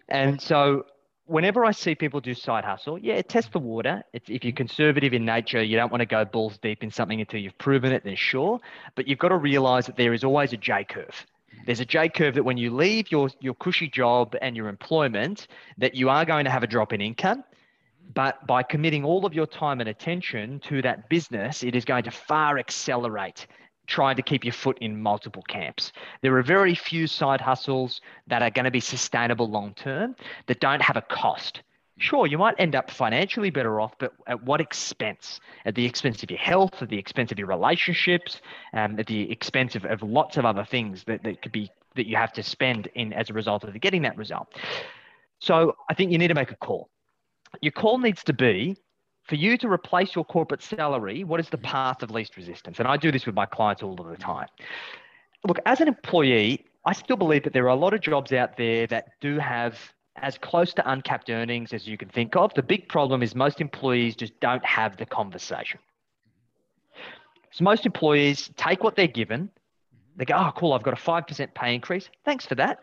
And 0.07 0.39
so 0.39 0.85
whenever 1.25 1.65
I 1.65 1.71
see 1.71 1.95
people 1.95 2.19
do 2.19 2.33
side 2.33 2.65
hustle, 2.65 2.97
yeah, 2.97 3.21
test 3.21 3.51
the 3.51 3.59
water. 3.59 4.03
It's, 4.13 4.29
if 4.29 4.43
you're 4.43 4.53
conservative 4.53 5.13
in 5.13 5.25
nature, 5.25 5.63
you 5.63 5.75
don't 5.77 5.91
want 5.91 6.01
to 6.01 6.05
go 6.05 6.25
balls 6.25 6.57
deep 6.57 6.83
in 6.83 6.91
something 6.91 7.19
until 7.19 7.39
you've 7.39 7.57
proven 7.57 7.91
it, 7.91 8.03
then 8.03 8.15
sure. 8.15 8.59
But 8.95 9.07
you've 9.07 9.19
got 9.19 9.29
to 9.29 9.37
realize 9.37 9.85
that 9.85 9.97
there 9.97 10.13
is 10.13 10.23
always 10.23 10.53
a 10.53 10.57
J 10.57 10.83
curve. 10.83 11.25
There's 11.65 11.79
a 11.79 11.85
J 11.85 12.09
curve 12.09 12.35
that 12.35 12.43
when 12.43 12.57
you 12.57 12.71
leave 12.71 13.11
your, 13.11 13.29
your 13.39 13.53
cushy 13.55 13.87
job 13.87 14.35
and 14.41 14.55
your 14.55 14.67
employment, 14.67 15.47
that 15.77 15.95
you 15.95 16.09
are 16.09 16.25
going 16.25 16.45
to 16.45 16.51
have 16.51 16.63
a 16.63 16.67
drop 16.67 16.93
in 16.93 17.01
income. 17.01 17.43
But 18.13 18.45
by 18.45 18.63
committing 18.63 19.05
all 19.05 19.25
of 19.25 19.33
your 19.33 19.47
time 19.47 19.79
and 19.79 19.89
attention 19.89 20.59
to 20.61 20.81
that 20.81 21.07
business, 21.09 21.63
it 21.63 21.75
is 21.75 21.85
going 21.85 22.03
to 22.03 22.11
far 22.11 22.59
accelerate 22.59 23.47
trying 23.87 24.15
to 24.15 24.21
keep 24.21 24.43
your 24.43 24.53
foot 24.53 24.77
in 24.79 25.01
multiple 25.01 25.43
camps. 25.47 25.91
There 26.21 26.37
are 26.37 26.43
very 26.43 26.75
few 26.75 27.07
side 27.07 27.41
hustles 27.41 28.01
that 28.27 28.41
are 28.41 28.49
going 28.49 28.65
to 28.65 28.71
be 28.71 28.79
sustainable 28.79 29.49
long 29.49 29.73
term 29.73 30.15
that 30.47 30.59
don't 30.59 30.81
have 30.81 30.97
a 30.97 31.01
cost. 31.01 31.61
Sure, 31.99 32.25
you 32.25 32.39
might 32.39 32.55
end 32.57 32.75
up 32.75 32.89
financially 32.89 33.51
better 33.51 33.79
off, 33.79 33.93
but 33.99 34.13
at 34.25 34.43
what 34.43 34.59
expense? 34.59 35.39
At 35.65 35.75
the 35.75 35.85
expense 35.85 36.23
of 36.23 36.31
your 36.31 36.39
health, 36.39 36.81
at 36.81 36.89
the 36.89 36.97
expense 36.97 37.31
of 37.31 37.37
your 37.37 37.47
relationships, 37.47 38.41
um, 38.73 38.99
at 38.99 39.05
the 39.05 39.31
expense 39.31 39.75
of, 39.75 39.85
of 39.85 40.01
lots 40.01 40.37
of 40.37 40.45
other 40.45 40.65
things 40.65 41.03
that, 41.03 41.23
that 41.23 41.41
could 41.41 41.51
be 41.51 41.69
that 41.95 42.07
you 42.07 42.15
have 42.15 42.33
to 42.33 42.41
spend 42.41 42.87
in 42.95 43.13
as 43.13 43.29
a 43.29 43.33
result 43.33 43.63
of 43.63 43.79
getting 43.79 44.01
that 44.01 44.17
result. 44.17 44.47
So 45.39 45.75
I 45.87 45.93
think 45.93 46.11
you 46.11 46.17
need 46.17 46.29
to 46.29 46.33
make 46.33 46.51
a 46.51 46.55
call. 46.55 46.89
Your 47.61 47.71
call 47.71 47.99
needs 47.99 48.23
to 48.23 48.33
be 48.33 48.77
for 49.23 49.35
you 49.35 49.57
to 49.57 49.67
replace 49.69 50.15
your 50.15 50.25
corporate 50.25 50.61
salary, 50.61 51.23
what 51.23 51.39
is 51.39 51.49
the 51.49 51.57
mm-hmm. 51.57 51.67
path 51.67 52.03
of 52.03 52.11
least 52.11 52.35
resistance? 52.37 52.79
And 52.79 52.87
I 52.87 52.97
do 52.97 53.11
this 53.11 53.25
with 53.25 53.35
my 53.35 53.45
clients 53.45 53.83
all 53.83 53.99
of 53.99 54.07
the 54.07 54.17
time. 54.17 54.47
Look, 55.47 55.59
as 55.65 55.81
an 55.81 55.87
employee, 55.87 56.65
I 56.85 56.93
still 56.93 57.17
believe 57.17 57.43
that 57.43 57.53
there 57.53 57.63
are 57.65 57.69
a 57.69 57.75
lot 57.75 57.93
of 57.93 58.01
jobs 58.01 58.33
out 58.33 58.57
there 58.57 58.87
that 58.87 59.11
do 59.21 59.39
have 59.39 59.77
as 60.17 60.37
close 60.37 60.73
to 60.75 60.89
uncapped 60.89 61.29
earnings 61.29 61.73
as 61.73 61.87
you 61.87 61.97
can 61.97 62.09
think 62.09 62.35
of. 62.35 62.53
The 62.53 62.63
big 62.63 62.87
problem 62.87 63.23
is 63.23 63.33
most 63.33 63.61
employees 63.61 64.15
just 64.15 64.39
don't 64.39 64.63
have 64.65 64.97
the 64.97 65.05
conversation. 65.05 65.79
So 67.51 67.63
most 67.63 67.85
employees 67.85 68.49
take 68.57 68.83
what 68.83 68.95
they're 68.95 69.07
given. 69.07 69.43
Mm-hmm. 69.43 70.17
They 70.17 70.25
go, 70.25 70.35
oh, 70.35 70.51
cool, 70.55 70.73
I've 70.73 70.83
got 70.83 70.93
a 70.93 71.01
5% 71.01 71.53
pay 71.53 71.73
increase. 71.73 72.09
Thanks 72.25 72.45
for 72.45 72.55
that. 72.55 72.79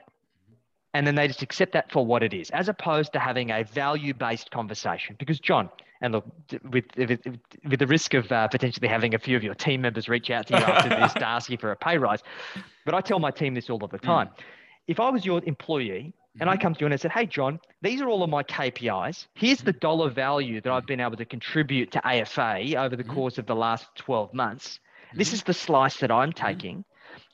And 0.92 1.06
then 1.06 1.14
they 1.14 1.28
just 1.28 1.42
accept 1.42 1.72
that 1.74 1.92
for 1.92 2.04
what 2.04 2.22
it 2.22 2.34
is, 2.34 2.50
as 2.50 2.68
opposed 2.68 3.12
to 3.12 3.20
having 3.20 3.50
a 3.52 3.62
value 3.62 4.12
based 4.12 4.50
conversation. 4.50 5.14
Because, 5.18 5.38
John, 5.38 5.70
and 6.00 6.14
look, 6.14 6.24
with, 6.70 6.84
with, 6.96 7.20
with 7.68 7.78
the 7.78 7.86
risk 7.86 8.14
of 8.14 8.30
uh, 8.32 8.48
potentially 8.48 8.88
having 8.88 9.14
a 9.14 9.18
few 9.18 9.36
of 9.36 9.42
your 9.42 9.54
team 9.54 9.82
members 9.82 10.08
reach 10.08 10.30
out 10.30 10.46
to 10.46 10.58
you 10.58 10.64
after 10.64 10.88
this 11.00 11.12
to 11.14 11.26
ask 11.26 11.50
you 11.50 11.58
for 11.58 11.72
a 11.72 11.76
pay 11.76 11.98
rise, 11.98 12.22
but 12.84 12.94
I 12.94 13.00
tell 13.00 13.18
my 13.18 13.30
team 13.30 13.54
this 13.54 13.68
all 13.70 13.82
of 13.84 13.90
the 13.90 13.98
mm. 13.98 14.02
time. 14.02 14.28
Mm. 14.28 14.42
If 14.88 15.00
I 15.00 15.10
was 15.10 15.24
your 15.24 15.42
employee 15.44 16.12
and 16.40 16.48
I 16.48 16.54
mm-hmm. 16.54 16.62
come 16.62 16.74
to 16.74 16.80
you 16.80 16.86
and 16.86 16.94
I 16.94 16.96
said, 16.96 17.10
Hey, 17.10 17.26
John, 17.26 17.60
these 17.82 18.00
are 18.00 18.08
all 18.08 18.22
of 18.22 18.30
my 18.30 18.42
KPIs. 18.42 19.26
Here's 19.34 19.60
the 19.60 19.72
dollar 19.72 20.10
value 20.10 20.60
that 20.60 20.72
I've 20.72 20.86
been 20.86 21.00
able 21.00 21.16
to 21.16 21.24
contribute 21.24 21.90
to 21.92 22.06
AFA 22.06 22.76
over 22.76 22.96
the 22.96 23.04
course 23.04 23.38
of 23.38 23.46
the 23.46 23.54
last 23.54 23.86
12 23.96 24.32
months. 24.32 24.80
This 25.14 25.32
is 25.32 25.42
the 25.42 25.54
slice 25.54 25.96
that 25.98 26.10
I'm 26.10 26.32
taking. 26.32 26.84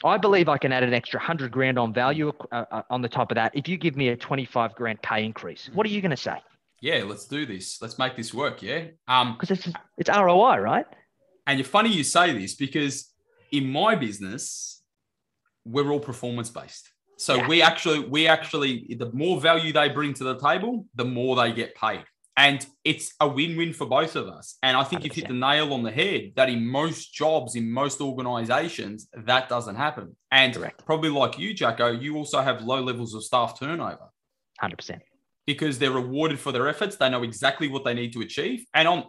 I 0.05 0.17
believe 0.17 0.49
I 0.49 0.59
can 0.59 0.73
add 0.73 0.83
an 0.83 0.95
extra 0.95 1.19
100 1.19 1.51
grand 1.51 1.79
on 1.79 1.93
value 1.93 2.33
uh, 2.53 2.65
uh, 2.71 2.83
on 2.91 3.03
the 3.03 3.09
top 3.09 3.31
of 3.31 3.37
that 3.37 3.53
if 3.55 3.69
you 3.69 3.77
give 3.77 3.97
me 3.97 4.09
a 4.09 4.17
25 4.17 4.75
grand 4.75 5.01
pay 5.03 5.25
increase. 5.25 5.71
What 5.73 5.87
are 5.87 5.91
you 5.91 6.01
going 6.01 6.11
to 6.11 6.17
say? 6.17 6.39
Yeah, 6.81 7.03
let's 7.05 7.27
do 7.27 7.47
this. 7.47 7.81
Let's 7.81 7.99
make 7.99 8.17
this 8.17 8.35
work. 8.35 8.62
Yeah. 8.62 8.87
Um, 9.09 9.37
because 9.39 9.51
it's 9.51 9.69
it's 9.99 10.11
ROI, 10.11 10.59
right? 10.59 10.87
And 11.47 11.59
you're 11.59 11.67
funny 11.67 11.91
you 11.91 12.05
say 12.05 12.33
this 12.33 12.55
because 12.55 13.12
in 13.53 13.71
my 13.71 13.95
business, 13.95 14.83
we're 15.65 15.91
all 15.91 16.01
performance 16.01 16.51
based. 16.51 16.91
So 17.19 17.37
yeah. 17.37 17.49
we 17.49 17.62
actually, 17.62 18.01
we 18.01 18.27
actually, 18.27 18.95
the 18.99 19.11
more 19.12 19.41
value 19.41 19.73
they 19.73 19.89
bring 19.89 20.12
to 20.15 20.25
the 20.25 20.39
table, 20.39 20.87
the 20.95 21.05
more 21.05 21.37
they 21.37 21.53
get 21.53 21.75
paid. 21.75 22.05
And 22.39 22.65
it's 22.85 23.15
a 23.19 23.27
win-win 23.27 23.73
for 23.73 23.87
both 23.87 24.15
of 24.15 24.29
us. 24.29 24.59
And 24.62 24.77
I 24.77 24.85
think 24.85 25.01
100%. 25.01 25.05
you've 25.05 25.15
hit 25.15 25.29
the 25.29 25.35
nail 25.35 25.73
on 25.73 25.83
the 25.83 25.91
head 25.91 26.33
that 26.37 26.51
in 26.51 26.67
most 26.67 27.15
jobs, 27.15 27.55
in 27.55 27.71
most 27.71 28.03
organizations, 28.03 29.09
that 29.15 29.49
doesn't 29.49 29.77
happen. 29.77 30.15
And 30.31 30.55
Correct. 30.55 30.85
probably 30.85 31.09
like 31.09 31.39
you, 31.39 31.55
Jacko, 31.55 31.93
you 31.93 32.17
also 32.17 32.43
have 32.43 32.62
low 32.62 32.83
levels 32.83 33.15
of 33.15 33.25
staff 33.25 33.59
turnover. 33.59 34.11
100% 34.62 35.01
because 35.47 35.79
they're 35.79 35.93
rewarded 35.93 36.39
for 36.39 36.53
their 36.53 36.69
efforts. 36.69 36.97
They 36.97 37.09
know 37.09 37.23
exactly 37.23 37.69
what 37.69 37.85
they 37.85 37.95
need 37.95 38.13
to 38.15 38.21
achieve. 38.21 38.65
And 38.75 38.89
on 38.89 39.05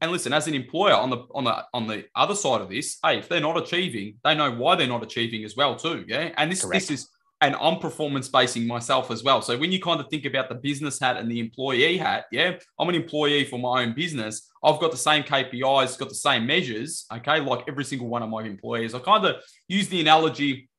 and 0.00 0.10
listen, 0.10 0.32
as 0.32 0.48
an 0.48 0.54
employer 0.54 0.94
on 0.94 1.10
the 1.10 1.26
on 1.32 1.44
the 1.44 1.64
on 1.72 1.86
the 1.86 2.04
other 2.14 2.34
side 2.34 2.60
of 2.60 2.68
this, 2.68 2.98
hey, 3.04 3.18
if 3.18 3.28
they're 3.28 3.40
not 3.40 3.56
achieving, 3.56 4.16
they 4.24 4.34
know 4.34 4.50
why 4.50 4.74
they're 4.74 4.86
not 4.86 5.02
achieving 5.02 5.44
as 5.44 5.56
well, 5.56 5.76
too. 5.76 6.04
Yeah. 6.08 6.32
And 6.36 6.50
this 6.50 6.64
Correct. 6.64 6.88
this 6.88 6.90
is 6.90 7.08
and 7.42 7.56
I'm 7.60 7.80
performance 7.80 8.28
basing 8.28 8.68
myself 8.68 9.10
as 9.10 9.24
well. 9.24 9.42
So 9.42 9.58
when 9.58 9.72
you 9.72 9.80
kind 9.80 10.00
of 10.00 10.08
think 10.08 10.26
about 10.26 10.48
the 10.48 10.54
business 10.54 11.00
hat 11.00 11.16
and 11.16 11.28
the 11.28 11.40
employee 11.40 11.98
hat, 11.98 12.26
yeah, 12.30 12.52
I'm 12.78 12.88
an 12.88 12.94
employee 12.94 13.44
for 13.44 13.58
my 13.58 13.82
own 13.82 13.94
business. 13.94 14.48
I've 14.62 14.78
got 14.78 14.92
the 14.92 14.96
same 14.96 15.24
KPIs, 15.24 15.98
got 15.98 16.08
the 16.08 16.14
same 16.14 16.46
measures, 16.46 17.04
okay, 17.12 17.40
like 17.40 17.64
every 17.66 17.84
single 17.84 18.06
one 18.06 18.22
of 18.22 18.30
my 18.30 18.44
employees. 18.44 18.94
I 18.94 19.00
kind 19.00 19.26
of 19.26 19.42
use 19.66 19.88
the 19.88 20.00
analogy. 20.00 20.70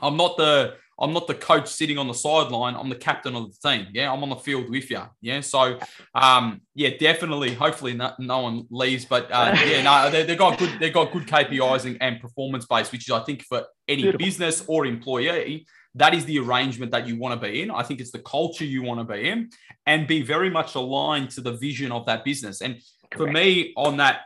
I'm 0.00 0.16
not 0.16 0.38
the 0.38 0.76
I'm 1.00 1.12
not 1.12 1.26
the 1.26 1.34
coach 1.34 1.68
sitting 1.68 1.96
on 1.96 2.08
the 2.08 2.14
sideline. 2.14 2.74
I'm 2.74 2.88
the 2.88 2.96
captain 2.96 3.36
of 3.36 3.52
the 3.52 3.68
team. 3.68 3.86
Yeah, 3.92 4.12
I'm 4.12 4.22
on 4.22 4.30
the 4.30 4.36
field 4.36 4.68
with 4.68 4.90
you. 4.90 5.02
Yeah, 5.20 5.40
so 5.40 5.78
um, 6.14 6.60
yeah, 6.74 6.90
definitely. 6.98 7.54
Hopefully, 7.54 7.94
no, 7.94 8.12
no 8.18 8.40
one 8.40 8.66
leaves, 8.70 9.04
but 9.04 9.30
uh, 9.30 9.54
yeah, 9.66 9.82
no, 9.82 10.10
they, 10.10 10.26
have 10.26 10.38
got 10.38 10.58
good. 10.58 10.78
They've 10.80 10.92
got 10.92 11.12
good 11.12 11.26
KPIs 11.26 11.84
and, 11.84 11.96
and 12.00 12.20
performance 12.20 12.66
based, 12.66 12.90
which 12.90 13.08
is 13.08 13.12
I 13.12 13.20
think 13.20 13.42
for 13.42 13.64
any 13.86 14.02
Beautiful. 14.02 14.26
business 14.26 14.64
or 14.66 14.86
employee, 14.86 15.66
that 15.94 16.14
is 16.14 16.24
the 16.24 16.38
arrangement 16.40 16.90
that 16.92 17.06
you 17.06 17.16
want 17.16 17.40
to 17.40 17.46
be 17.48 17.62
in. 17.62 17.70
I 17.70 17.82
think 17.82 18.00
it's 18.00 18.10
the 18.10 18.20
culture 18.20 18.64
you 18.64 18.82
want 18.82 19.00
to 19.00 19.04
be 19.04 19.28
in, 19.28 19.50
and 19.86 20.06
be 20.08 20.22
very 20.22 20.50
much 20.50 20.74
aligned 20.74 21.30
to 21.30 21.40
the 21.40 21.52
vision 21.52 21.92
of 21.92 22.06
that 22.06 22.24
business. 22.24 22.60
And 22.60 22.80
Correct. 23.10 23.16
for 23.16 23.32
me, 23.32 23.72
on 23.76 23.98
that 23.98 24.22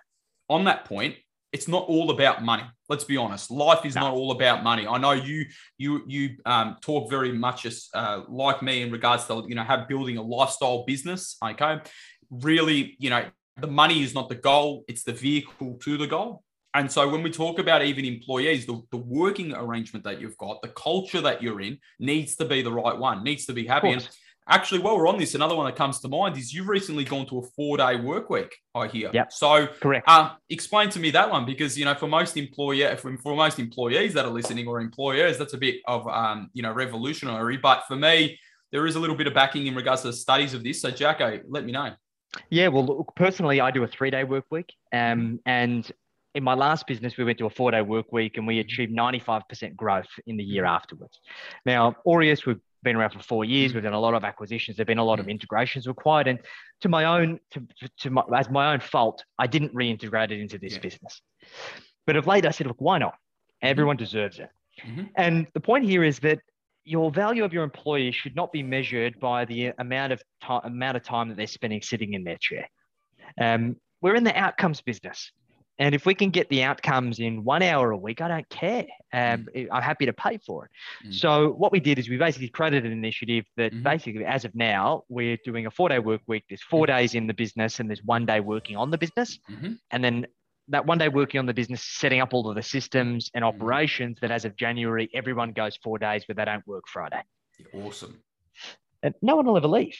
on 0.48 0.64
that 0.64 0.86
point, 0.86 1.16
it's 1.52 1.68
not 1.68 1.84
all 1.88 2.10
about 2.10 2.42
money. 2.42 2.64
Let's 2.88 3.04
be 3.04 3.16
honest. 3.16 3.50
Life 3.50 3.84
is 3.84 3.94
no. 3.94 4.02
not 4.02 4.14
all 4.14 4.32
about 4.32 4.64
money. 4.64 4.86
I 4.86 4.98
know 4.98 5.12
you 5.12 5.46
you 5.78 6.02
you 6.06 6.36
um, 6.46 6.76
talk 6.80 7.10
very 7.10 7.32
much 7.32 7.66
as 7.66 7.88
uh, 7.94 8.22
like 8.28 8.62
me 8.62 8.82
in 8.82 8.90
regards 8.90 9.26
to 9.26 9.44
you 9.46 9.54
know 9.54 9.62
have 9.62 9.88
building 9.88 10.16
a 10.16 10.22
lifestyle 10.22 10.84
business. 10.84 11.36
Okay, 11.44 11.80
really, 12.30 12.96
you 12.98 13.10
know, 13.10 13.26
the 13.60 13.66
money 13.66 14.02
is 14.02 14.14
not 14.14 14.28
the 14.28 14.34
goal; 14.34 14.84
it's 14.88 15.02
the 15.02 15.12
vehicle 15.12 15.78
to 15.82 15.96
the 15.96 16.06
goal. 16.06 16.42
And 16.74 16.90
so 16.90 17.06
when 17.06 17.22
we 17.22 17.30
talk 17.30 17.58
about 17.58 17.82
even 17.82 18.06
employees, 18.06 18.64
the, 18.64 18.80
the 18.90 18.96
working 18.96 19.52
arrangement 19.54 20.04
that 20.04 20.22
you've 20.22 20.38
got, 20.38 20.62
the 20.62 20.68
culture 20.68 21.20
that 21.20 21.42
you're 21.42 21.60
in 21.60 21.78
needs 21.98 22.34
to 22.36 22.46
be 22.46 22.62
the 22.62 22.72
right 22.72 22.96
one, 22.96 23.22
needs 23.22 23.44
to 23.46 23.52
be 23.52 23.66
happy. 23.66 23.90
And 23.90 24.08
Actually, 24.48 24.80
while 24.80 24.96
we're 24.96 25.08
on 25.08 25.18
this, 25.18 25.34
another 25.34 25.54
one 25.54 25.66
that 25.66 25.76
comes 25.76 26.00
to 26.00 26.08
mind 26.08 26.36
is 26.36 26.52
you've 26.52 26.66
recently 26.66 27.04
gone 27.04 27.24
to 27.26 27.38
a 27.38 27.42
four-day 27.42 27.96
work 27.96 28.28
week. 28.28 28.52
I 28.74 28.88
hear. 28.88 29.10
Yeah. 29.14 29.26
So 29.30 29.68
correct. 29.80 30.08
Uh, 30.08 30.32
explain 30.50 30.88
to 30.90 30.98
me 30.98 31.10
that 31.12 31.30
one 31.30 31.46
because 31.46 31.78
you 31.78 31.84
know 31.84 31.94
for 31.94 32.08
most 32.08 32.36
employer 32.36 32.96
for, 32.96 33.16
for 33.18 33.36
most 33.36 33.58
employees 33.58 34.14
that 34.14 34.24
are 34.24 34.30
listening 34.30 34.66
or 34.66 34.80
employers, 34.80 35.38
that's 35.38 35.54
a 35.54 35.58
bit 35.58 35.76
of 35.86 36.06
um, 36.08 36.50
you 36.54 36.62
know 36.62 36.72
revolutionary. 36.72 37.56
But 37.56 37.84
for 37.86 37.96
me, 37.96 38.38
there 38.72 38.86
is 38.86 38.96
a 38.96 39.00
little 39.00 39.16
bit 39.16 39.26
of 39.26 39.34
backing 39.34 39.66
in 39.66 39.74
regards 39.74 40.02
to 40.02 40.08
the 40.08 40.14
studies 40.14 40.54
of 40.54 40.64
this. 40.64 40.82
So 40.82 40.90
Jacko, 40.90 41.40
let 41.48 41.64
me 41.64 41.72
know. 41.72 41.92
Yeah, 42.50 42.68
well, 42.68 42.86
look, 42.86 43.12
personally, 43.14 43.60
I 43.60 43.70
do 43.70 43.82
a 43.84 43.86
three-day 43.86 44.24
work 44.24 44.46
week, 44.50 44.72
um, 44.90 45.38
and 45.44 45.90
in 46.34 46.42
my 46.42 46.54
last 46.54 46.86
business, 46.86 47.16
we 47.16 47.24
went 47.24 47.38
to 47.38 47.46
a 47.46 47.50
four 47.50 47.70
day 47.70 47.82
work 47.82 48.12
week 48.12 48.36
and 48.38 48.46
we 48.46 48.58
achieved 48.58 48.92
95% 48.92 49.76
growth 49.76 50.08
in 50.26 50.36
the 50.36 50.44
year 50.44 50.64
afterwards. 50.64 51.20
Now, 51.66 51.96
Aureus, 52.06 52.46
we've 52.46 52.60
been 52.82 52.96
around 52.96 53.10
for 53.10 53.20
four 53.20 53.44
years. 53.44 53.74
We've 53.74 53.82
done 53.82 53.92
a 53.92 54.00
lot 54.00 54.14
of 54.14 54.24
acquisitions. 54.24 54.76
There've 54.76 54.86
been 54.86 54.98
a 54.98 55.04
lot 55.04 55.20
of 55.20 55.28
integrations 55.28 55.86
required, 55.86 56.28
and 56.28 56.38
to 56.80 56.88
my 56.88 57.04
own, 57.04 57.38
to, 57.52 57.62
to 58.00 58.10
my, 58.10 58.22
as 58.36 58.50
my 58.50 58.72
own 58.72 58.80
fault, 58.80 59.24
I 59.38 59.46
didn't 59.46 59.74
reintegrate 59.74 60.30
it 60.30 60.40
into 60.40 60.58
this 60.58 60.74
yeah. 60.74 60.80
business. 60.80 61.22
But 62.06 62.16
of 62.16 62.26
late, 62.26 62.46
I 62.46 62.50
said, 62.50 62.66
look, 62.66 62.80
why 62.80 62.98
not? 62.98 63.14
Everyone 63.62 63.96
deserves 63.96 64.38
it. 64.38 64.50
Mm-hmm. 64.86 65.04
And 65.16 65.46
the 65.54 65.60
point 65.60 65.84
here 65.84 66.02
is 66.02 66.18
that 66.20 66.40
your 66.84 67.12
value 67.12 67.44
of 67.44 67.52
your 67.52 67.62
employee 67.62 68.10
should 68.10 68.34
not 68.34 68.50
be 68.52 68.62
measured 68.62 69.20
by 69.20 69.44
the 69.44 69.72
amount 69.78 70.12
of 70.12 70.22
time, 70.42 70.62
amount 70.64 70.96
of 70.96 71.04
time 71.04 71.28
that 71.28 71.36
they're 71.36 71.46
spending 71.46 71.80
sitting 71.80 72.14
in 72.14 72.24
their 72.24 72.38
chair. 72.38 72.68
Um, 73.40 73.76
we're 74.00 74.16
in 74.16 74.24
the 74.24 74.36
outcomes 74.36 74.80
business. 74.80 75.30
And 75.78 75.94
if 75.94 76.04
we 76.04 76.14
can 76.14 76.30
get 76.30 76.48
the 76.48 76.62
outcomes 76.62 77.18
in 77.18 77.44
one 77.44 77.62
hour 77.62 77.90
a 77.90 77.96
week, 77.96 78.20
I 78.20 78.28
don't 78.28 78.48
care. 78.48 78.86
Um, 79.12 79.46
mm. 79.54 79.68
I'm 79.72 79.82
happy 79.82 80.06
to 80.06 80.12
pay 80.12 80.38
for 80.38 80.66
it. 80.66 80.70
Mm. 81.08 81.14
So 81.14 81.50
what 81.52 81.72
we 81.72 81.80
did 81.80 81.98
is 81.98 82.08
we 82.08 82.18
basically 82.18 82.48
created 82.48 82.84
an 82.84 82.92
initiative 82.92 83.46
that 83.56 83.72
mm-hmm. 83.72 83.82
basically, 83.82 84.24
as 84.24 84.44
of 84.44 84.54
now, 84.54 85.04
we're 85.08 85.38
doing 85.44 85.66
a 85.66 85.70
four-day 85.70 85.98
work 85.98 86.20
week. 86.26 86.44
There's 86.48 86.62
four 86.62 86.86
mm-hmm. 86.86 86.96
days 86.96 87.14
in 87.14 87.26
the 87.26 87.34
business, 87.34 87.80
and 87.80 87.88
there's 87.88 88.04
one 88.04 88.26
day 88.26 88.40
working 88.40 88.76
on 88.76 88.90
the 88.90 88.98
business. 88.98 89.38
Mm-hmm. 89.50 89.72
And 89.90 90.04
then 90.04 90.26
that 90.68 90.86
one 90.86 90.98
day 90.98 91.08
working 91.08 91.38
on 91.38 91.46
the 91.46 91.54
business, 91.54 91.82
setting 91.82 92.20
up 92.20 92.32
all 92.32 92.48
of 92.48 92.54
the 92.54 92.62
systems 92.62 93.30
and 93.34 93.44
mm-hmm. 93.44 93.60
operations 93.60 94.18
that 94.20 94.30
as 94.30 94.44
of 94.44 94.56
January, 94.56 95.10
everyone 95.14 95.52
goes 95.52 95.76
four 95.82 95.98
days, 95.98 96.24
but 96.28 96.36
they 96.36 96.44
don't 96.44 96.66
work 96.66 96.84
Friday. 96.86 97.22
Awesome. 97.74 98.20
And 99.02 99.14
no 99.22 99.36
one 99.36 99.46
will 99.46 99.56
ever 99.56 99.68
leave. 99.68 99.96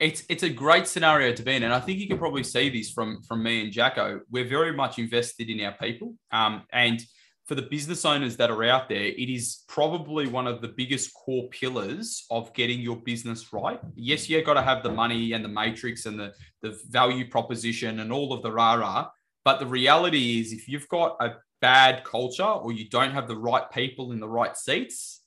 It's 0.00 0.24
it's 0.28 0.42
a 0.42 0.48
great 0.50 0.86
scenario 0.86 1.32
to 1.32 1.42
be 1.42 1.54
in, 1.54 1.62
and 1.62 1.72
I 1.72 1.80
think 1.80 1.98
you 1.98 2.08
can 2.08 2.18
probably 2.18 2.42
see 2.42 2.68
this 2.68 2.90
from 2.90 3.22
from 3.22 3.42
me 3.42 3.62
and 3.62 3.72
Jacko. 3.72 4.20
We're 4.30 4.48
very 4.48 4.72
much 4.72 4.98
invested 4.98 5.48
in 5.48 5.60
our 5.64 5.72
people, 5.72 6.14
um, 6.32 6.62
and 6.72 7.00
for 7.46 7.54
the 7.54 7.62
business 7.62 8.04
owners 8.04 8.36
that 8.38 8.50
are 8.50 8.64
out 8.64 8.88
there, 8.88 9.04
it 9.04 9.30
is 9.30 9.64
probably 9.68 10.26
one 10.26 10.46
of 10.46 10.62
the 10.62 10.68
biggest 10.68 11.12
core 11.12 11.46
pillars 11.50 12.24
of 12.30 12.52
getting 12.54 12.80
your 12.80 12.96
business 12.96 13.52
right. 13.52 13.78
Yes, 13.94 14.30
you've 14.30 14.46
got 14.46 14.54
to 14.54 14.62
have 14.62 14.82
the 14.82 14.90
money 14.90 15.32
and 15.32 15.44
the 15.44 15.48
matrix 15.48 16.06
and 16.06 16.18
the 16.18 16.32
the 16.62 16.78
value 16.88 17.28
proposition 17.28 18.00
and 18.00 18.10
all 18.12 18.32
of 18.32 18.42
the 18.42 18.50
rah 18.50 18.74
rah, 18.74 19.10
but 19.44 19.58
the 19.58 19.66
reality 19.66 20.40
is, 20.40 20.52
if 20.52 20.68
you've 20.68 20.88
got 20.88 21.16
a 21.20 21.34
bad 21.60 22.02
culture 22.04 22.42
or 22.42 22.72
you 22.72 22.88
don't 22.88 23.12
have 23.12 23.28
the 23.28 23.36
right 23.36 23.70
people 23.70 24.12
in 24.12 24.20
the 24.20 24.28
right 24.28 24.56
seats, 24.56 25.20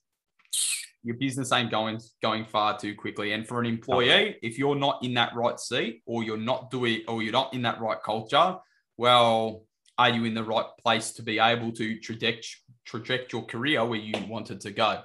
your 1.08 1.16
business 1.16 1.54
ain't 1.54 1.72
going 1.72 2.00
going 2.22 2.44
far 2.44 2.78
too 2.78 2.94
quickly. 2.94 3.32
And 3.32 3.48
for 3.48 3.62
an 3.62 3.66
employee, 3.66 4.36
if 4.42 4.60
you're 4.60 4.76
not 4.76 5.02
in 5.04 5.14
that 5.14 5.34
right 5.36 5.58
seat 5.58 6.02
or 6.06 6.22
you're 6.22 6.36
not 6.36 6.70
doing 6.70 7.04
or 7.08 7.24
you're 7.24 7.32
not 7.32 7.54
in 7.54 7.62
that 7.62 7.80
right 7.80 7.98
culture, 8.04 8.58
well, 8.98 9.64
are 9.98 10.10
you 10.10 10.26
in 10.26 10.34
the 10.34 10.44
right 10.44 10.66
place 10.84 11.14
to 11.14 11.24
be 11.24 11.40
able 11.40 11.72
to 11.72 11.98
traject 12.00 12.46
traject 12.86 13.32
your 13.32 13.46
career 13.46 13.86
where 13.86 14.00
you 14.00 14.14
wanted 14.28 14.60
to 14.62 14.72
go? 14.72 15.02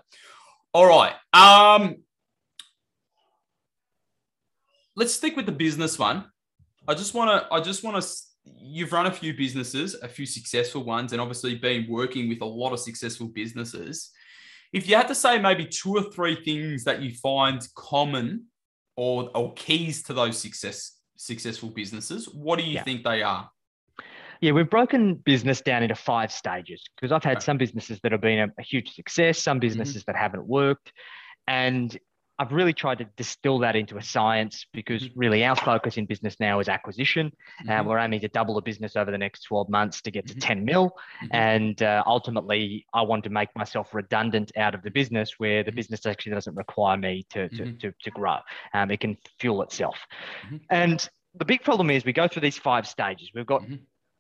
All 0.74 0.86
right. 0.86 1.14
Um, 1.32 1.98
let's 4.96 5.14
stick 5.14 5.36
with 5.36 5.46
the 5.46 5.52
business 5.52 6.00
one. 6.00 6.24
I 6.88 6.94
just 6.94 7.14
want 7.14 7.30
to 7.30 7.54
I 7.54 7.60
just 7.60 7.84
want 7.84 8.02
to 8.02 8.08
you've 8.44 8.92
run 8.92 9.06
a 9.06 9.12
few 9.12 9.34
businesses, 9.34 9.94
a 10.02 10.08
few 10.08 10.26
successful 10.26 10.82
ones, 10.82 11.12
and 11.12 11.20
obviously 11.20 11.54
been 11.54 11.86
working 11.88 12.28
with 12.28 12.40
a 12.40 12.44
lot 12.44 12.72
of 12.72 12.80
successful 12.80 13.28
businesses. 13.28 14.10
If 14.72 14.88
you 14.88 14.96
had 14.96 15.08
to 15.08 15.14
say 15.14 15.38
maybe 15.38 15.66
two 15.66 15.94
or 15.96 16.02
three 16.02 16.42
things 16.42 16.84
that 16.84 17.02
you 17.02 17.14
find 17.14 17.66
common 17.76 18.46
or, 18.96 19.30
or 19.34 19.52
keys 19.54 20.02
to 20.04 20.14
those 20.14 20.38
success 20.38 20.98
successful 21.16 21.70
businesses, 21.70 22.26
what 22.26 22.58
do 22.58 22.64
you 22.64 22.74
yeah. 22.74 22.82
think 22.82 23.04
they 23.04 23.22
are? 23.22 23.48
Yeah, 24.40 24.52
we've 24.52 24.68
broken 24.68 25.14
business 25.14 25.60
down 25.60 25.84
into 25.84 25.94
five 25.94 26.32
stages 26.32 26.82
because 26.96 27.12
I've 27.12 27.22
had 27.22 27.40
some 27.42 27.58
businesses 27.58 28.00
that 28.02 28.10
have 28.10 28.20
been 28.20 28.40
a, 28.40 28.48
a 28.58 28.62
huge 28.62 28.92
success, 28.92 29.40
some 29.40 29.60
businesses 29.60 30.02
mm-hmm. 30.02 30.12
that 30.12 30.18
haven't 30.18 30.46
worked. 30.46 30.92
And 31.46 31.96
I've 32.38 32.52
really 32.52 32.72
tried 32.72 32.98
to 32.98 33.04
distill 33.16 33.58
that 33.60 33.76
into 33.76 33.98
a 33.98 34.02
science 34.02 34.66
because 34.72 35.02
mm-hmm. 35.02 35.18
really 35.18 35.44
our 35.44 35.54
focus 35.54 35.96
in 35.96 36.06
business 36.06 36.36
now 36.40 36.60
is 36.60 36.68
acquisition. 36.68 37.30
Uh, 37.60 37.62
mm-hmm. 37.62 37.70
Uh, 37.70 37.90
we're 37.90 37.98
aiming 37.98 38.20
to 38.20 38.28
double 38.28 38.54
the 38.54 38.62
business 38.62 38.96
over 38.96 39.10
the 39.10 39.18
next 39.18 39.42
12 39.42 39.68
months 39.68 40.00
to 40.02 40.10
get 40.10 40.26
to 40.28 40.34
mm-hmm. 40.34 40.40
10 40.40 40.64
mil. 40.64 40.90
Mm-hmm. 40.90 41.26
And 41.32 41.82
uh, 41.82 42.02
ultimately, 42.06 42.86
I 42.94 43.02
want 43.02 43.24
to 43.24 43.30
make 43.30 43.48
myself 43.54 43.94
redundant 43.94 44.52
out 44.56 44.74
of 44.74 44.82
the 44.82 44.90
business 44.90 45.34
where 45.38 45.62
the 45.62 45.70
mm-hmm. 45.70 45.76
business 45.76 46.06
actually 46.06 46.32
doesn't 46.32 46.56
require 46.56 46.96
me 46.96 47.26
to, 47.30 47.48
to, 47.48 47.54
mm-hmm. 47.54 47.76
to, 47.78 47.92
to, 48.02 48.10
grow. 48.10 48.38
Um, 48.74 48.90
it 48.90 49.00
can 49.00 49.16
fuel 49.38 49.62
itself. 49.62 49.98
And 50.70 51.06
the 51.34 51.44
big 51.44 51.62
problem 51.62 51.90
is 51.90 52.04
we 52.04 52.12
go 52.12 52.28
through 52.28 52.42
these 52.42 52.58
five 52.58 52.86
stages. 52.86 53.30
We've 53.34 53.46
got 53.46 53.62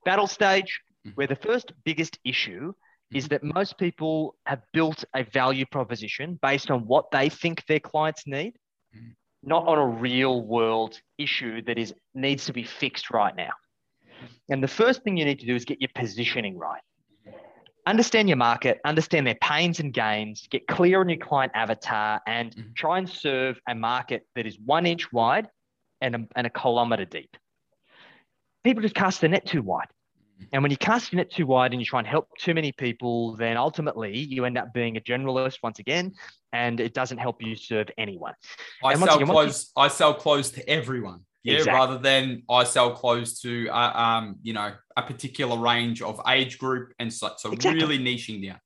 battle 0.04 0.26
stage, 0.26 0.80
where 1.14 1.26
the 1.26 1.36
first 1.36 1.72
biggest 1.84 2.18
issue 2.24 2.72
is 3.14 3.28
mm-hmm. 3.28 3.46
that 3.46 3.54
most 3.54 3.78
people 3.78 4.36
have 4.46 4.62
built 4.72 5.04
a 5.14 5.24
value 5.24 5.66
proposition 5.66 6.38
based 6.42 6.70
on 6.70 6.86
what 6.86 7.10
they 7.10 7.28
think 7.28 7.64
their 7.66 7.80
clients 7.80 8.26
need, 8.26 8.54
mm-hmm. 8.94 9.10
not 9.42 9.66
on 9.66 9.78
a 9.78 9.86
real 9.86 10.42
world 10.42 11.00
issue 11.18 11.62
that 11.62 11.78
is 11.78 11.94
needs 12.14 12.44
to 12.46 12.52
be 12.52 12.64
fixed 12.64 13.10
right 13.10 13.36
now. 13.36 13.50
And 14.50 14.62
the 14.62 14.68
first 14.68 15.02
thing 15.02 15.16
you 15.16 15.24
need 15.24 15.40
to 15.40 15.46
do 15.46 15.54
is 15.54 15.64
get 15.64 15.80
your 15.80 15.90
positioning 15.94 16.56
right. 16.58 16.82
Mm-hmm. 17.26 17.36
Understand 17.86 18.28
your 18.28 18.36
market, 18.36 18.80
understand 18.84 19.26
their 19.26 19.38
pains 19.42 19.80
and 19.80 19.92
gains, 19.92 20.46
get 20.50 20.66
clear 20.66 21.00
on 21.00 21.08
your 21.08 21.18
client 21.18 21.52
avatar, 21.54 22.20
and 22.26 22.54
mm-hmm. 22.54 22.72
try 22.74 22.98
and 22.98 23.08
serve 23.08 23.60
a 23.68 23.74
market 23.74 24.26
that 24.36 24.46
is 24.46 24.58
one 24.64 24.86
inch 24.86 25.12
wide 25.12 25.48
and 26.00 26.14
a, 26.14 26.26
and 26.36 26.46
a 26.46 26.50
kilometer 26.50 27.04
deep. 27.04 27.36
People 28.64 28.82
just 28.82 28.94
cast 28.94 29.20
the 29.20 29.28
net 29.28 29.44
too 29.46 29.62
wide. 29.62 29.88
And 30.52 30.62
when 30.62 30.70
you 30.70 30.76
cast 30.76 31.12
your 31.12 31.18
net 31.18 31.30
too 31.30 31.46
wide 31.46 31.72
and 31.72 31.80
you 31.80 31.86
try 31.86 32.00
and 32.00 32.08
help 32.08 32.28
too 32.38 32.54
many 32.54 32.72
people, 32.72 33.36
then 33.36 33.56
ultimately 33.56 34.16
you 34.16 34.44
end 34.44 34.58
up 34.58 34.72
being 34.72 34.96
a 34.96 35.00
generalist 35.00 35.58
once 35.62 35.78
again, 35.78 36.12
and 36.52 36.80
it 36.80 36.94
doesn't 36.94 37.18
help 37.18 37.42
you 37.42 37.54
serve 37.54 37.88
anyone. 37.98 38.34
I 38.84 38.94
sell 38.94 39.16
again, 39.16 39.26
clothes. 39.26 39.70
You... 39.76 39.82
I 39.82 39.88
sell 39.88 40.14
clothes 40.14 40.50
to 40.52 40.68
everyone. 40.68 41.20
Yeah, 41.44 41.54
exactly. 41.54 41.78
rather 41.80 41.98
than 41.98 42.42
I 42.48 42.62
sell 42.62 42.92
clothes 42.92 43.40
to 43.40 43.68
uh, 43.68 43.92
um, 43.94 44.36
you 44.42 44.52
know, 44.52 44.74
a 44.96 45.02
particular 45.02 45.58
range 45.58 46.00
of 46.00 46.20
age 46.28 46.58
group 46.58 46.92
and 47.00 47.12
such. 47.12 47.40
So 47.40 47.52
exactly. 47.52 47.82
really 47.82 47.98
niching 47.98 48.46
down. 48.46 48.60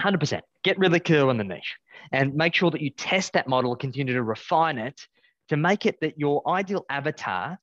Hundred 0.00 0.18
percent. 0.18 0.44
Get 0.62 0.78
really 0.78 1.00
clear 1.00 1.28
on 1.28 1.38
the 1.38 1.44
niche, 1.44 1.74
and 2.12 2.34
make 2.34 2.54
sure 2.54 2.70
that 2.70 2.80
you 2.80 2.90
test 2.90 3.32
that 3.32 3.48
model, 3.48 3.74
continue 3.74 4.14
to 4.14 4.22
refine 4.22 4.78
it 4.78 5.00
to 5.48 5.56
make 5.56 5.86
it 5.86 6.00
that 6.00 6.18
your 6.18 6.48
ideal 6.48 6.84
avatar 6.88 7.58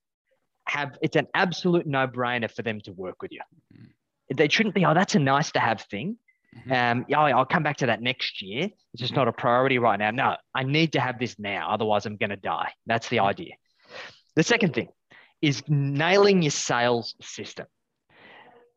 have 0.71 0.97
it's 1.01 1.17
an 1.17 1.27
absolute 1.33 1.85
no-brainer 1.85 2.49
for 2.49 2.61
them 2.61 2.79
to 2.81 2.93
work 2.93 3.21
with 3.21 3.31
you. 3.31 3.41
Mm-hmm. 3.73 4.35
They 4.35 4.47
shouldn't 4.47 4.73
be, 4.73 4.85
oh, 4.85 4.93
that's 4.93 5.15
a 5.15 5.19
nice 5.19 5.51
to 5.51 5.59
have 5.59 5.81
thing. 5.81 6.17
Mm-hmm. 6.57 6.71
Um, 6.71 7.05
yeah, 7.09 7.19
I'll 7.19 7.45
come 7.45 7.63
back 7.63 7.77
to 7.77 7.87
that 7.87 8.01
next 8.01 8.41
year. 8.41 8.69
It's 8.93 9.01
just 9.01 9.15
not 9.15 9.27
a 9.27 9.33
priority 9.33 9.79
right 9.79 9.99
now. 9.99 10.11
No, 10.11 10.35
I 10.55 10.63
need 10.63 10.93
to 10.93 11.01
have 11.01 11.19
this 11.19 11.37
now. 11.37 11.69
Otherwise, 11.69 12.05
I'm 12.05 12.17
going 12.17 12.29
to 12.29 12.37
die. 12.37 12.71
That's 12.85 13.09
the 13.09 13.17
mm-hmm. 13.17 13.27
idea. 13.27 13.53
The 14.35 14.43
second 14.43 14.73
thing 14.73 14.87
is 15.41 15.61
nailing 15.67 16.41
your 16.41 16.51
sales 16.51 17.15
system 17.21 17.67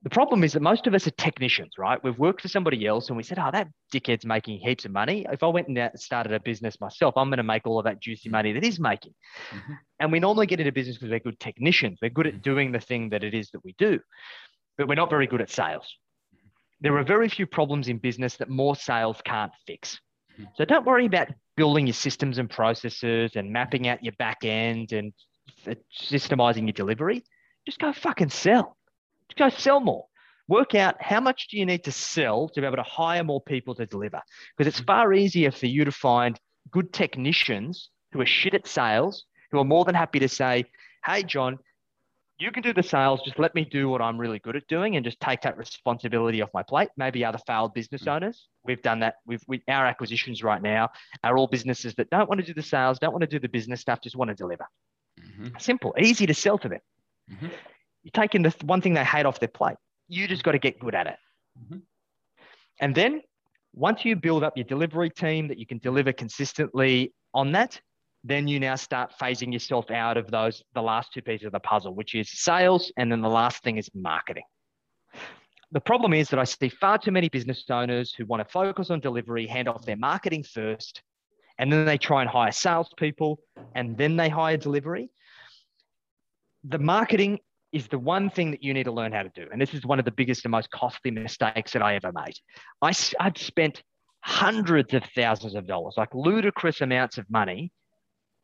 the 0.05 0.11
problem 0.11 0.45
is 0.45 0.53
that 0.53 0.61
most 0.61 0.87
of 0.87 0.93
us 0.93 1.07
are 1.07 1.12
technicians, 1.12 1.73
right? 1.79 2.03
We've 2.05 2.19
worked 2.19 2.43
for 2.43 2.49
somebody 2.49 2.87
else 2.87 3.09
and 3.09 3.17
we 3.17 3.23
said, 3.23 3.38
oh, 3.38 3.51
that 3.51 3.69
dickhead's 3.90 4.27
making 4.27 4.61
heaps 4.61 4.85
of 4.85 4.93
money. 4.93 5.25
If 5.33 5.43
I 5.43 5.47
went 5.47 5.69
and 5.69 5.90
started 5.99 6.35
a 6.35 6.40
business 6.40 6.79
myself, 6.79 7.14
I'm 7.17 7.31
going 7.31 7.38
to 7.38 7.43
make 7.43 7.67
all 7.67 7.79
of 7.79 7.87
that 7.87 8.01
juicy 8.01 8.29
money 8.29 8.53
that 8.53 8.62
he's 8.62 8.79
making. 8.79 9.14
Mm-hmm. 9.51 9.73
And 10.01 10.12
we 10.12 10.21
normally 10.21 10.47
get 10.47 10.61
into 10.61 10.73
business 10.73 10.99
because 10.99 11.11
we're 11.11 11.21
good 11.21 11.40
technicians. 11.40 12.01
We're 12.03 12.11
good 12.11 12.27
at 12.27 12.35
mm-hmm. 12.35 12.43
doing 12.43 12.73
the 12.73 12.81
thing 12.81 13.09
that 13.11 13.25
it 13.25 13.33
is 13.33 13.51
that 13.53 13.64
we 13.64 13.75
do, 13.79 13.99
but 14.77 14.88
we're 14.88 14.95
not 14.95 15.09
very 15.09 15.27
good 15.27 15.40
at 15.40 15.51
sales. 15.51 15.90
There 16.83 16.95
are 16.99 17.05
very 17.05 17.31
few 17.31 17.47
problems 17.47 17.88
in 17.88 17.97
business 17.97 18.37
that 18.37 18.51
more 18.51 18.77
sales 18.77 19.23
can't 19.25 19.53
fix. 19.67 19.99
Mm-hmm. 20.35 20.51
So 20.57 20.67
don't 20.67 20.85
worry 20.85 21.07
about 21.07 21.29
building 21.57 21.87
your 21.87 21.95
systems 21.95 22.37
and 22.37 22.51
processes 22.51 23.37
and 23.37 23.51
mapping 23.51 23.88
out 23.88 24.05
your 24.05 24.12
back 24.19 24.45
end 24.45 24.93
and 24.93 25.14
systemizing 25.99 26.64
your 26.64 26.73
delivery. 26.73 27.25
Just 27.64 27.79
go 27.79 27.95
fucking 27.95 28.29
sell 28.29 28.77
go 29.37 29.49
sell 29.49 29.81
more. 29.81 30.07
Work 30.47 30.75
out 30.75 30.97
how 31.01 31.20
much 31.20 31.49
do 31.49 31.59
you 31.59 31.64
need 31.64 31.85
to 31.85 31.92
sell 31.92 32.49
to 32.51 32.61
be 32.61 32.66
able 32.66 32.77
to 32.77 32.83
hire 32.83 33.25
more 33.25 33.40
people 33.40 33.75
to 33.77 33.87
deliver. 33.87 34.20
Because 34.57 34.73
it's 34.73 34.85
far 34.85 35.12
easier 35.14 35.51
for 35.51 35.66
you 35.66 35.85
to 35.85 35.92
find 35.92 36.38
good 36.70 36.92
technicians 36.92 37.90
who 38.12 38.20
are 38.20 38.27
shit 38.27 38.55
at 38.55 38.66
sales, 38.66 39.25
who 39.51 39.59
are 39.59 39.64
more 39.64 39.85
than 39.85 39.94
happy 39.94 40.18
to 40.18 40.29
say, 40.29 40.66
hey, 41.05 41.23
John, 41.23 41.59
you 42.38 42.51
can 42.51 42.62
do 42.62 42.75
the 42.75 42.83
sales. 42.83 43.23
Just 43.25 43.38
let 43.38 43.55
me 43.55 43.64
do 43.64 43.88
what 43.88 44.03
I'm 44.03 44.18
really 44.18 44.38
good 44.38 44.57
at 44.57 44.66
doing 44.66 44.97
and 44.97 45.05
just 45.05 45.18
take 45.20 45.40
that 45.42 45.57
responsibility 45.57 46.42
off 46.42 46.51
my 46.53 46.62
plate. 46.62 46.90
Maybe 46.97 47.25
other 47.25 47.38
failed 47.47 47.73
business 47.73 48.03
mm. 48.03 48.14
owners. 48.14 48.49
We've 48.64 48.83
done 48.83 49.01
that. 49.01 49.14
We've 49.25 49.42
we, 49.47 49.62
our 49.68 49.87
acquisitions 49.87 50.42
right 50.42 50.61
now 50.61 50.90
are 51.23 51.38
all 51.38 51.47
businesses 51.47 51.94
that 51.94 52.11
don't 52.11 52.29
want 52.29 52.40
to 52.40 52.47
do 52.47 52.53
the 52.53 52.62
sales, 52.62 52.99
don't 52.99 53.12
want 53.12 53.23
to 53.23 53.29
do 53.29 53.38
the 53.38 53.49
business 53.49 53.81
stuff, 53.81 54.01
just 54.03 54.16
want 54.16 54.29
to 54.29 54.35
deliver. 54.35 54.66
Mm-hmm. 55.20 55.59
Simple, 55.59 55.94
easy 55.99 56.27
to 56.27 56.35
sell 56.35 56.59
to 56.59 56.68
them. 56.68 56.81
Mm-hmm 57.33 57.47
you're 58.05 58.12
taking 58.12 58.43
the 58.43 58.55
one 58.64 58.81
thing 58.81 58.95
they 58.95 59.05
hate 59.05 59.27
off 59.27 59.40
their 59.40 59.49
plate. 59.49 59.77
You 60.09 60.29
just 60.29 60.45
got 60.45 60.53
to 60.53 60.59
get 60.59 60.79
good 60.79 60.95
at 60.95 61.07
it. 61.07 61.17
Mm-hmm. 61.59 61.79
And 62.81 62.95
then 62.95 63.23
once 63.73 64.05
you 64.05 64.14
build 64.14 64.45
up 64.45 64.57
your 64.57 64.64
delivery 64.64 65.11
team 65.11 65.49
that 65.49 65.59
you 65.59 65.67
can 65.67 65.79
deliver 65.79 66.12
consistently 66.12 67.12
on 67.33 67.53
that, 67.53 67.81
then 68.23 68.47
you 68.47 68.61
now 68.61 68.75
start 68.77 69.12
phasing 69.21 69.53
yourself 69.53 69.90
out 69.90 70.17
of 70.17 70.31
those 70.31 70.62
the 70.75 70.83
last 70.83 71.12
two 71.12 71.23
pieces 71.23 71.47
of 71.47 71.53
the 71.53 71.61
puzzle, 71.61 71.95
which 71.95 72.14
is 72.14 72.31
sales, 72.31 72.93
and 72.97 73.11
then 73.11 73.21
the 73.21 73.29
last 73.29 73.62
thing 73.62 73.77
is 73.77 73.90
marketing. 73.95 74.45
The 75.73 75.81
problem 75.81 76.12
is 76.14 76.29
that 76.29 76.38
I 76.38 76.45
see 76.45 76.69
far 76.69 76.99
too 76.99 77.11
many 77.11 77.29
business 77.29 77.64
owners 77.69 78.14
who 78.14 78.27
want 78.27 78.47
to 78.47 78.51
focus 78.51 78.90
on 78.90 79.01
delivery, 79.01 79.47
hand 79.47 79.69
off 79.69 79.85
their 79.85 79.97
marketing 79.97 80.45
first, 80.45 81.03
and 81.59 81.73
then 81.73 81.85
they 81.85 81.99
try 81.99 82.21
and 82.21 82.31
hire 82.31 82.53
salespeople, 82.53 83.40
and 83.75 83.97
then 83.97 84.17
they 84.17 84.29
hire 84.29 84.57
delivery. 84.57 85.11
The 86.64 86.79
marketing 86.79 87.40
is 87.74 87.88
the 87.88 87.98
one 87.98 88.30
thing 88.30 88.52
that 88.52 88.62
you 88.62 88.72
need 88.72 88.84
to 88.84 88.92
learn 88.92 89.12
how 89.12 89.24
to 89.24 89.30
do. 89.34 89.46
And 89.50 89.60
this 89.60 89.74
is 89.74 89.84
one 89.84 89.98
of 89.98 90.04
the 90.04 90.12
biggest 90.12 90.44
and 90.44 90.52
most 90.52 90.70
costly 90.70 91.10
mistakes 91.10 91.72
that 91.72 91.82
I 91.82 91.96
ever 91.96 92.12
made. 92.12 92.34
I, 92.80 92.92
I'd 93.18 93.37
spent 93.37 93.82
hundreds 94.20 94.94
of 94.94 95.02
thousands 95.14 95.56
of 95.56 95.66
dollars, 95.66 95.94
like 95.96 96.14
ludicrous 96.14 96.80
amounts 96.80 97.18
of 97.18 97.28
money 97.28 97.72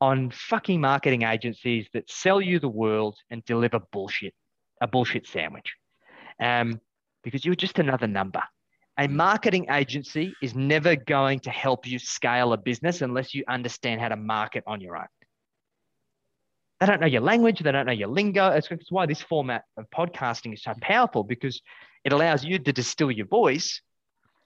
on 0.00 0.30
fucking 0.30 0.80
marketing 0.80 1.22
agencies 1.22 1.86
that 1.94 2.10
sell 2.10 2.40
you 2.40 2.58
the 2.58 2.68
world 2.68 3.16
and 3.30 3.44
deliver 3.44 3.78
bullshit, 3.92 4.34
a 4.80 4.88
bullshit 4.88 5.28
sandwich. 5.28 5.74
Um, 6.42 6.80
because 7.22 7.44
you're 7.44 7.54
just 7.54 7.78
another 7.78 8.08
number. 8.08 8.42
A 8.98 9.06
marketing 9.06 9.66
agency 9.70 10.34
is 10.42 10.56
never 10.56 10.96
going 10.96 11.38
to 11.40 11.50
help 11.50 11.86
you 11.86 11.98
scale 12.00 12.52
a 12.52 12.56
business 12.56 13.00
unless 13.00 13.32
you 13.32 13.44
understand 13.48 14.00
how 14.00 14.08
to 14.08 14.16
market 14.16 14.64
on 14.66 14.80
your 14.80 14.96
own. 14.96 15.06
They 16.80 16.86
don't 16.86 17.00
know 17.00 17.06
your 17.06 17.20
language. 17.20 17.60
They 17.60 17.72
don't 17.72 17.86
know 17.86 17.92
your 17.92 18.08
lingo. 18.08 18.48
It's, 18.48 18.68
it's 18.70 18.90
why 18.90 19.04
this 19.06 19.20
format 19.20 19.64
of 19.76 19.84
podcasting 19.90 20.54
is 20.54 20.62
so 20.62 20.72
powerful 20.80 21.22
because 21.22 21.60
it 22.04 22.12
allows 22.12 22.42
you 22.42 22.58
to 22.58 22.72
distill 22.72 23.10
your 23.10 23.26
voice 23.26 23.82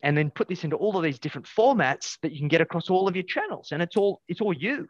and 0.02 0.18
then 0.18 0.30
put 0.30 0.48
this 0.48 0.64
into 0.64 0.76
all 0.76 0.96
of 0.96 1.04
these 1.04 1.20
different 1.20 1.46
formats 1.46 2.18
that 2.22 2.32
you 2.32 2.38
can 2.38 2.48
get 2.48 2.60
across 2.60 2.90
all 2.90 3.06
of 3.06 3.14
your 3.14 3.24
channels. 3.24 3.70
And 3.70 3.80
it's 3.80 3.96
all 3.96 4.20
it's 4.28 4.40
all 4.40 4.52
you. 4.52 4.88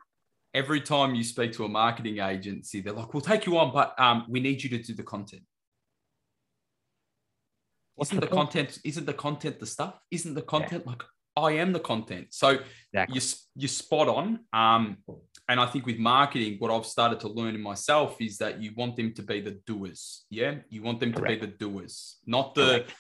Every 0.55 0.81
time 0.81 1.15
you 1.15 1.23
speak 1.23 1.53
to 1.53 1.65
a 1.65 1.69
marketing 1.69 2.19
agency, 2.19 2.81
they're 2.81 2.93
like, 2.93 3.13
"We'll 3.13 3.21
take 3.21 3.45
you 3.45 3.59
on, 3.59 3.73
but 3.73 3.99
um, 4.01 4.25
we 4.29 4.41
need 4.41 4.63
you 4.63 4.71
to 4.71 4.79
do 4.79 4.95
the 4.95 5.03
content." 5.03 5.43
What's 7.95 8.11
isn't 8.11 8.21
the, 8.21 8.27
the 8.27 8.33
content? 8.33 8.79
Isn't 8.85 9.07
the 9.07 9.13
content 9.13 9.61
the 9.61 9.67
stuff? 9.67 10.01
Isn't 10.11 10.35
the 10.35 10.43
content 10.43 10.83
yeah. 10.85 10.93
like 10.93 11.03
I 11.37 11.53
am 11.53 11.73
the 11.73 11.81
content? 11.81 12.29
So 12.31 12.59
exactly. 12.93 13.21
you 13.21 13.21
you're 13.57 13.69
spot 13.69 14.09
on. 14.09 14.41
Um, 14.53 14.99
and 15.49 15.61
I 15.61 15.67
think 15.67 15.85
with 15.85 15.99
marketing, 15.99 16.57
what 16.59 16.71
I've 16.71 16.87
started 16.87 17.21
to 17.21 17.29
learn 17.29 17.55
in 17.55 17.61
myself 17.61 18.17
is 18.21 18.39
that 18.39 18.63
you 18.63 18.73
want 18.77 18.97
them 18.97 19.13
to 19.15 19.23
be 19.23 19.41
the 19.41 19.61
doers. 19.67 20.25
Yeah. 20.31 20.57
You 20.71 20.83
want 20.83 21.01
them 21.01 21.13
to 21.13 21.23
be 21.23 21.37
the 21.37 21.49
doers, 21.49 22.17
not 22.27 22.55
the 22.55 22.67
Correct. 22.67 22.95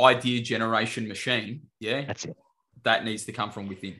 idea 0.00 0.40
generation 0.40 1.08
machine. 1.08 1.62
Yeah. 1.80 2.04
That's 2.06 2.26
it. 2.26 2.36
That 2.84 3.04
needs 3.04 3.24
to 3.24 3.32
come 3.32 3.50
from 3.50 3.66
within. 3.66 3.96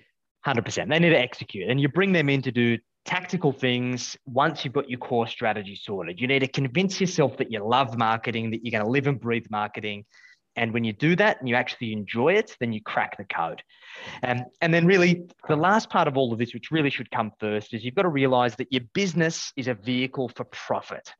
100%. 0.46 0.88
They 0.88 0.98
need 0.98 1.10
to 1.10 1.18
execute. 1.18 1.68
And 1.68 1.80
you 1.80 1.88
bring 1.88 2.12
them 2.12 2.28
in 2.28 2.42
to 2.42 2.52
do 2.52 2.78
tactical 3.04 3.52
things 3.52 4.16
once 4.26 4.64
you've 4.64 4.74
got 4.74 4.88
your 4.88 4.98
core 4.98 5.26
strategy 5.26 5.74
sorted. 5.74 6.20
You 6.20 6.26
need 6.26 6.40
to 6.40 6.48
convince 6.48 7.00
yourself 7.00 7.36
that 7.38 7.50
you 7.50 7.64
love 7.64 7.98
marketing, 7.98 8.50
that 8.50 8.64
you're 8.64 8.72
going 8.72 8.84
to 8.84 8.90
live 8.90 9.06
and 9.06 9.20
breathe 9.20 9.46
marketing, 9.50 10.04
and 10.56 10.72
when 10.72 10.84
you 10.84 10.92
do 10.92 11.16
that 11.16 11.40
and 11.40 11.48
you 11.48 11.54
actually 11.54 11.92
enjoy 11.92 12.34
it, 12.34 12.56
then 12.60 12.72
you 12.72 12.80
crack 12.80 13.16
the 13.16 13.24
code. 13.24 13.62
Um, 14.22 14.44
and 14.60 14.72
then, 14.72 14.86
really, 14.86 15.26
the 15.48 15.56
last 15.56 15.90
part 15.90 16.08
of 16.08 16.16
all 16.16 16.32
of 16.32 16.38
this, 16.38 16.54
which 16.54 16.70
really 16.70 16.90
should 16.90 17.10
come 17.10 17.32
first, 17.40 17.74
is 17.74 17.84
you've 17.84 17.94
got 17.94 18.02
to 18.02 18.08
realize 18.08 18.56
that 18.56 18.72
your 18.72 18.82
business 18.92 19.52
is 19.56 19.68
a 19.68 19.74
vehicle 19.74 20.28
for 20.28 20.44
profit. 20.44 21.12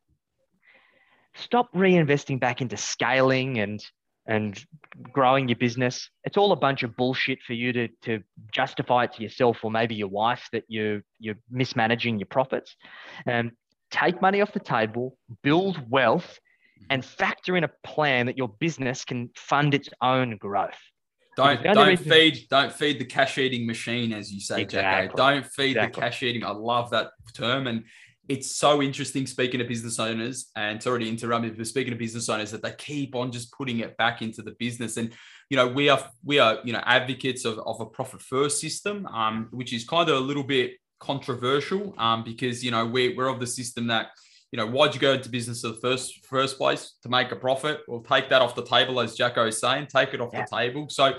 Stop 1.35 1.73
reinvesting 1.73 2.39
back 2.39 2.61
into 2.61 2.77
scaling 2.77 3.59
and 3.59 3.85
and 4.27 4.65
growing 5.11 5.47
your 5.47 5.57
business. 5.57 6.09
It's 6.23 6.37
all 6.37 6.51
a 6.51 6.55
bunch 6.55 6.83
of 6.83 6.95
bullshit 6.95 7.43
for 7.45 7.53
you 7.53 7.71
to, 7.73 7.87
to 8.03 8.23
justify 8.51 9.03
it 9.03 9.13
to 9.13 9.23
yourself 9.23 9.59
or 9.63 9.69
maybe 9.69 9.95
your 9.95 10.07
wife 10.07 10.49
that 10.51 10.63
you, 10.67 11.03
you're 11.19 11.37
mismanaging 11.51 12.17
your 12.19 12.25
profits. 12.25 12.75
Um, 13.27 13.51
take 13.91 14.21
money 14.21 14.41
off 14.41 14.51
the 14.51 14.59
table, 14.59 15.17
build 15.43 15.79
wealth, 15.91 16.39
and 16.89 17.03
factor 17.03 17.57
in 17.57 17.63
a 17.63 17.71
plan 17.83 18.25
that 18.27 18.37
your 18.37 18.49
business 18.59 19.05
can 19.05 19.29
fund 19.35 19.73
its 19.73 19.89
own 20.01 20.37
growth. 20.37 20.79
Don't 21.35 21.61
don't 21.63 21.87
reason... 21.87 22.09
feed 22.09 22.47
don't 22.49 22.71
feed 22.71 22.99
the 22.99 23.05
cash 23.05 23.37
eating 23.37 23.65
machine, 23.65 24.13
as 24.13 24.31
you 24.31 24.39
say, 24.39 24.61
exactly. 24.61 25.07
Jacko. 25.07 25.17
Don't 25.17 25.45
feed 25.45 25.71
exactly. 25.71 26.01
the 26.01 26.01
cash 26.01 26.23
eating. 26.23 26.43
I 26.45 26.51
love 26.51 26.89
that 26.91 27.11
term, 27.33 27.67
and 27.67 27.83
it's 28.27 28.55
so 28.55 28.81
interesting 28.81 29.27
speaking 29.27 29.59
to 29.59 29.65
business 29.65 29.99
owners. 29.99 30.49
And 30.55 30.77
it's 30.77 30.87
already 30.87 31.09
interrupted, 31.09 31.57
but 31.57 31.67
speaking 31.67 31.91
to 31.91 31.99
business 31.99 32.29
owners, 32.29 32.51
that 32.51 32.63
they 32.63 32.71
keep 32.71 33.15
on 33.15 33.31
just 33.31 33.51
putting 33.51 33.79
it 33.79 33.97
back 33.97 34.21
into 34.21 34.41
the 34.41 34.55
business. 34.57 34.97
And 34.97 35.11
you 35.49 35.57
know, 35.57 35.67
we 35.67 35.89
are 35.89 36.09
we 36.23 36.39
are 36.39 36.59
you 36.63 36.73
know 36.73 36.81
advocates 36.85 37.45
of, 37.45 37.59
of 37.59 37.81
a 37.81 37.85
profit 37.85 38.21
first 38.21 38.61
system, 38.61 39.05
um, 39.07 39.49
which 39.51 39.73
is 39.73 39.83
kind 39.85 40.09
of 40.09 40.15
a 40.15 40.19
little 40.19 40.43
bit 40.43 40.73
controversial, 40.99 41.93
um, 41.97 42.23
because 42.23 42.63
you 42.63 42.71
know 42.71 42.85
we're 42.85 43.15
we're 43.15 43.27
of 43.27 43.39
the 43.39 43.47
system 43.47 43.87
that 43.87 44.07
you 44.55 44.61
know, 44.61 44.67
why'd 44.67 44.93
you 44.93 45.01
go 45.01 45.11
into 45.11 45.27
business 45.27 45.65
in 45.65 45.71
the 45.71 45.77
first 45.79 46.25
first 46.25 46.57
place 46.57 46.93
to 47.03 47.09
make 47.09 47.29
a 47.29 47.35
profit? 47.35 47.81
We'll 47.89 47.99
take 47.99 48.29
that 48.29 48.41
off 48.41 48.55
the 48.55 48.63
table, 48.63 49.01
as 49.01 49.13
Jacko 49.13 49.47
is 49.47 49.59
saying, 49.59 49.87
take 49.87 50.13
it 50.13 50.21
off 50.21 50.29
yeah. 50.31 50.45
the 50.49 50.55
table. 50.55 50.87
So, 50.87 51.17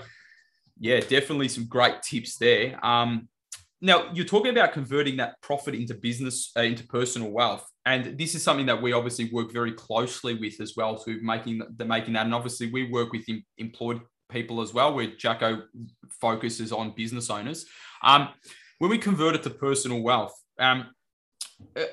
yeah, 0.79 1.01
definitely 1.01 1.47
some 1.49 1.67
great 1.67 2.01
tips 2.01 2.39
there. 2.39 2.83
Um, 2.83 3.29
now 3.79 4.11
you're 4.11 4.25
talking 4.25 4.49
about 4.49 4.73
converting 4.73 5.17
that 5.17 5.39
profit 5.43 5.75
into 5.75 5.93
business, 5.93 6.51
uh, 6.57 6.61
into 6.61 6.83
personal 6.87 7.29
wealth, 7.29 7.63
and 7.85 8.17
this 8.17 8.33
is 8.33 8.41
something 8.41 8.65
that 8.65 8.81
we 8.81 8.91
obviously 8.91 9.29
work 9.31 9.53
very 9.53 9.73
closely 9.73 10.33
with 10.33 10.59
as 10.59 10.73
well 10.75 10.97
to 11.03 11.21
making 11.21 11.61
the 11.75 11.85
making 11.85 12.13
that. 12.13 12.25
And 12.25 12.33
obviously, 12.33 12.71
we 12.71 12.89
work 12.89 13.11
with 13.11 13.25
em- 13.29 13.45
employed 13.59 14.01
people 14.31 14.61
as 14.61 14.73
well, 14.73 14.95
where 14.95 15.11
Jacko 15.15 15.61
focuses 16.09 16.71
on 16.71 16.95
business 16.95 17.29
owners. 17.29 17.67
Um, 18.01 18.29
when 18.79 18.89
we 18.89 18.97
convert 18.97 19.35
it 19.35 19.43
to 19.43 19.51
personal 19.51 20.01
wealth, 20.01 20.33
um, 20.57 20.87
uh, 21.75 21.83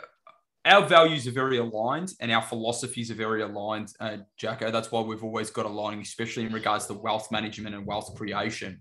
our 0.64 0.87
values 0.87 1.27
are 1.27 1.33
very 1.33 1.59
aligned 1.59 2.12
and 2.20 2.33
our 2.33 2.42
philosophies 2.42 3.11
are 3.11 3.14
very 3.14 3.42
aligned, 3.42 3.92
uh, 4.00 4.18
Jacko. 4.37 4.70
That's 4.70 4.90
why 4.90 5.03
we've 5.03 5.22
always 5.22 5.50
got 5.50 5.66
aligning, 5.66 6.00
especially 6.00 6.44
in 6.44 6.53
regards 6.53 6.87
to 6.87 6.94
wealth 6.94 7.31
management 7.31 7.74
and 7.74 7.87
wealth 7.87 8.14
creation. 8.14 8.81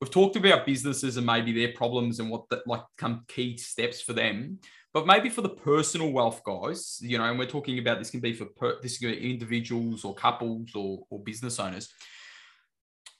We've 0.00 0.10
talked 0.10 0.36
about 0.36 0.66
businesses 0.66 1.16
and 1.16 1.24
maybe 1.24 1.52
their 1.52 1.72
problems 1.72 2.18
and 2.18 2.30
what 2.30 2.48
the, 2.48 2.62
like 2.66 2.82
come 2.98 3.24
key 3.28 3.56
steps 3.56 4.00
for 4.00 4.12
them, 4.12 4.58
but 4.92 5.06
maybe 5.06 5.28
for 5.28 5.40
the 5.40 5.50
personal 5.50 6.10
wealth 6.10 6.42
guys, 6.44 6.98
you 7.00 7.16
know, 7.16 7.24
and 7.24 7.38
we're 7.38 7.46
talking 7.46 7.78
about 7.78 7.98
this 7.98 8.10
can 8.10 8.20
be 8.20 8.32
for 8.32 8.46
per, 8.46 8.80
this 8.82 8.98
can 8.98 9.10
be 9.10 9.30
individuals 9.30 10.04
or 10.04 10.14
couples 10.14 10.70
or, 10.74 11.04
or 11.10 11.22
business 11.22 11.60
owners. 11.60 11.92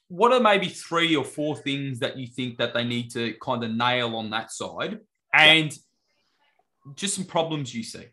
What 0.09 0.33
are 0.33 0.41
maybe 0.41 0.69
three 0.69 1.15
or 1.15 1.25
four 1.25 1.57
things 1.57 2.01
that 2.01 2.19
you 2.19 2.27
think 2.27 2.59
that 2.59 2.75
they 2.75 2.85
need 2.85 3.11
to 3.13 3.35
kind 3.41 3.63
of 3.63 3.71
nail 3.71 4.17
on 4.17 4.31
that 4.31 4.51
side? 4.51 4.99
And 5.33 5.73
just 6.95 7.15
some 7.15 7.25
problems 7.25 7.75
you 7.75 7.83
see. 7.83 8.07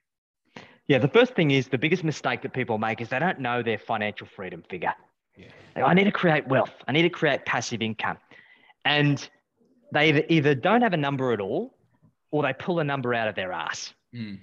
Yeah, 0.87 0.97
the 0.97 1.07
first 1.07 1.35
thing 1.35 1.51
is 1.51 1.67
the 1.67 1.77
biggest 1.77 2.03
mistake 2.03 2.41
that 2.41 2.53
people 2.53 2.77
make 2.77 3.01
is 3.01 3.09
they 3.09 3.19
don't 3.19 3.39
know 3.39 3.61
their 3.61 3.77
financial 3.77 4.27
freedom 4.27 4.63
figure. 4.69 4.93
Yeah. 5.37 5.85
I 5.85 5.93
need 5.93 6.03
to 6.05 6.11
create 6.11 6.47
wealth. 6.47 6.73
I 6.87 6.91
need 6.91 7.03
to 7.03 7.09
create 7.09 7.45
passive 7.45 7.81
income. 7.81 8.17
And 8.83 9.27
they 9.93 10.09
either, 10.09 10.23
either 10.29 10.55
don't 10.55 10.81
have 10.81 10.93
a 10.93 10.97
number 10.97 11.31
at 11.31 11.39
all 11.39 11.73
or 12.31 12.43
they 12.43 12.53
pull 12.53 12.79
a 12.79 12.83
number 12.83 13.13
out 13.13 13.27
of 13.27 13.35
their 13.35 13.51
ass. 13.51 13.93
Mm. 14.13 14.39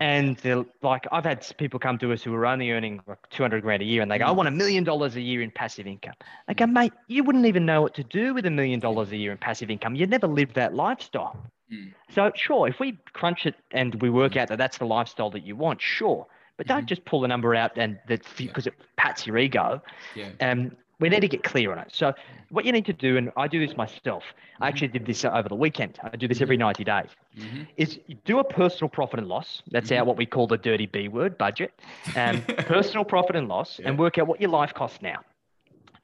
And 0.00 0.36
they're 0.38 0.64
like, 0.82 1.06
I've 1.12 1.24
had 1.24 1.46
people 1.58 1.78
come 1.78 1.98
to 1.98 2.12
us 2.12 2.22
who 2.22 2.34
are 2.34 2.46
only 2.46 2.70
earning 2.70 3.00
like 3.06 3.18
200 3.30 3.62
grand 3.62 3.82
a 3.82 3.84
year 3.84 4.02
and 4.02 4.10
they 4.10 4.18
go, 4.18 4.24
mm. 4.24 4.28
I 4.28 4.32
want 4.32 4.48
a 4.48 4.52
million 4.52 4.84
dollars 4.84 5.16
a 5.16 5.20
year 5.20 5.42
in 5.42 5.50
passive 5.50 5.86
income. 5.86 6.14
I 6.48 6.54
go, 6.54 6.66
mate, 6.66 6.92
you 7.08 7.24
wouldn't 7.24 7.46
even 7.46 7.66
know 7.66 7.82
what 7.82 7.94
to 7.94 8.04
do 8.04 8.32
with 8.34 8.46
a 8.46 8.50
million 8.50 8.80
dollars 8.80 9.12
a 9.12 9.16
year 9.16 9.32
in 9.32 9.38
passive 9.38 9.70
income. 9.70 9.94
You'd 9.94 10.10
never 10.10 10.26
lived 10.26 10.54
that 10.54 10.74
lifestyle. 10.74 11.36
Mm. 11.72 11.92
So, 12.10 12.30
sure, 12.34 12.68
if 12.68 12.78
we 12.80 12.98
crunch 13.12 13.46
it 13.46 13.54
and 13.70 13.94
we 14.02 14.10
work 14.10 14.36
out 14.36 14.48
that 14.48 14.58
that's 14.58 14.78
the 14.78 14.84
lifestyle 14.84 15.30
that 15.30 15.44
you 15.44 15.56
want, 15.56 15.80
sure. 15.80 16.26
But 16.56 16.66
don't 16.66 16.80
mm-hmm. 16.80 16.86
just 16.86 17.04
pull 17.04 17.20
the 17.20 17.28
number 17.28 17.54
out 17.54 17.72
and 17.76 17.98
that 18.08 18.22
because 18.36 18.66
yeah. 18.66 18.72
it 18.72 18.86
pats 18.96 19.26
your 19.26 19.38
ego. 19.38 19.82
Yeah. 20.14 20.30
Um, 20.40 20.72
we 21.00 21.08
need 21.08 21.20
to 21.20 21.28
get 21.28 21.42
clear 21.42 21.72
on 21.72 21.78
it. 21.78 21.88
So, 21.92 22.12
what 22.50 22.64
you 22.64 22.72
need 22.72 22.86
to 22.86 22.92
do, 22.92 23.16
and 23.16 23.32
I 23.36 23.48
do 23.48 23.64
this 23.66 23.76
myself, 23.76 24.22
mm-hmm. 24.22 24.64
I 24.64 24.68
actually 24.68 24.88
did 24.88 25.06
this 25.06 25.24
over 25.24 25.48
the 25.48 25.56
weekend. 25.56 25.98
I 26.02 26.14
do 26.14 26.28
this 26.28 26.40
every 26.40 26.56
mm-hmm. 26.56 26.84
90 26.84 26.84
days, 26.84 27.08
mm-hmm. 27.38 27.62
is 27.76 27.98
do 28.24 28.38
a 28.38 28.44
personal 28.44 28.88
profit 28.88 29.18
and 29.18 29.28
loss. 29.28 29.62
That's 29.70 29.90
mm-hmm. 29.90 30.00
our 30.00 30.04
what 30.04 30.16
we 30.16 30.26
call 30.26 30.46
the 30.46 30.58
dirty 30.58 30.86
B 30.86 31.08
word 31.08 31.38
budget. 31.38 31.72
Um, 32.14 32.42
personal 32.58 33.04
profit 33.04 33.34
and 33.34 33.48
loss, 33.48 33.78
yeah. 33.78 33.88
and 33.88 33.98
work 33.98 34.18
out 34.18 34.26
what 34.26 34.40
your 34.40 34.50
life 34.50 34.74
costs 34.74 35.00
now. 35.02 35.20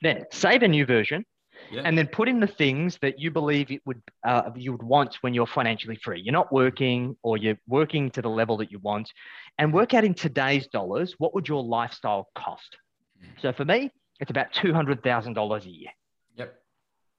Then 0.00 0.24
save 0.30 0.62
a 0.62 0.68
new 0.68 0.86
version 0.86 1.24
yeah. 1.70 1.82
and 1.84 1.96
then 1.96 2.06
put 2.06 2.28
in 2.28 2.40
the 2.40 2.46
things 2.46 2.98
that 3.02 3.18
you 3.18 3.30
believe 3.30 3.70
it 3.70 3.82
would 3.84 4.02
uh, 4.24 4.50
you 4.56 4.72
would 4.72 4.82
want 4.82 5.16
when 5.20 5.34
you're 5.34 5.46
financially 5.46 5.98
free. 6.02 6.20
You're 6.20 6.32
not 6.32 6.52
working, 6.52 7.16
or 7.22 7.36
you're 7.36 7.58
working 7.66 8.10
to 8.10 8.22
the 8.22 8.28
level 8.28 8.56
that 8.58 8.70
you 8.70 8.78
want, 8.78 9.12
and 9.58 9.72
work 9.72 9.94
out 9.94 10.04
in 10.04 10.14
today's 10.14 10.66
dollars 10.68 11.14
what 11.18 11.34
would 11.34 11.48
your 11.48 11.62
lifestyle 11.62 12.28
cost. 12.34 12.76
Mm. 13.22 13.42
So 13.42 13.52
for 13.52 13.64
me, 13.64 13.90
it's 14.20 14.30
about 14.30 14.52
two 14.52 14.72
hundred 14.72 15.02
thousand 15.02 15.34
dollars 15.34 15.64
a 15.66 15.70
year. 15.70 15.90
Yep. 16.36 16.54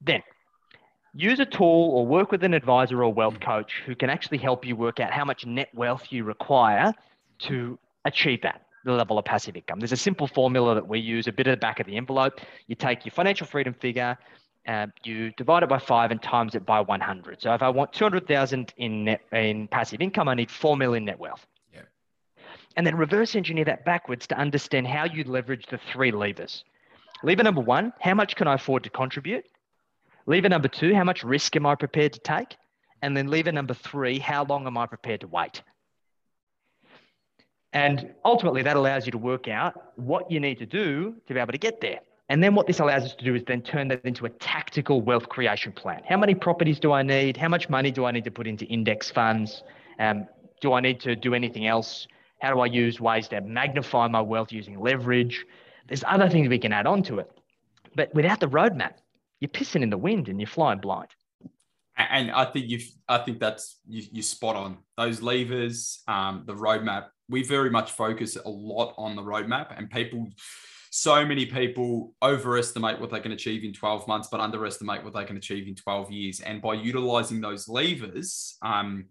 Then 0.01 0.23
use 1.13 1.39
a 1.39 1.45
tool 1.45 1.91
or 1.93 2.05
work 2.05 2.31
with 2.31 2.43
an 2.43 2.53
advisor 2.53 3.03
or 3.03 3.11
wealth 3.13 3.39
coach 3.39 3.81
who 3.85 3.95
can 3.95 4.09
actually 4.09 4.37
help 4.37 4.65
you 4.65 4.75
work 4.75 4.99
out 4.99 5.11
how 5.11 5.25
much 5.25 5.45
net 5.45 5.69
wealth 5.73 6.07
you 6.09 6.23
require 6.23 6.93
to 7.39 7.79
achieve 8.05 8.41
that 8.43 8.61
the 8.85 8.91
level 8.91 9.17
of 9.17 9.25
passive 9.25 9.55
income. 9.55 9.79
There's 9.79 9.91
a 9.91 9.97
simple 9.97 10.27
formula 10.27 10.75
that 10.75 10.87
we 10.87 10.99
use, 10.99 11.27
a 11.27 11.31
bit 11.31 11.47
at 11.47 11.51
the 11.51 11.57
back 11.57 11.79
of 11.79 11.85
the 11.85 11.97
envelope. 11.97 12.39
You 12.67 12.75
take 12.75 13.05
your 13.05 13.11
financial 13.11 13.45
freedom 13.45 13.73
figure, 13.73 14.17
um, 14.67 14.93
you 15.03 15.31
divide 15.31 15.63
it 15.63 15.69
by 15.69 15.79
five 15.79 16.11
and 16.11 16.21
times 16.21 16.55
it 16.55 16.65
by 16.65 16.81
100. 16.81 17.41
So 17.41 17.53
if 17.53 17.61
I 17.61 17.69
want 17.69 17.93
200,000 17.93 18.73
in 18.77 19.05
net, 19.05 19.21
in 19.31 19.67
passive 19.67 20.01
income, 20.01 20.27
I 20.27 20.35
need 20.35 20.51
4 20.51 20.77
million 20.77 21.05
net 21.05 21.19
wealth. 21.19 21.45
Yeah. 21.73 21.81
And 22.75 22.85
then 22.85 22.95
reverse 22.95 23.35
engineer 23.35 23.65
that 23.65 23.85
backwards 23.85 24.27
to 24.27 24.37
understand 24.37 24.87
how 24.87 25.05
you 25.05 25.23
leverage 25.23 25.65
the 25.67 25.79
three 25.91 26.11
levers. 26.11 26.63
Lever 27.23 27.43
number 27.43 27.61
one, 27.61 27.93
how 27.99 28.13
much 28.13 28.35
can 28.35 28.47
I 28.47 28.55
afford 28.55 28.83
to 28.83 28.89
contribute? 28.89 29.45
Lever 30.25 30.49
number 30.49 30.67
two, 30.67 30.93
how 30.93 31.03
much 31.03 31.23
risk 31.23 31.55
am 31.55 31.65
I 31.65 31.75
prepared 31.75 32.13
to 32.13 32.19
take? 32.19 32.55
And 33.01 33.15
then 33.15 33.27
lever 33.27 33.51
number 33.51 33.73
three, 33.73 34.19
how 34.19 34.43
long 34.45 34.67
am 34.67 34.77
I 34.77 34.85
prepared 34.85 35.21
to 35.21 35.27
wait? 35.27 35.63
And 37.73 38.13
ultimately, 38.25 38.63
that 38.63 38.75
allows 38.75 39.05
you 39.05 39.11
to 39.11 39.17
work 39.17 39.47
out 39.47 39.93
what 39.95 40.31
you 40.31 40.39
need 40.39 40.57
to 40.59 40.65
do 40.65 41.15
to 41.27 41.33
be 41.33 41.39
able 41.39 41.51
to 41.51 41.57
get 41.57 41.81
there. 41.81 41.99
And 42.29 42.43
then 42.43 42.53
what 42.53 42.67
this 42.67 42.79
allows 42.79 43.03
us 43.03 43.15
to 43.15 43.25
do 43.25 43.33
is 43.35 43.43
then 43.45 43.61
turn 43.61 43.87
that 43.87 44.05
into 44.05 44.25
a 44.25 44.29
tactical 44.29 45.01
wealth 45.01 45.29
creation 45.29 45.71
plan. 45.71 46.01
How 46.07 46.17
many 46.17 46.35
properties 46.35 46.79
do 46.79 46.91
I 46.91 47.01
need? 47.01 47.37
How 47.37 47.47
much 47.47 47.69
money 47.69 47.89
do 47.89 48.05
I 48.05 48.11
need 48.11 48.23
to 48.25 48.31
put 48.31 48.45
into 48.47 48.65
index 48.65 49.09
funds? 49.09 49.63
Um, 49.97 50.27
do 50.61 50.73
I 50.73 50.79
need 50.79 50.99
to 51.01 51.15
do 51.15 51.33
anything 51.33 51.65
else? 51.65 52.07
How 52.39 52.53
do 52.53 52.59
I 52.59 52.67
use 52.67 52.99
ways 53.01 53.27
to 53.29 53.41
magnify 53.41 54.07
my 54.07 54.21
wealth 54.21 54.51
using 54.51 54.79
leverage? 54.79 55.45
There's 55.87 56.03
other 56.07 56.29
things 56.29 56.49
we 56.49 56.59
can 56.59 56.71
add 56.71 56.85
on 56.85 57.01
to 57.03 57.19
it. 57.19 57.31
But 57.95 58.13
without 58.13 58.39
the 58.39 58.47
roadmap, 58.47 58.93
you're 59.39 59.49
pissing 59.49 59.81
in 59.81 59.89
the 59.89 59.97
wind 59.97 60.29
and 60.29 60.39
you're 60.39 60.47
flying 60.47 60.79
blind. 60.79 61.09
And 61.99 62.31
I 62.31 62.45
think 62.45 62.69
you've, 62.69 62.89
I 63.07 63.17
think 63.17 63.39
that's 63.39 63.79
you, 63.87 64.03
you're 64.11 64.23
spot 64.23 64.55
on. 64.55 64.77
Those 64.97 65.21
levers, 65.21 66.01
um, 66.07 66.43
the 66.45 66.55
roadmap. 66.55 67.07
We 67.27 67.43
very 67.43 67.69
much 67.69 67.91
focus 67.91 68.37
a 68.37 68.49
lot 68.49 68.95
on 68.97 69.15
the 69.15 69.21
roadmap, 69.21 69.77
and 69.77 69.89
people, 69.91 70.29
so 70.91 71.25
many 71.25 71.45
people 71.45 72.13
overestimate 72.23 72.99
what 72.99 73.11
they 73.11 73.19
can 73.19 73.33
achieve 73.33 73.63
in 73.63 73.73
12 73.73 74.07
months, 74.07 74.29
but 74.31 74.39
underestimate 74.39 75.03
what 75.03 75.13
they 75.13 75.25
can 75.25 75.37
achieve 75.37 75.67
in 75.67 75.75
12 75.75 76.09
years. 76.11 76.39
And 76.39 76.61
by 76.61 76.73
utilizing 76.73 77.41
those 77.41 77.67
levers, 77.67 78.57
um, 78.61 79.05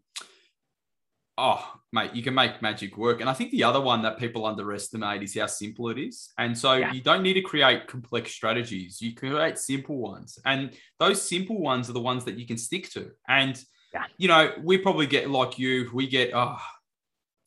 oh 1.39 1.65
mate 1.93 2.13
you 2.15 2.23
can 2.23 2.35
make 2.35 2.61
magic 2.61 2.99
work. 2.99 3.21
And 3.21 3.31
i 3.31 3.33
think 3.33 3.53
the 3.53 3.65
other 3.65 3.81
one 3.81 4.03
that 4.03 4.19
people 4.19 4.45
underestimate 4.45 5.23
is 5.23 5.39
how 5.39 5.47
simple 5.47 5.89
it 5.89 5.99
is. 5.99 6.33
And 6.37 6.57
so 6.59 6.75
yeah. 6.75 6.93
you 6.93 7.01
don't 7.01 7.23
need 7.23 7.35
to 7.35 7.41
create 7.41 7.87
complex 7.87 8.33
strategies. 8.33 9.01
You 9.01 9.15
create 9.15 9.57
simple 9.57 9.97
ones. 9.97 10.39
And 10.45 10.73
those 10.99 11.23
simple 11.23 11.61
ones 11.61 11.89
are 11.89 11.95
the 11.95 12.01
ones 12.01 12.25
that 12.25 12.39
you 12.39 12.47
can 12.47 12.59
stick 12.59 12.91
to. 12.91 13.13
And 13.29 13.63
yeah. 13.95 14.05
you 14.19 14.29
know 14.29 14.53
we 14.63 14.77
probably 14.79 15.07
get 15.07 15.31
like 15.31 15.59
you 15.59 15.89
we 15.95 16.09
get 16.09 16.33
oh 16.35 16.59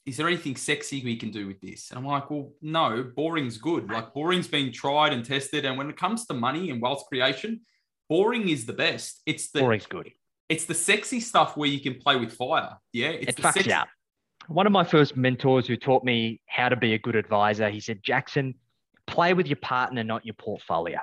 is 0.03 0.17
there 0.17 0.27
anything 0.27 0.55
sexy 0.55 1.03
we 1.03 1.17
can 1.17 1.29
do 1.29 1.45
with 1.45 1.61
this? 1.61 1.91
And 1.91 1.99
i'm 1.99 2.05
like 2.05 2.31
well 2.31 2.53
no 2.61 3.03
boring's 3.03 3.57
good. 3.57 3.91
Like 3.91 4.13
boring's 4.13 4.47
been 4.47 4.71
tried 4.71 5.13
and 5.13 5.25
tested. 5.25 5.65
And 5.65 5.77
when 5.77 5.89
it 5.89 5.97
comes 5.97 6.25
to 6.25 6.33
money 6.33 6.71
and 6.71 6.81
wealth 6.81 7.05
creation 7.07 7.61
boring 8.09 8.49
is 8.49 8.65
the 8.65 8.73
best. 8.73 9.21
It's 9.25 9.51
the 9.51 9.59
boring's 9.59 9.85
good 9.85 10.11
it's 10.51 10.65
the 10.65 10.73
sexy 10.73 11.21
stuff 11.21 11.55
where 11.55 11.69
you 11.69 11.79
can 11.79 11.95
play 11.95 12.17
with 12.17 12.33
fire. 12.33 12.77
Yeah. 12.91 13.07
It's 13.07 13.37
it 13.37 13.41
fucks 13.41 13.53
sexy- 13.53 13.71
out. 13.71 13.87
One 14.47 14.65
of 14.65 14.73
my 14.73 14.83
first 14.83 15.15
mentors 15.15 15.65
who 15.65 15.77
taught 15.77 16.03
me 16.03 16.41
how 16.47 16.67
to 16.67 16.75
be 16.75 16.93
a 16.93 16.99
good 16.99 17.15
advisor, 17.15 17.69
he 17.69 17.79
said, 17.79 18.01
Jackson, 18.03 18.55
play 19.07 19.33
with 19.33 19.47
your 19.47 19.57
partner, 19.57 20.03
not 20.03 20.25
your 20.25 20.33
portfolio. 20.33 20.97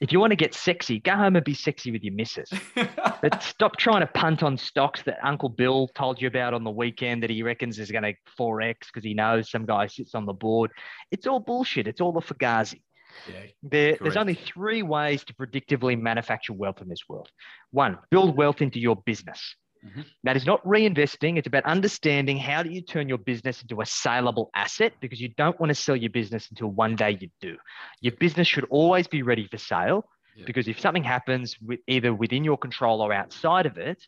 If 0.00 0.12
you 0.12 0.20
want 0.20 0.32
to 0.32 0.36
get 0.36 0.54
sexy, 0.54 1.00
go 1.00 1.16
home 1.16 1.34
and 1.34 1.44
be 1.44 1.54
sexy 1.54 1.92
with 1.92 2.04
your 2.04 2.12
missus. 2.14 2.50
but 2.74 3.42
stop 3.42 3.76
trying 3.78 4.00
to 4.00 4.06
punt 4.08 4.42
on 4.42 4.58
stocks 4.58 5.02
that 5.04 5.18
Uncle 5.24 5.48
Bill 5.48 5.88
told 5.94 6.20
you 6.20 6.28
about 6.28 6.52
on 6.52 6.62
the 6.62 6.70
weekend 6.70 7.22
that 7.22 7.30
he 7.30 7.42
reckons 7.42 7.78
is 7.78 7.90
going 7.90 8.04
to 8.04 8.14
4x 8.38 8.74
because 8.92 9.04
he 9.04 9.14
knows 9.14 9.50
some 9.50 9.64
guy 9.64 9.86
sits 9.86 10.14
on 10.14 10.26
the 10.26 10.32
board. 10.34 10.70
It's 11.10 11.26
all 11.26 11.40
bullshit. 11.40 11.88
It's 11.88 12.00
all 12.00 12.16
a 12.18 12.20
fugazi. 12.20 12.82
Yeah, 13.28 13.40
there, 13.62 13.96
there's 14.00 14.16
only 14.16 14.34
three 14.34 14.82
ways 14.82 15.24
to 15.24 15.34
predictively 15.34 16.00
manufacture 16.00 16.52
wealth 16.52 16.80
in 16.80 16.88
this 16.88 17.00
world. 17.08 17.28
One, 17.70 17.98
build 18.10 18.36
wealth 18.36 18.60
into 18.62 18.78
your 18.78 18.96
business. 18.96 19.40
Mm-hmm. 19.86 20.02
That 20.22 20.36
is 20.36 20.46
not 20.46 20.64
reinvesting. 20.64 21.36
It's 21.36 21.46
about 21.46 21.64
understanding 21.64 22.38
how 22.38 22.62
do 22.62 22.70
you 22.70 22.80
turn 22.80 23.08
your 23.08 23.18
business 23.18 23.60
into 23.60 23.80
a 23.82 23.86
saleable 23.86 24.50
asset 24.54 24.94
because 25.00 25.20
you 25.20 25.28
don't 25.36 25.58
want 25.60 25.70
to 25.70 25.74
sell 25.74 25.96
your 25.96 26.10
business 26.10 26.48
until 26.50 26.68
one 26.68 26.96
day 26.96 27.18
you 27.20 27.28
do. 27.40 27.56
Your 28.00 28.14
business 28.14 28.48
should 28.48 28.66
always 28.70 29.06
be 29.06 29.22
ready 29.22 29.46
for 29.46 29.58
sale 29.58 30.06
yeah. 30.36 30.44
because 30.46 30.68
if 30.68 30.80
something 30.80 31.04
happens 31.04 31.56
with, 31.60 31.80
either 31.86 32.14
within 32.14 32.44
your 32.44 32.56
control 32.56 33.02
or 33.02 33.12
outside 33.12 33.66
of 33.66 33.76
it, 33.76 34.02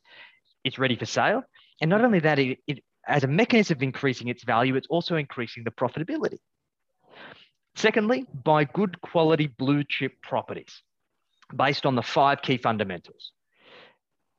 it's 0.64 0.78
ready 0.78 0.96
for 0.96 1.06
sale. 1.06 1.42
And 1.82 1.90
not 1.90 2.02
only 2.02 2.20
that, 2.20 2.38
it, 2.38 2.58
it 2.66 2.82
as 3.06 3.24
a 3.24 3.28
mechanism 3.28 3.76
of 3.76 3.82
increasing 3.82 4.28
its 4.28 4.44
value, 4.44 4.76
it's 4.76 4.88
also 4.88 5.16
increasing 5.16 5.64
the 5.64 5.70
profitability. 5.70 6.38
Secondly, 7.76 8.24
buy 8.42 8.64
good 8.64 9.00
quality 9.02 9.46
blue 9.46 9.84
chip 9.86 10.12
properties 10.22 10.82
based 11.54 11.84
on 11.84 11.94
the 11.94 12.02
five 12.02 12.40
key 12.40 12.56
fundamentals. 12.56 13.32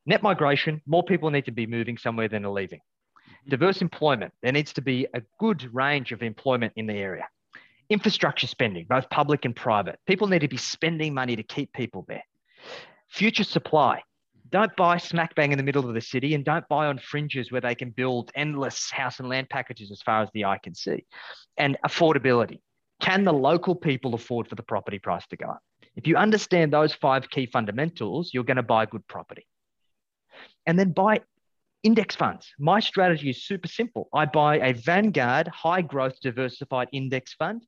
Net 0.08 0.24
migration, 0.24 0.82
more 0.88 1.04
people 1.04 1.30
need 1.30 1.46
to 1.46 1.52
be 1.52 1.68
moving 1.68 1.98
somewhere 1.98 2.28
than 2.28 2.46
are 2.46 2.52
leaving. 2.52 2.80
Mm-hmm. 2.80 3.50
Diverse 3.52 3.82
employment, 3.82 4.34
there 4.42 4.52
needs 4.52 4.74
to 4.74 4.82
be 4.82 5.08
a 5.14 5.22
good 5.40 5.70
range 5.74 6.12
of 6.12 6.24
employment 6.24 6.74
in 6.76 6.88
the 6.88 6.96
area. 6.96 7.28
Infrastructure 7.90 8.48
spending, 8.48 8.86
both 8.90 9.10
public 9.12 9.46
and 9.46 9.56
private. 9.56 10.00
People 10.08 10.28
need 10.28 10.42
to 10.42 10.48
be 10.48 10.58
spending 10.58 11.14
money 11.14 11.36
to 11.36 11.44
keep 11.44 11.72
people 11.74 12.06
there. 12.08 12.24
Future 13.10 13.44
supply, 13.44 14.02
don't 14.50 14.76
buy 14.76 14.98
smack 14.98 15.36
bang 15.36 15.52
in 15.52 15.58
the 15.58 15.64
middle 15.64 15.88
of 15.88 15.94
the 15.94 16.02
city 16.02 16.34
and 16.34 16.44
don't 16.44 16.68
buy 16.70 16.88
on 16.88 16.98
fringes 16.98 17.52
where 17.52 17.62
they 17.62 17.76
can 17.76 17.92
build 17.92 18.32
endless 18.34 18.90
house 18.90 19.20
and 19.20 19.30
land 19.30 19.50
packages 19.50 19.92
as 19.92 20.02
far 20.02 20.24
as 20.24 20.30
the 20.34 20.46
eye 20.46 20.60
can 20.62 20.74
see. 20.74 21.06
And 21.58 21.78
affordability. 21.86 22.62
Can 23.00 23.24
the 23.24 23.34
local 23.34 23.76
people 23.76 24.14
afford 24.14 24.48
for 24.48 24.56
the 24.56 24.64
property 24.64 25.00
price 25.00 25.26
to 25.28 25.38
go 25.38 25.48
up? 25.48 25.62
If 25.96 26.08
you 26.08 26.16
understand 26.16 26.72
those 26.72 26.94
five 26.94 27.30
key 27.30 27.46
fundamentals, 27.46 28.32
you're 28.34 28.44
going 28.44 28.58
to 28.58 28.64
buy 28.64 28.86
good 28.86 29.08
property. 29.08 29.48
And 30.66 30.78
then 30.78 30.92
buy 30.92 31.22
index 31.84 32.16
funds. 32.16 32.52
My 32.60 32.80
strategy 32.80 33.30
is 33.30 33.44
super 33.44 33.68
simple. 33.68 34.10
I 34.14 34.26
buy 34.26 34.58
a 34.60 34.74
Vanguard 34.74 35.48
high 35.48 35.82
growth 35.82 36.20
diversified 36.22 36.90
index 36.92 37.34
fund. 37.34 37.66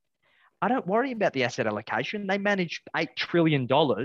I 0.61 0.67
don't 0.67 0.85
worry 0.85 1.11
about 1.11 1.33
the 1.33 1.43
asset 1.43 1.67
allocation. 1.67 2.27
They 2.27 2.37
manage 2.37 2.81
$8 2.95 3.15
trillion. 3.15 3.67
Mm. 3.67 3.97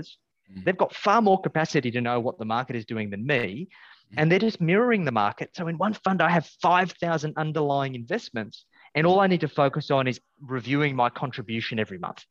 They've 0.63 0.77
got 0.77 0.95
far 0.95 1.21
more 1.21 1.41
capacity 1.41 1.91
to 1.91 2.01
know 2.01 2.19
what 2.19 2.39
the 2.39 2.45
market 2.45 2.75
is 2.75 2.85
doing 2.85 3.09
than 3.09 3.25
me. 3.25 3.67
Mm. 4.13 4.15
And 4.17 4.31
they're 4.31 4.39
just 4.39 4.61
mirroring 4.61 5.03
the 5.03 5.11
market. 5.11 5.49
So 5.53 5.67
in 5.67 5.77
one 5.77 5.93
fund, 5.93 6.21
I 6.21 6.29
have 6.29 6.45
5,000 6.61 7.33
underlying 7.35 7.95
investments. 7.95 8.65
And 8.95 9.05
all 9.05 9.19
I 9.19 9.27
need 9.27 9.41
to 9.41 9.49
focus 9.49 9.91
on 9.91 10.07
is 10.07 10.19
reviewing 10.41 10.95
my 10.95 11.09
contribution 11.09 11.79
every 11.79 11.97
month 11.97 12.23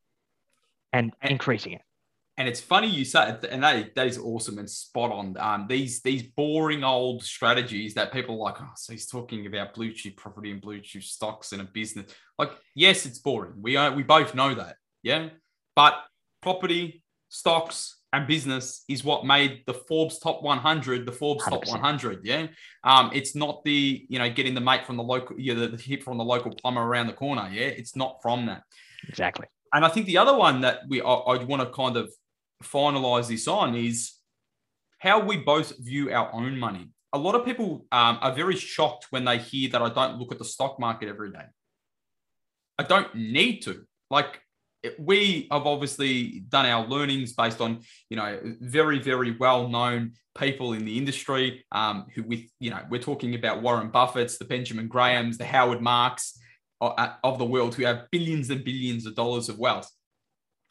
and, 0.92 1.12
and 1.20 1.30
increasing 1.30 1.74
it. 1.74 1.82
And 2.36 2.48
it's 2.48 2.60
funny 2.60 2.88
you 2.88 3.04
say 3.04 3.36
and 3.48 3.62
that, 3.62 3.94
that 3.94 4.06
is 4.08 4.18
awesome 4.18 4.58
and 4.58 4.68
spot 4.68 5.12
on. 5.12 5.36
Um, 5.38 5.66
these 5.68 6.02
these 6.02 6.24
boring 6.24 6.82
old 6.82 7.22
strategies 7.22 7.94
that 7.94 8.12
people 8.12 8.38
like, 8.38 8.60
oh, 8.60 8.72
so 8.74 8.92
he's 8.92 9.06
talking 9.06 9.46
about 9.46 9.74
blue 9.74 9.92
chip 9.92 10.16
property 10.16 10.50
and 10.50 10.60
blue 10.60 10.80
chip 10.80 11.04
stocks 11.04 11.52
and 11.52 11.62
a 11.62 11.64
business. 11.64 12.12
Like, 12.36 12.50
yes, 12.74 13.06
it's 13.06 13.20
boring. 13.20 13.54
We 13.60 13.76
are, 13.76 13.92
we 13.92 14.02
both 14.02 14.34
know 14.34 14.52
that, 14.54 14.76
yeah. 15.04 15.28
But 15.76 15.94
property, 16.42 17.04
stocks, 17.28 18.00
and 18.14 18.28
business 18.28 18.84
is 18.88 19.02
what 19.02 19.26
made 19.26 19.64
the 19.66 19.74
Forbes 19.74 20.20
top 20.20 20.40
100 20.40 21.04
the 21.04 21.10
Forbes 21.10 21.42
100%. 21.44 21.50
top 21.50 21.66
100. 21.66 22.20
Yeah, 22.22 22.46
um, 22.84 23.10
it's 23.12 23.34
not 23.34 23.64
the 23.64 24.06
you 24.08 24.20
know 24.20 24.30
getting 24.30 24.54
the 24.54 24.60
mate 24.60 24.86
from 24.86 24.96
the 24.96 25.02
local, 25.02 25.38
yeah, 25.38 25.54
the, 25.54 25.68
the 25.68 25.76
hit 25.76 26.04
from 26.04 26.18
the 26.18 26.24
local 26.24 26.54
plumber 26.54 26.82
around 26.82 27.08
the 27.08 27.12
corner. 27.12 27.48
Yeah, 27.52 27.66
it's 27.66 27.96
not 27.96 28.22
from 28.22 28.46
that. 28.46 28.62
Exactly. 29.08 29.46
And 29.72 29.84
I 29.84 29.88
think 29.88 30.06
the 30.06 30.18
other 30.18 30.36
one 30.36 30.60
that 30.60 30.82
we 30.88 31.02
I, 31.02 31.12
I 31.12 31.42
want 31.42 31.62
to 31.62 31.70
kind 31.70 31.96
of 31.96 32.12
finalize 32.62 33.26
this 33.28 33.48
on 33.48 33.74
is 33.74 34.12
how 34.98 35.18
we 35.18 35.36
both 35.36 35.76
view 35.78 36.12
our 36.12 36.32
own 36.32 36.56
money. 36.56 36.90
A 37.12 37.18
lot 37.18 37.34
of 37.34 37.44
people 37.44 37.84
um, 37.90 38.18
are 38.20 38.32
very 38.32 38.56
shocked 38.56 39.08
when 39.10 39.24
they 39.24 39.38
hear 39.38 39.70
that 39.70 39.82
I 39.82 39.88
don't 39.88 40.18
look 40.18 40.30
at 40.30 40.38
the 40.38 40.44
stock 40.44 40.78
market 40.78 41.08
every 41.08 41.32
day. 41.32 41.46
I 42.78 42.84
don't 42.84 43.12
need 43.14 43.62
to. 43.62 43.84
Like 44.08 44.40
we 44.98 45.48
have 45.50 45.66
obviously 45.66 46.40
done 46.48 46.66
our 46.66 46.86
learnings 46.86 47.32
based 47.32 47.60
on 47.60 47.80
you 48.10 48.16
know 48.16 48.38
very 48.60 48.98
very 48.98 49.36
well 49.38 49.68
known 49.68 50.12
people 50.38 50.72
in 50.72 50.84
the 50.84 50.98
industry 50.98 51.64
um, 51.72 52.06
who 52.14 52.22
with 52.22 52.42
you 52.60 52.70
know 52.70 52.80
we're 52.90 53.00
talking 53.00 53.34
about 53.34 53.62
warren 53.62 53.88
buffett's 53.88 54.36
the 54.38 54.44
benjamin 54.44 54.88
grahams 54.88 55.38
the 55.38 55.44
howard 55.44 55.80
marks 55.80 56.38
uh, 56.80 57.10
of 57.22 57.38
the 57.38 57.44
world 57.44 57.74
who 57.74 57.84
have 57.84 58.10
billions 58.10 58.50
and 58.50 58.64
billions 58.64 59.06
of 59.06 59.14
dollars 59.14 59.48
of 59.48 59.58
wealth. 59.58 59.90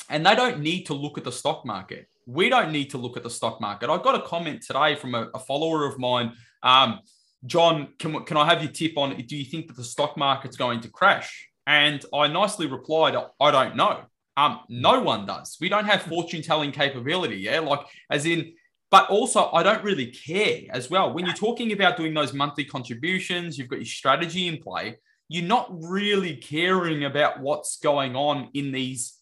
And 0.09 0.25
they 0.25 0.35
don't 0.35 0.59
need 0.59 0.83
to 0.87 0.93
look 0.93 1.17
at 1.17 1.23
the 1.23 1.31
stock 1.31 1.65
market. 1.65 2.07
We 2.27 2.49
don't 2.49 2.71
need 2.71 2.89
to 2.91 2.97
look 2.97 3.17
at 3.17 3.23
the 3.23 3.29
stock 3.29 3.61
market. 3.61 3.89
I 3.89 3.97
got 3.97 4.15
a 4.15 4.21
comment 4.21 4.61
today 4.61 4.95
from 4.95 5.15
a, 5.15 5.29
a 5.33 5.39
follower 5.39 5.85
of 5.85 5.97
mine. 5.99 6.33
Um, 6.61 6.99
john 7.45 7.89
can, 7.99 8.23
can 8.23 8.37
i 8.37 8.45
have 8.45 8.63
your 8.63 8.71
tip 8.71 8.97
on 8.97 9.13
do 9.27 9.35
you 9.35 9.43
think 9.43 9.67
that 9.67 9.75
the 9.75 9.83
stock 9.83 10.15
market's 10.15 10.55
going 10.55 10.79
to 10.79 10.87
crash 10.87 11.49
and 11.65 12.03
I 12.13 12.27
nicely 12.27 12.67
replied, 12.67 13.15
I 13.39 13.51
don't 13.51 13.75
know. 13.75 14.01
Um, 14.35 14.61
no 14.67 14.99
one 15.01 15.25
does. 15.25 15.57
We 15.61 15.69
don't 15.69 15.85
have 15.85 16.01
fortune 16.03 16.41
telling 16.41 16.71
capability. 16.71 17.37
Yeah. 17.37 17.59
Like, 17.59 17.81
as 18.09 18.25
in, 18.25 18.53
but 18.89 19.09
also 19.09 19.49
I 19.51 19.63
don't 19.63 19.83
really 19.83 20.07
care 20.07 20.61
as 20.71 20.89
well. 20.89 21.13
When 21.13 21.25
you're 21.25 21.35
talking 21.35 21.71
about 21.71 21.97
doing 21.97 22.13
those 22.13 22.33
monthly 22.33 22.65
contributions, 22.65 23.57
you've 23.57 23.67
got 23.67 23.77
your 23.77 23.85
strategy 23.85 24.47
in 24.47 24.57
play, 24.57 24.97
you're 25.29 25.45
not 25.45 25.67
really 25.83 26.35
caring 26.35 27.05
about 27.05 27.39
what's 27.39 27.77
going 27.77 28.15
on 28.15 28.49
in 28.53 28.71
these 28.71 29.17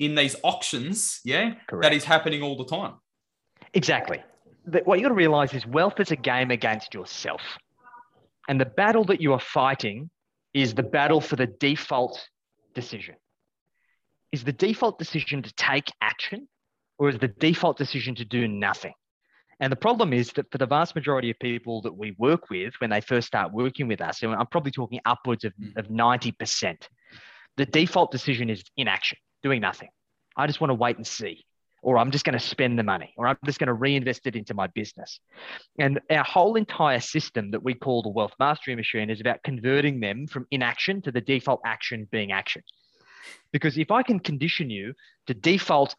in 0.00 0.14
these 0.14 0.34
auctions, 0.42 1.20
yeah, 1.24 1.54
Correct. 1.68 1.82
that 1.82 1.92
is 1.92 2.04
happening 2.04 2.42
all 2.42 2.56
the 2.56 2.64
time. 2.64 2.94
Exactly. 3.74 4.22
What 4.84 4.98
you 4.98 5.04
got 5.04 5.10
to 5.10 5.14
realize 5.14 5.54
is 5.54 5.66
wealth 5.66 6.00
is 6.00 6.10
a 6.10 6.16
game 6.16 6.50
against 6.50 6.94
yourself. 6.94 7.40
And 8.48 8.60
the 8.60 8.66
battle 8.66 9.04
that 9.04 9.20
you 9.20 9.32
are 9.34 9.40
fighting 9.40 10.10
is 10.54 10.74
the 10.74 10.82
battle 10.82 11.20
for 11.20 11.36
the 11.36 11.46
default 11.46 12.28
decision. 12.74 13.16
Is 14.32 14.44
the 14.44 14.52
default 14.52 14.98
decision 14.98 15.42
to 15.42 15.52
take 15.54 15.90
action 16.00 16.48
or 16.98 17.08
is 17.08 17.18
the 17.18 17.28
default 17.28 17.76
decision 17.76 18.14
to 18.16 18.24
do 18.24 18.48
nothing? 18.48 18.94
And 19.60 19.70
the 19.70 19.76
problem 19.76 20.12
is 20.12 20.32
that 20.32 20.50
for 20.50 20.58
the 20.58 20.66
vast 20.66 20.94
majority 20.94 21.30
of 21.30 21.38
people 21.38 21.82
that 21.82 21.96
we 21.96 22.16
work 22.18 22.50
with 22.50 22.74
when 22.80 22.90
they 22.90 23.00
first 23.00 23.26
start 23.26 23.52
working 23.52 23.86
with 23.86 24.00
us, 24.00 24.22
and 24.22 24.34
I'm 24.34 24.46
probably 24.46 24.72
talking 24.72 25.00
upwards 25.04 25.44
of, 25.44 25.52
mm. 25.60 25.76
of 25.76 25.88
90%, 25.88 26.76
the 27.56 27.66
default 27.66 28.10
decision 28.10 28.50
is 28.50 28.64
inaction, 28.76 29.18
doing 29.42 29.60
nothing. 29.60 29.88
I 30.36 30.46
just 30.46 30.60
want 30.60 30.70
to 30.70 30.74
wait 30.74 30.96
and 30.96 31.06
see, 31.06 31.44
or 31.84 31.98
I'm 31.98 32.10
just 32.10 32.24
going 32.24 32.38
to 32.38 32.44
spend 32.44 32.78
the 32.78 32.82
money, 32.82 33.12
or 33.16 33.28
I'm 33.28 33.36
just 33.44 33.58
going 33.58 33.68
to 33.68 33.74
reinvest 33.74 34.26
it 34.26 34.34
into 34.34 34.54
my 34.54 34.66
business. 34.68 35.20
And 35.78 36.00
our 36.10 36.24
whole 36.24 36.56
entire 36.56 37.00
system 37.00 37.50
that 37.50 37.62
we 37.62 37.74
call 37.74 38.02
the 38.02 38.08
wealth 38.08 38.32
mastery 38.38 38.74
machine 38.74 39.10
is 39.10 39.20
about 39.20 39.42
converting 39.44 40.00
them 40.00 40.26
from 40.26 40.46
inaction 40.50 41.02
to 41.02 41.12
the 41.12 41.20
default 41.20 41.60
action 41.64 42.08
being 42.10 42.32
action. 42.32 42.62
Because 43.52 43.76
if 43.76 43.90
I 43.90 44.02
can 44.02 44.18
condition 44.18 44.70
you 44.70 44.94
to 45.26 45.34
default 45.34 45.94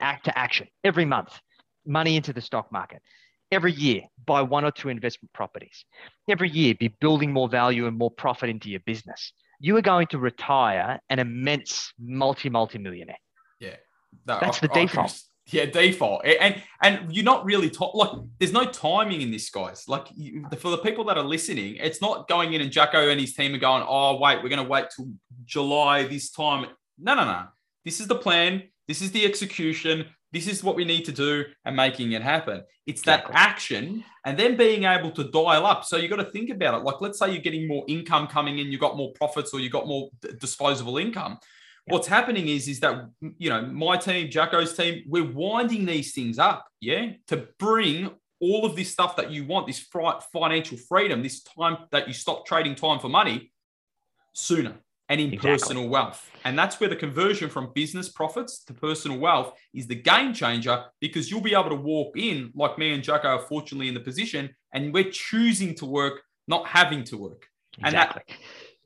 act 0.00 0.26
to 0.26 0.38
action 0.38 0.68
every 0.84 1.04
month, 1.04 1.38
money 1.84 2.16
into 2.16 2.32
the 2.32 2.40
stock 2.40 2.70
market, 2.70 3.02
every 3.50 3.72
year 3.72 4.02
buy 4.26 4.40
one 4.40 4.64
or 4.64 4.70
two 4.70 4.88
investment 4.88 5.32
properties, 5.32 5.84
every 6.30 6.48
year 6.48 6.74
be 6.78 6.94
building 7.00 7.32
more 7.32 7.48
value 7.48 7.86
and 7.86 7.98
more 7.98 8.10
profit 8.10 8.50
into 8.50 8.70
your 8.70 8.80
business, 8.86 9.32
you 9.58 9.76
are 9.76 9.82
going 9.82 10.06
to 10.06 10.18
retire 10.18 11.00
an 11.10 11.18
immense 11.18 11.92
multi 11.98 12.48
multi 12.48 12.78
millionaire. 12.78 13.18
No, 14.26 14.38
that's 14.40 14.60
the 14.60 14.68
default. 14.68 15.20
Yeah, 15.46 15.66
default, 15.66 16.24
and 16.24 16.62
and 16.82 17.14
you're 17.14 17.24
not 17.24 17.44
really 17.44 17.68
ta- 17.68 17.90
like 17.90 18.12
there's 18.38 18.52
no 18.52 18.64
timing 18.64 19.20
in 19.20 19.30
this, 19.30 19.50
guys. 19.50 19.84
Like 19.86 20.06
you, 20.16 20.46
for 20.58 20.70
the 20.70 20.78
people 20.78 21.04
that 21.04 21.18
are 21.18 21.24
listening, 21.24 21.76
it's 21.76 22.00
not 22.00 22.28
going 22.28 22.54
in 22.54 22.62
and 22.62 22.70
Jacko 22.70 23.10
and 23.10 23.20
his 23.20 23.34
team 23.34 23.54
are 23.54 23.58
going, 23.58 23.84
oh 23.86 24.18
wait, 24.18 24.42
we're 24.42 24.48
going 24.48 24.62
to 24.62 24.68
wait 24.68 24.86
till 24.96 25.10
July 25.44 26.04
this 26.04 26.30
time. 26.30 26.66
No, 26.98 27.14
no, 27.14 27.26
no. 27.26 27.42
This 27.84 28.00
is 28.00 28.06
the 28.06 28.14
plan. 28.14 28.62
This 28.88 29.02
is 29.02 29.12
the 29.12 29.26
execution. 29.26 30.06
This 30.32 30.48
is 30.48 30.64
what 30.64 30.76
we 30.76 30.84
need 30.84 31.04
to 31.04 31.12
do 31.12 31.44
and 31.66 31.76
making 31.76 32.12
it 32.12 32.22
happen. 32.22 32.62
It's 32.86 33.02
that 33.02 33.26
action 33.32 34.02
and 34.24 34.38
then 34.38 34.56
being 34.56 34.84
able 34.84 35.10
to 35.12 35.24
dial 35.24 35.66
up. 35.66 35.84
So 35.84 35.96
you 35.96 36.08
got 36.08 36.16
to 36.16 36.30
think 36.30 36.50
about 36.50 36.74
it. 36.74 36.84
Like, 36.84 37.00
let's 37.00 37.18
say 37.18 37.30
you're 37.30 37.42
getting 37.42 37.68
more 37.68 37.84
income 37.86 38.26
coming 38.26 38.58
in, 38.58 38.72
you 38.72 38.78
got 38.78 38.96
more 38.96 39.12
profits 39.12 39.54
or 39.54 39.60
you 39.60 39.70
got 39.70 39.86
more 39.86 40.08
disposable 40.40 40.98
income 40.98 41.38
what's 41.86 42.06
happening 42.06 42.48
is 42.48 42.68
is 42.68 42.80
that 42.80 43.08
you 43.38 43.50
know 43.50 43.62
my 43.62 43.96
team 43.96 44.30
jacko's 44.30 44.74
team 44.74 45.02
we're 45.06 45.30
winding 45.32 45.84
these 45.84 46.12
things 46.12 46.38
up 46.38 46.66
yeah 46.80 47.12
to 47.26 47.48
bring 47.58 48.10
all 48.40 48.64
of 48.64 48.76
this 48.76 48.90
stuff 48.90 49.16
that 49.16 49.30
you 49.30 49.44
want 49.44 49.66
this 49.66 49.86
financial 50.32 50.76
freedom 50.76 51.22
this 51.22 51.42
time 51.42 51.78
that 51.90 52.08
you 52.08 52.14
stop 52.14 52.46
trading 52.46 52.74
time 52.74 52.98
for 52.98 53.08
money 53.08 53.52
sooner 54.32 54.74
and 55.10 55.20
in 55.20 55.32
exactly. 55.34 55.50
personal 55.50 55.88
wealth 55.88 56.30
and 56.44 56.58
that's 56.58 56.80
where 56.80 56.88
the 56.88 56.96
conversion 56.96 57.50
from 57.50 57.70
business 57.74 58.08
profits 58.08 58.64
to 58.64 58.72
personal 58.72 59.18
wealth 59.18 59.52
is 59.74 59.86
the 59.86 59.94
game 59.94 60.32
changer 60.32 60.84
because 61.00 61.30
you'll 61.30 61.40
be 61.40 61.54
able 61.54 61.68
to 61.68 61.74
walk 61.74 62.16
in 62.16 62.50
like 62.54 62.78
me 62.78 62.92
and 62.94 63.04
jacko 63.04 63.28
are 63.28 63.40
fortunately 63.40 63.88
in 63.88 63.94
the 63.94 64.00
position 64.00 64.48
and 64.72 64.92
we're 64.94 65.10
choosing 65.10 65.74
to 65.74 65.84
work 65.84 66.22
not 66.48 66.66
having 66.66 67.04
to 67.04 67.18
work 67.18 67.46
exactly. 67.78 67.90
and 67.90 67.94
that 67.94 68.24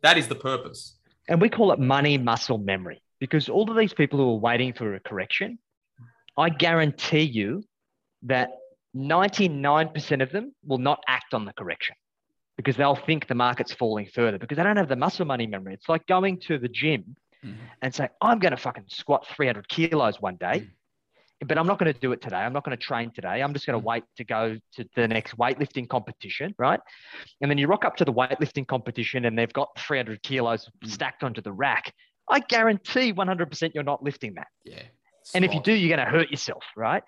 that 0.03 0.19
is 0.19 0.27
the 0.27 0.35
purpose 0.35 0.98
and 1.29 1.41
we 1.41 1.49
call 1.49 1.73
it 1.73 1.79
money 1.79 2.19
muscle 2.19 2.59
memory 2.59 3.03
because 3.21 3.49
all 3.49 3.71
of 3.71 3.77
these 3.77 3.93
people 3.93 4.19
who 4.19 4.31
are 4.31 4.39
waiting 4.39 4.73
for 4.73 4.95
a 4.95 5.01
correction, 5.01 5.59
I 6.37 6.49
guarantee 6.49 7.23
you 7.23 7.65
that 8.23 8.51
99% 8.97 10.23
of 10.23 10.33
them 10.33 10.55
will 10.65 10.79
not 10.79 11.03
act 11.07 11.35
on 11.35 11.45
the 11.45 11.53
correction 11.53 11.95
because 12.57 12.77
they'll 12.77 12.97
think 12.97 13.29
the 13.29 13.35
market's 13.35 13.73
falling 13.73 14.07
further 14.07 14.39
because 14.39 14.57
they 14.57 14.63
don't 14.63 14.77
have 14.77 14.89
the 14.89 14.97
muscle 14.97 15.27
money 15.27 15.47
memory. 15.47 15.75
It's 15.75 15.89
like 15.89 16.07
going 16.07 16.41
to 16.41 16.59
the 16.59 16.69
gym 16.69 17.17
mm-hmm. 17.45 17.57
and 17.83 17.95
say, 17.95 18.09
I'm 18.21 18.39
going 18.39 18.53
to 18.53 18.57
fucking 18.57 18.87
squat 18.89 19.27
300 19.29 19.69
kilos 19.69 20.21
one 20.21 20.37
day. 20.37 20.61
Mm-hmm 20.61 20.78
but 21.47 21.57
I'm 21.57 21.67
not 21.67 21.79
going 21.79 21.93
to 21.93 21.99
do 21.99 22.13
it 22.13 22.21
today. 22.21 22.37
I'm 22.37 22.53
not 22.53 22.65
going 22.65 22.77
to 22.77 22.83
train 22.83 23.13
today. 23.15 23.43
I'm 23.43 23.53
just 23.53 23.67
going 23.67 23.79
to 23.79 23.83
mm. 23.83 23.89
wait 23.89 24.05
to 24.17 24.25
go 24.25 24.57
to 24.75 24.89
the 24.97 25.07
next 25.07 25.37
weightlifting 25.37 25.89
competition, 25.89 26.55
right? 26.59 26.81
And 27.41 27.51
then 27.51 27.59
you 27.59 27.67
rock 27.67 27.85
up 27.85 27.97
to 27.97 28.05
the 28.05 28.13
weightlifting 28.13 28.67
competition 28.67 29.25
and 29.25 29.39
they've 29.39 29.53
got 29.53 29.69
300 29.79 30.23
kilos 30.23 30.69
mm. 30.85 30.91
stacked 30.91 31.23
onto 31.23 31.41
the 31.41 31.53
rack. 31.53 31.93
I 32.29 32.41
guarantee 32.41 33.13
100% 33.13 33.71
you're 33.75 33.85
not 33.85 34.03
lifting 34.03 34.35
that. 34.35 34.49
Yeah. 34.65 34.83
And 35.35 35.45
if 35.45 35.55
you 35.55 35.63
do, 35.63 35.73
you're 35.73 35.95
going 35.95 36.05
to 36.05 36.11
hurt 36.11 36.31
yourself, 36.31 36.65
right? 36.77 37.03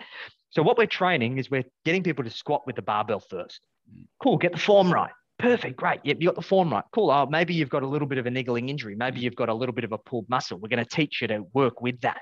So 0.50 0.62
what 0.62 0.76
we're 0.78 0.86
training 0.86 1.38
is 1.38 1.50
we're 1.50 1.64
getting 1.84 2.02
people 2.02 2.24
to 2.24 2.30
squat 2.30 2.66
with 2.66 2.76
the 2.76 2.82
barbell 2.82 3.20
first. 3.20 3.60
Mm. 3.92 4.04
Cool, 4.22 4.36
get 4.36 4.52
the 4.52 4.58
form 4.58 4.92
right. 4.92 5.10
Perfect, 5.40 5.76
great. 5.76 6.00
Yep, 6.04 6.18
you 6.20 6.28
got 6.28 6.34
the 6.34 6.42
form 6.42 6.70
right. 6.70 6.84
Cool. 6.92 7.10
Oh, 7.10 7.26
maybe 7.26 7.54
you've 7.54 7.70
got 7.70 7.82
a 7.82 7.86
little 7.86 8.06
bit 8.06 8.18
of 8.18 8.26
a 8.26 8.30
niggling 8.30 8.68
injury. 8.68 8.94
Maybe 8.94 9.20
you've 9.20 9.36
got 9.36 9.48
a 9.48 9.54
little 9.54 9.74
bit 9.74 9.84
of 9.84 9.92
a 9.92 9.98
pulled 9.98 10.28
muscle. 10.28 10.58
We're 10.58 10.68
going 10.68 10.84
to 10.84 10.96
teach 10.96 11.22
you 11.22 11.28
to 11.28 11.44
work 11.54 11.80
with 11.80 11.98
that. 12.02 12.20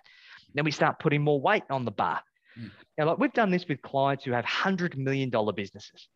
Then 0.54 0.64
we 0.64 0.70
start 0.70 0.98
putting 0.98 1.22
more 1.22 1.40
weight 1.40 1.64
on 1.70 1.84
the 1.84 1.90
bar. 1.90 2.20
Mm. 2.58 2.70
Now, 2.96 3.06
like 3.06 3.18
we've 3.18 3.32
done 3.32 3.50
this 3.50 3.66
with 3.68 3.82
clients 3.82 4.24
who 4.24 4.32
have 4.32 4.44
$100 4.44 4.96
million 4.96 5.30
businesses. 5.54 6.08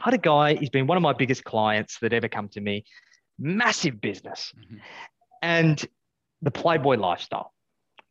I 0.00 0.04
had 0.04 0.14
a 0.14 0.18
guy, 0.18 0.54
he's 0.54 0.70
been 0.70 0.86
one 0.86 0.96
of 0.96 1.02
my 1.02 1.12
biggest 1.12 1.44
clients 1.44 1.98
that 2.00 2.12
ever 2.12 2.28
come 2.28 2.48
to 2.50 2.60
me, 2.60 2.84
massive 3.38 4.00
business. 4.00 4.52
Mm-hmm. 4.58 4.76
And 5.42 5.84
the 6.42 6.50
Playboy 6.50 6.96
lifestyle, 6.96 7.52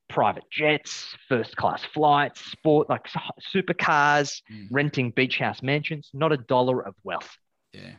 private 0.10 0.44
jets, 0.52 1.16
first 1.28 1.56
class 1.56 1.84
flights, 1.84 2.42
sport, 2.52 2.90
like 2.90 3.08
supercars, 3.54 4.42
mm. 4.52 4.68
renting 4.72 5.12
beach 5.12 5.38
house 5.38 5.62
mansions, 5.62 6.10
not 6.14 6.32
a 6.32 6.38
dollar 6.38 6.86
of 6.86 6.96
wealth. 7.04 7.38
Yeah. 7.74 7.94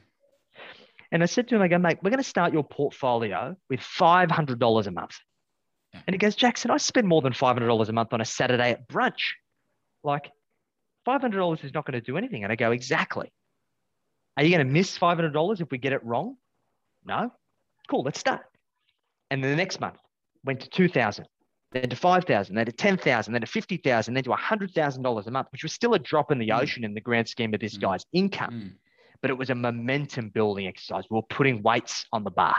And 1.11 1.23
I 1.23 1.27
said 1.27 1.49
to 1.49 1.57
him, 1.57 1.63
I 1.63 1.69
go, 1.69 1.79
mate, 1.79 1.99
we're 2.03 2.11
going 2.11 2.23
to 2.23 2.29
start 2.29 2.53
your 2.53 2.65
portfolio 2.65 3.57
with 3.71 3.81
$500 3.81 4.87
a 4.87 4.91
month. 4.91 5.17
And 5.95 6.14
he 6.14 6.18
goes, 6.18 6.34
Jackson, 6.34 6.70
I 6.70 6.76
spend 6.76 7.09
more 7.09 7.22
than 7.22 7.32
$500 7.32 7.89
a 7.89 7.93
month 7.93 8.12
on 8.12 8.20
a 8.20 8.24
Saturday 8.24 8.70
at 8.70 8.89
brunch. 8.89 9.32
Like, 10.05 10.30
$500 11.07 11.64
is 11.64 11.74
not 11.74 11.86
going 11.86 11.99
to 11.99 12.01
do 12.01 12.16
anything. 12.16 12.45
And 12.45 12.53
I 12.53 12.57
go, 12.57 12.72
exactly. 12.72 13.32
Are 14.36 14.45
you 14.45 14.55
going 14.55 14.66
to 14.66 14.72
miss 14.72 14.99
$500 14.99 15.61
if 15.61 15.70
we 15.70 15.78
get 15.78 15.93
it 15.93 16.05
wrong? 16.05 16.36
No. 17.05 17.32
Cool, 17.89 18.03
let's 18.03 18.20
start. 18.20 18.43
And 19.30 19.43
then 19.43 19.51
the 19.51 19.57
next 19.57 19.80
month 19.80 19.99
went 20.45 20.61
to 20.61 20.68
2000 20.68 21.26
then 21.72 21.89
to 21.89 21.97
5,000, 21.97 22.55
then 22.55 22.66
to 22.66 22.72
10,000, 22.72 23.32
then 23.32 23.41
to 23.41 23.47
50,000, 23.47 24.14
then 24.14 24.24
to 24.24 24.30
$100,000 24.30 25.26
a 25.26 25.30
month, 25.30 25.49
which 25.53 25.62
was 25.62 25.72
still 25.72 25.95
a 25.95 25.99
drop 25.99 26.32
in 26.32 26.39
the 26.39 26.49
mm. 26.49 26.61
ocean 26.61 26.84
in 26.84 26.95
the 26.95 27.01
grand 27.01 27.28
scheme 27.28 27.53
of 27.53 27.61
this 27.61 27.76
mm. 27.76 27.82
guy's 27.82 28.05
income. 28.12 28.53
Mm. 28.53 28.72
But 29.20 29.30
it 29.30 29.39
was 29.39 29.51
a 29.51 29.55
momentum 29.55 30.30
building 30.30 30.66
exercise. 30.66 31.05
We 31.11 31.18
are 31.18 31.22
putting 31.28 31.62
weights 31.62 32.07
on 32.12 32.24
the 32.24 32.30
bar. 32.30 32.57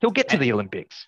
He'll 0.00 0.10
get 0.10 0.28
to 0.30 0.36
the 0.36 0.52
Olympics. 0.52 1.06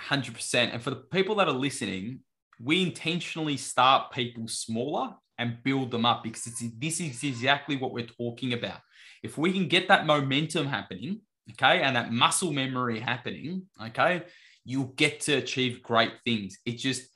100%. 0.00 0.72
And 0.72 0.82
for 0.82 0.90
the 0.90 0.96
people 0.96 1.36
that 1.36 1.48
are 1.48 1.52
listening, 1.52 2.20
we 2.60 2.82
intentionally 2.82 3.56
start 3.56 4.12
people 4.12 4.48
smaller 4.48 5.14
and 5.38 5.62
build 5.64 5.90
them 5.90 6.06
up 6.06 6.22
because 6.22 6.44
this 6.78 7.00
is 7.00 7.22
exactly 7.24 7.76
what 7.76 7.92
we're 7.92 8.06
talking 8.06 8.52
about. 8.52 8.80
If 9.22 9.36
we 9.38 9.52
can 9.52 9.68
get 9.68 9.88
that 9.88 10.06
momentum 10.06 10.66
happening, 10.66 11.20
okay, 11.52 11.82
and 11.82 11.96
that 11.96 12.12
muscle 12.12 12.52
memory 12.52 13.00
happening, 13.00 13.62
okay, 13.82 14.22
you'll 14.64 14.92
get 14.96 15.20
to 15.20 15.34
achieve 15.34 15.82
great 15.82 16.12
things. 16.24 16.58
It's 16.64 16.82
just 16.82 17.08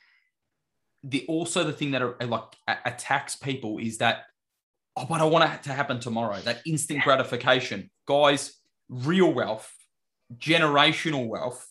the 1.04 1.24
also 1.28 1.64
the 1.64 1.72
thing 1.72 1.92
that 1.92 2.02
are, 2.02 2.16
like 2.20 2.42
attacks 2.84 3.36
people 3.36 3.78
is 3.78 3.98
that 3.98 4.24
oh, 4.96 5.06
but 5.08 5.20
I 5.20 5.24
want 5.24 5.52
it 5.52 5.62
to 5.64 5.72
happen 5.72 6.00
tomorrow. 6.00 6.40
That 6.40 6.60
instant 6.66 7.02
gratification, 7.04 7.90
guys. 8.06 8.54
Real 8.90 9.30
wealth, 9.30 9.70
generational 10.38 11.28
wealth 11.28 11.67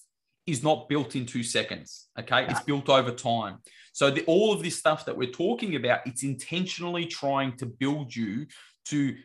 is 0.48 0.64
not 0.64 0.89
built 0.89 1.16
in 1.16 1.26
two 1.26 1.43
seconds. 1.43 2.08
Okay. 2.20 2.45
It's 2.50 2.62
built 2.62 2.89
over 2.89 3.12
time. 3.12 3.58
So 3.91 4.10
the, 4.10 4.24
all 4.26 4.54
of 4.54 4.64
this 4.64 4.78
stuff 4.78 5.06
that 5.06 5.18
we're 5.18 5.32
talking 5.32 5.76
about, 5.76 6.06
it's 6.06 6.24
intentionally 6.24 7.06
trying 7.06 7.58
to 7.58 7.66
build 7.66 8.16
you 8.16 8.48
to 8.86 9.16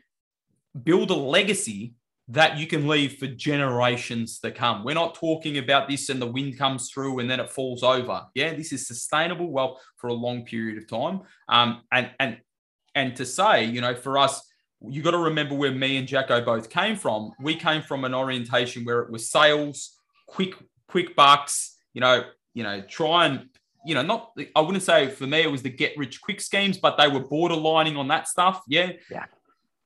build 0.83 1.11
a 1.11 1.15
legacy 1.15 1.95
that 2.29 2.57
you 2.57 2.67
can 2.67 2.89
leave 2.89 3.19
for 3.19 3.27
generations 3.27 4.39
to 4.41 4.51
come. 4.51 4.85
We're 4.85 4.95
not 4.95 5.15
talking 5.15 5.59
about 5.59 5.89
this 5.89 6.09
and 6.09 6.21
the 6.21 6.27
wind 6.27 6.57
comes 6.57 6.91
through 6.91 7.19
and 7.19 7.31
then 7.31 7.41
it 7.41 7.51
falls 7.51 7.83
over. 7.83 8.23
Yeah, 8.35 8.55
this 8.55 8.73
is 8.73 8.87
sustainable 8.87 9.51
wealth 9.51 9.83
for 9.97 10.09
a 10.09 10.15
long 10.15 10.45
period 10.45 10.79
of 10.79 10.89
time. 10.89 11.21
Um, 11.49 11.83
and 11.93 12.11
and 12.19 12.39
and 12.95 13.17
to 13.17 13.27
say, 13.27 13.65
you 13.65 13.81
know, 13.81 13.95
for 13.95 14.19
us, 14.19 14.43
you 14.89 15.03
got 15.03 15.13
to 15.13 15.19
remember 15.19 15.55
where 15.55 15.73
me 15.73 15.97
and 15.97 16.09
Jacko 16.09 16.45
both 16.45 16.71
came 16.71 16.97
from. 16.97 17.33
We 17.41 17.55
came 17.55 17.83
from 17.83 18.05
an 18.05 18.15
orientation 18.15 18.85
where 18.85 19.01
it 19.01 19.11
was 19.11 19.31
sales, 19.31 19.99
quick 20.27 20.55
quick 20.93 21.17
bucks, 21.17 21.79
you 21.95 22.03
know, 22.03 22.25
you 22.53 22.63
know, 22.63 22.83
try 22.83 23.25
and, 23.27 23.49
you 23.85 23.95
know, 23.95 24.03
not, 24.03 24.33
I 24.55 24.61
wouldn't 24.61 24.85
say 24.85 25.09
for 25.09 25.27
me 25.27 25.41
it 25.41 25.51
was 25.51 25.63
the 25.63 25.71
get 25.71 25.97
rich 25.97 26.21
quick 26.21 26.41
schemes, 26.41 26.77
but 26.77 26.99
they 26.99 27.09
were 27.09 27.25
borderlining 27.25 27.97
on 27.97 28.09
that 28.09 28.29
stuff. 28.29 28.63
Yeah. 28.69 28.93
Yeah. 29.11 29.25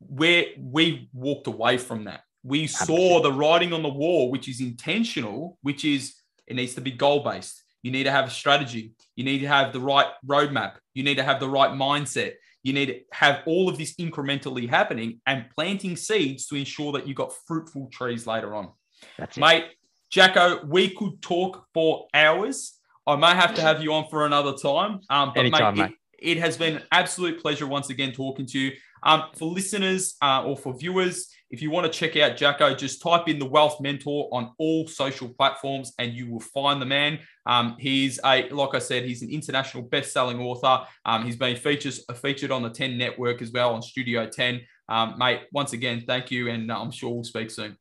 Where 0.00 0.46
we 0.58 1.08
walked 1.14 1.46
away 1.46 1.78
from 1.78 2.04
that. 2.04 2.22
We 2.42 2.66
saw 2.66 3.22
the 3.22 3.32
writing 3.32 3.72
on 3.72 3.82
the 3.82 3.88
wall, 3.88 4.30
which 4.30 4.48
is 4.48 4.60
intentional, 4.60 5.58
which 5.62 5.84
is 5.84 6.14
it 6.46 6.54
needs 6.54 6.74
to 6.74 6.80
be 6.80 6.90
goal 6.90 7.20
based. 7.22 7.62
You 7.82 7.92
need 7.92 8.04
to 8.04 8.10
have 8.10 8.26
a 8.26 8.30
strategy. 8.30 8.92
You 9.14 9.24
need 9.24 9.38
to 9.38 9.48
have 9.48 9.72
the 9.72 9.80
right 9.80 10.08
roadmap. 10.26 10.74
You 10.94 11.04
need 11.04 11.16
to 11.16 11.22
have 11.22 11.38
the 11.38 11.48
right 11.48 11.70
mindset. 11.70 12.32
You 12.64 12.72
need 12.72 12.86
to 12.86 13.00
have 13.12 13.42
all 13.46 13.68
of 13.68 13.78
this 13.78 13.94
incrementally 13.94 14.68
happening 14.68 15.20
and 15.24 15.46
planting 15.54 15.96
seeds 15.96 16.46
to 16.48 16.56
ensure 16.56 16.92
that 16.92 17.06
you've 17.06 17.16
got 17.16 17.32
fruitful 17.46 17.88
trees 17.92 18.26
later 18.26 18.56
on. 18.56 18.72
That's 19.18 19.36
Mate, 19.36 19.66
Jacko, 20.10 20.64
we 20.66 20.90
could 20.90 21.20
talk 21.22 21.66
for 21.74 22.06
hours. 22.14 22.78
I 23.06 23.16
may 23.16 23.34
have 23.34 23.54
to 23.54 23.60
have 23.60 23.82
you 23.82 23.92
on 23.92 24.08
for 24.08 24.26
another 24.26 24.52
time. 24.52 25.00
Um, 25.10 25.32
but 25.34 25.40
Anytime, 25.40 25.76
mate, 25.76 25.82
mate. 25.82 25.96
It, 26.18 26.38
it 26.38 26.40
has 26.40 26.56
been 26.56 26.76
an 26.76 26.82
absolute 26.92 27.40
pleasure 27.40 27.66
once 27.66 27.90
again 27.90 28.12
talking 28.12 28.46
to 28.46 28.58
you. 28.58 28.72
Um, 29.02 29.24
for 29.36 29.46
listeners 29.46 30.16
uh, 30.22 30.42
or 30.44 30.56
for 30.56 30.76
viewers, 30.76 31.28
if 31.50 31.62
you 31.62 31.70
want 31.70 31.90
to 31.90 31.96
check 31.96 32.16
out 32.16 32.36
Jacko, 32.36 32.74
just 32.74 33.00
type 33.00 33.28
in 33.28 33.38
the 33.38 33.44
Wealth 33.44 33.80
Mentor 33.80 34.28
on 34.32 34.52
all 34.58 34.88
social 34.88 35.28
platforms 35.28 35.92
and 35.98 36.12
you 36.12 36.28
will 36.28 36.40
find 36.40 36.82
the 36.82 36.86
man. 36.86 37.20
Um, 37.44 37.76
he's 37.78 38.18
a, 38.24 38.48
like 38.48 38.74
I 38.74 38.80
said, 38.80 39.04
he's 39.04 39.22
an 39.22 39.30
international 39.30 39.84
best-selling 39.84 40.40
author. 40.40 40.84
Um, 41.04 41.24
he's 41.24 41.36
been 41.36 41.56
features, 41.56 42.04
featured 42.20 42.50
on 42.50 42.62
the 42.62 42.70
10 42.70 42.98
network 42.98 43.42
as 43.42 43.52
well 43.52 43.74
on 43.74 43.82
Studio 43.82 44.26
10. 44.26 44.60
Um, 44.88 45.16
mate, 45.18 45.42
once 45.52 45.72
again, 45.72 46.02
thank 46.04 46.32
you. 46.32 46.48
And 46.48 46.70
uh, 46.70 46.80
I'm 46.80 46.90
sure 46.90 47.10
we'll 47.10 47.24
speak 47.24 47.50
soon. 47.50 47.76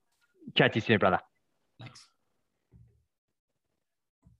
Chat 0.54 0.74
to 0.74 0.78
you 0.78 0.82
soon, 0.82 1.00
brother. 1.00 1.20
Thanks. 1.80 2.08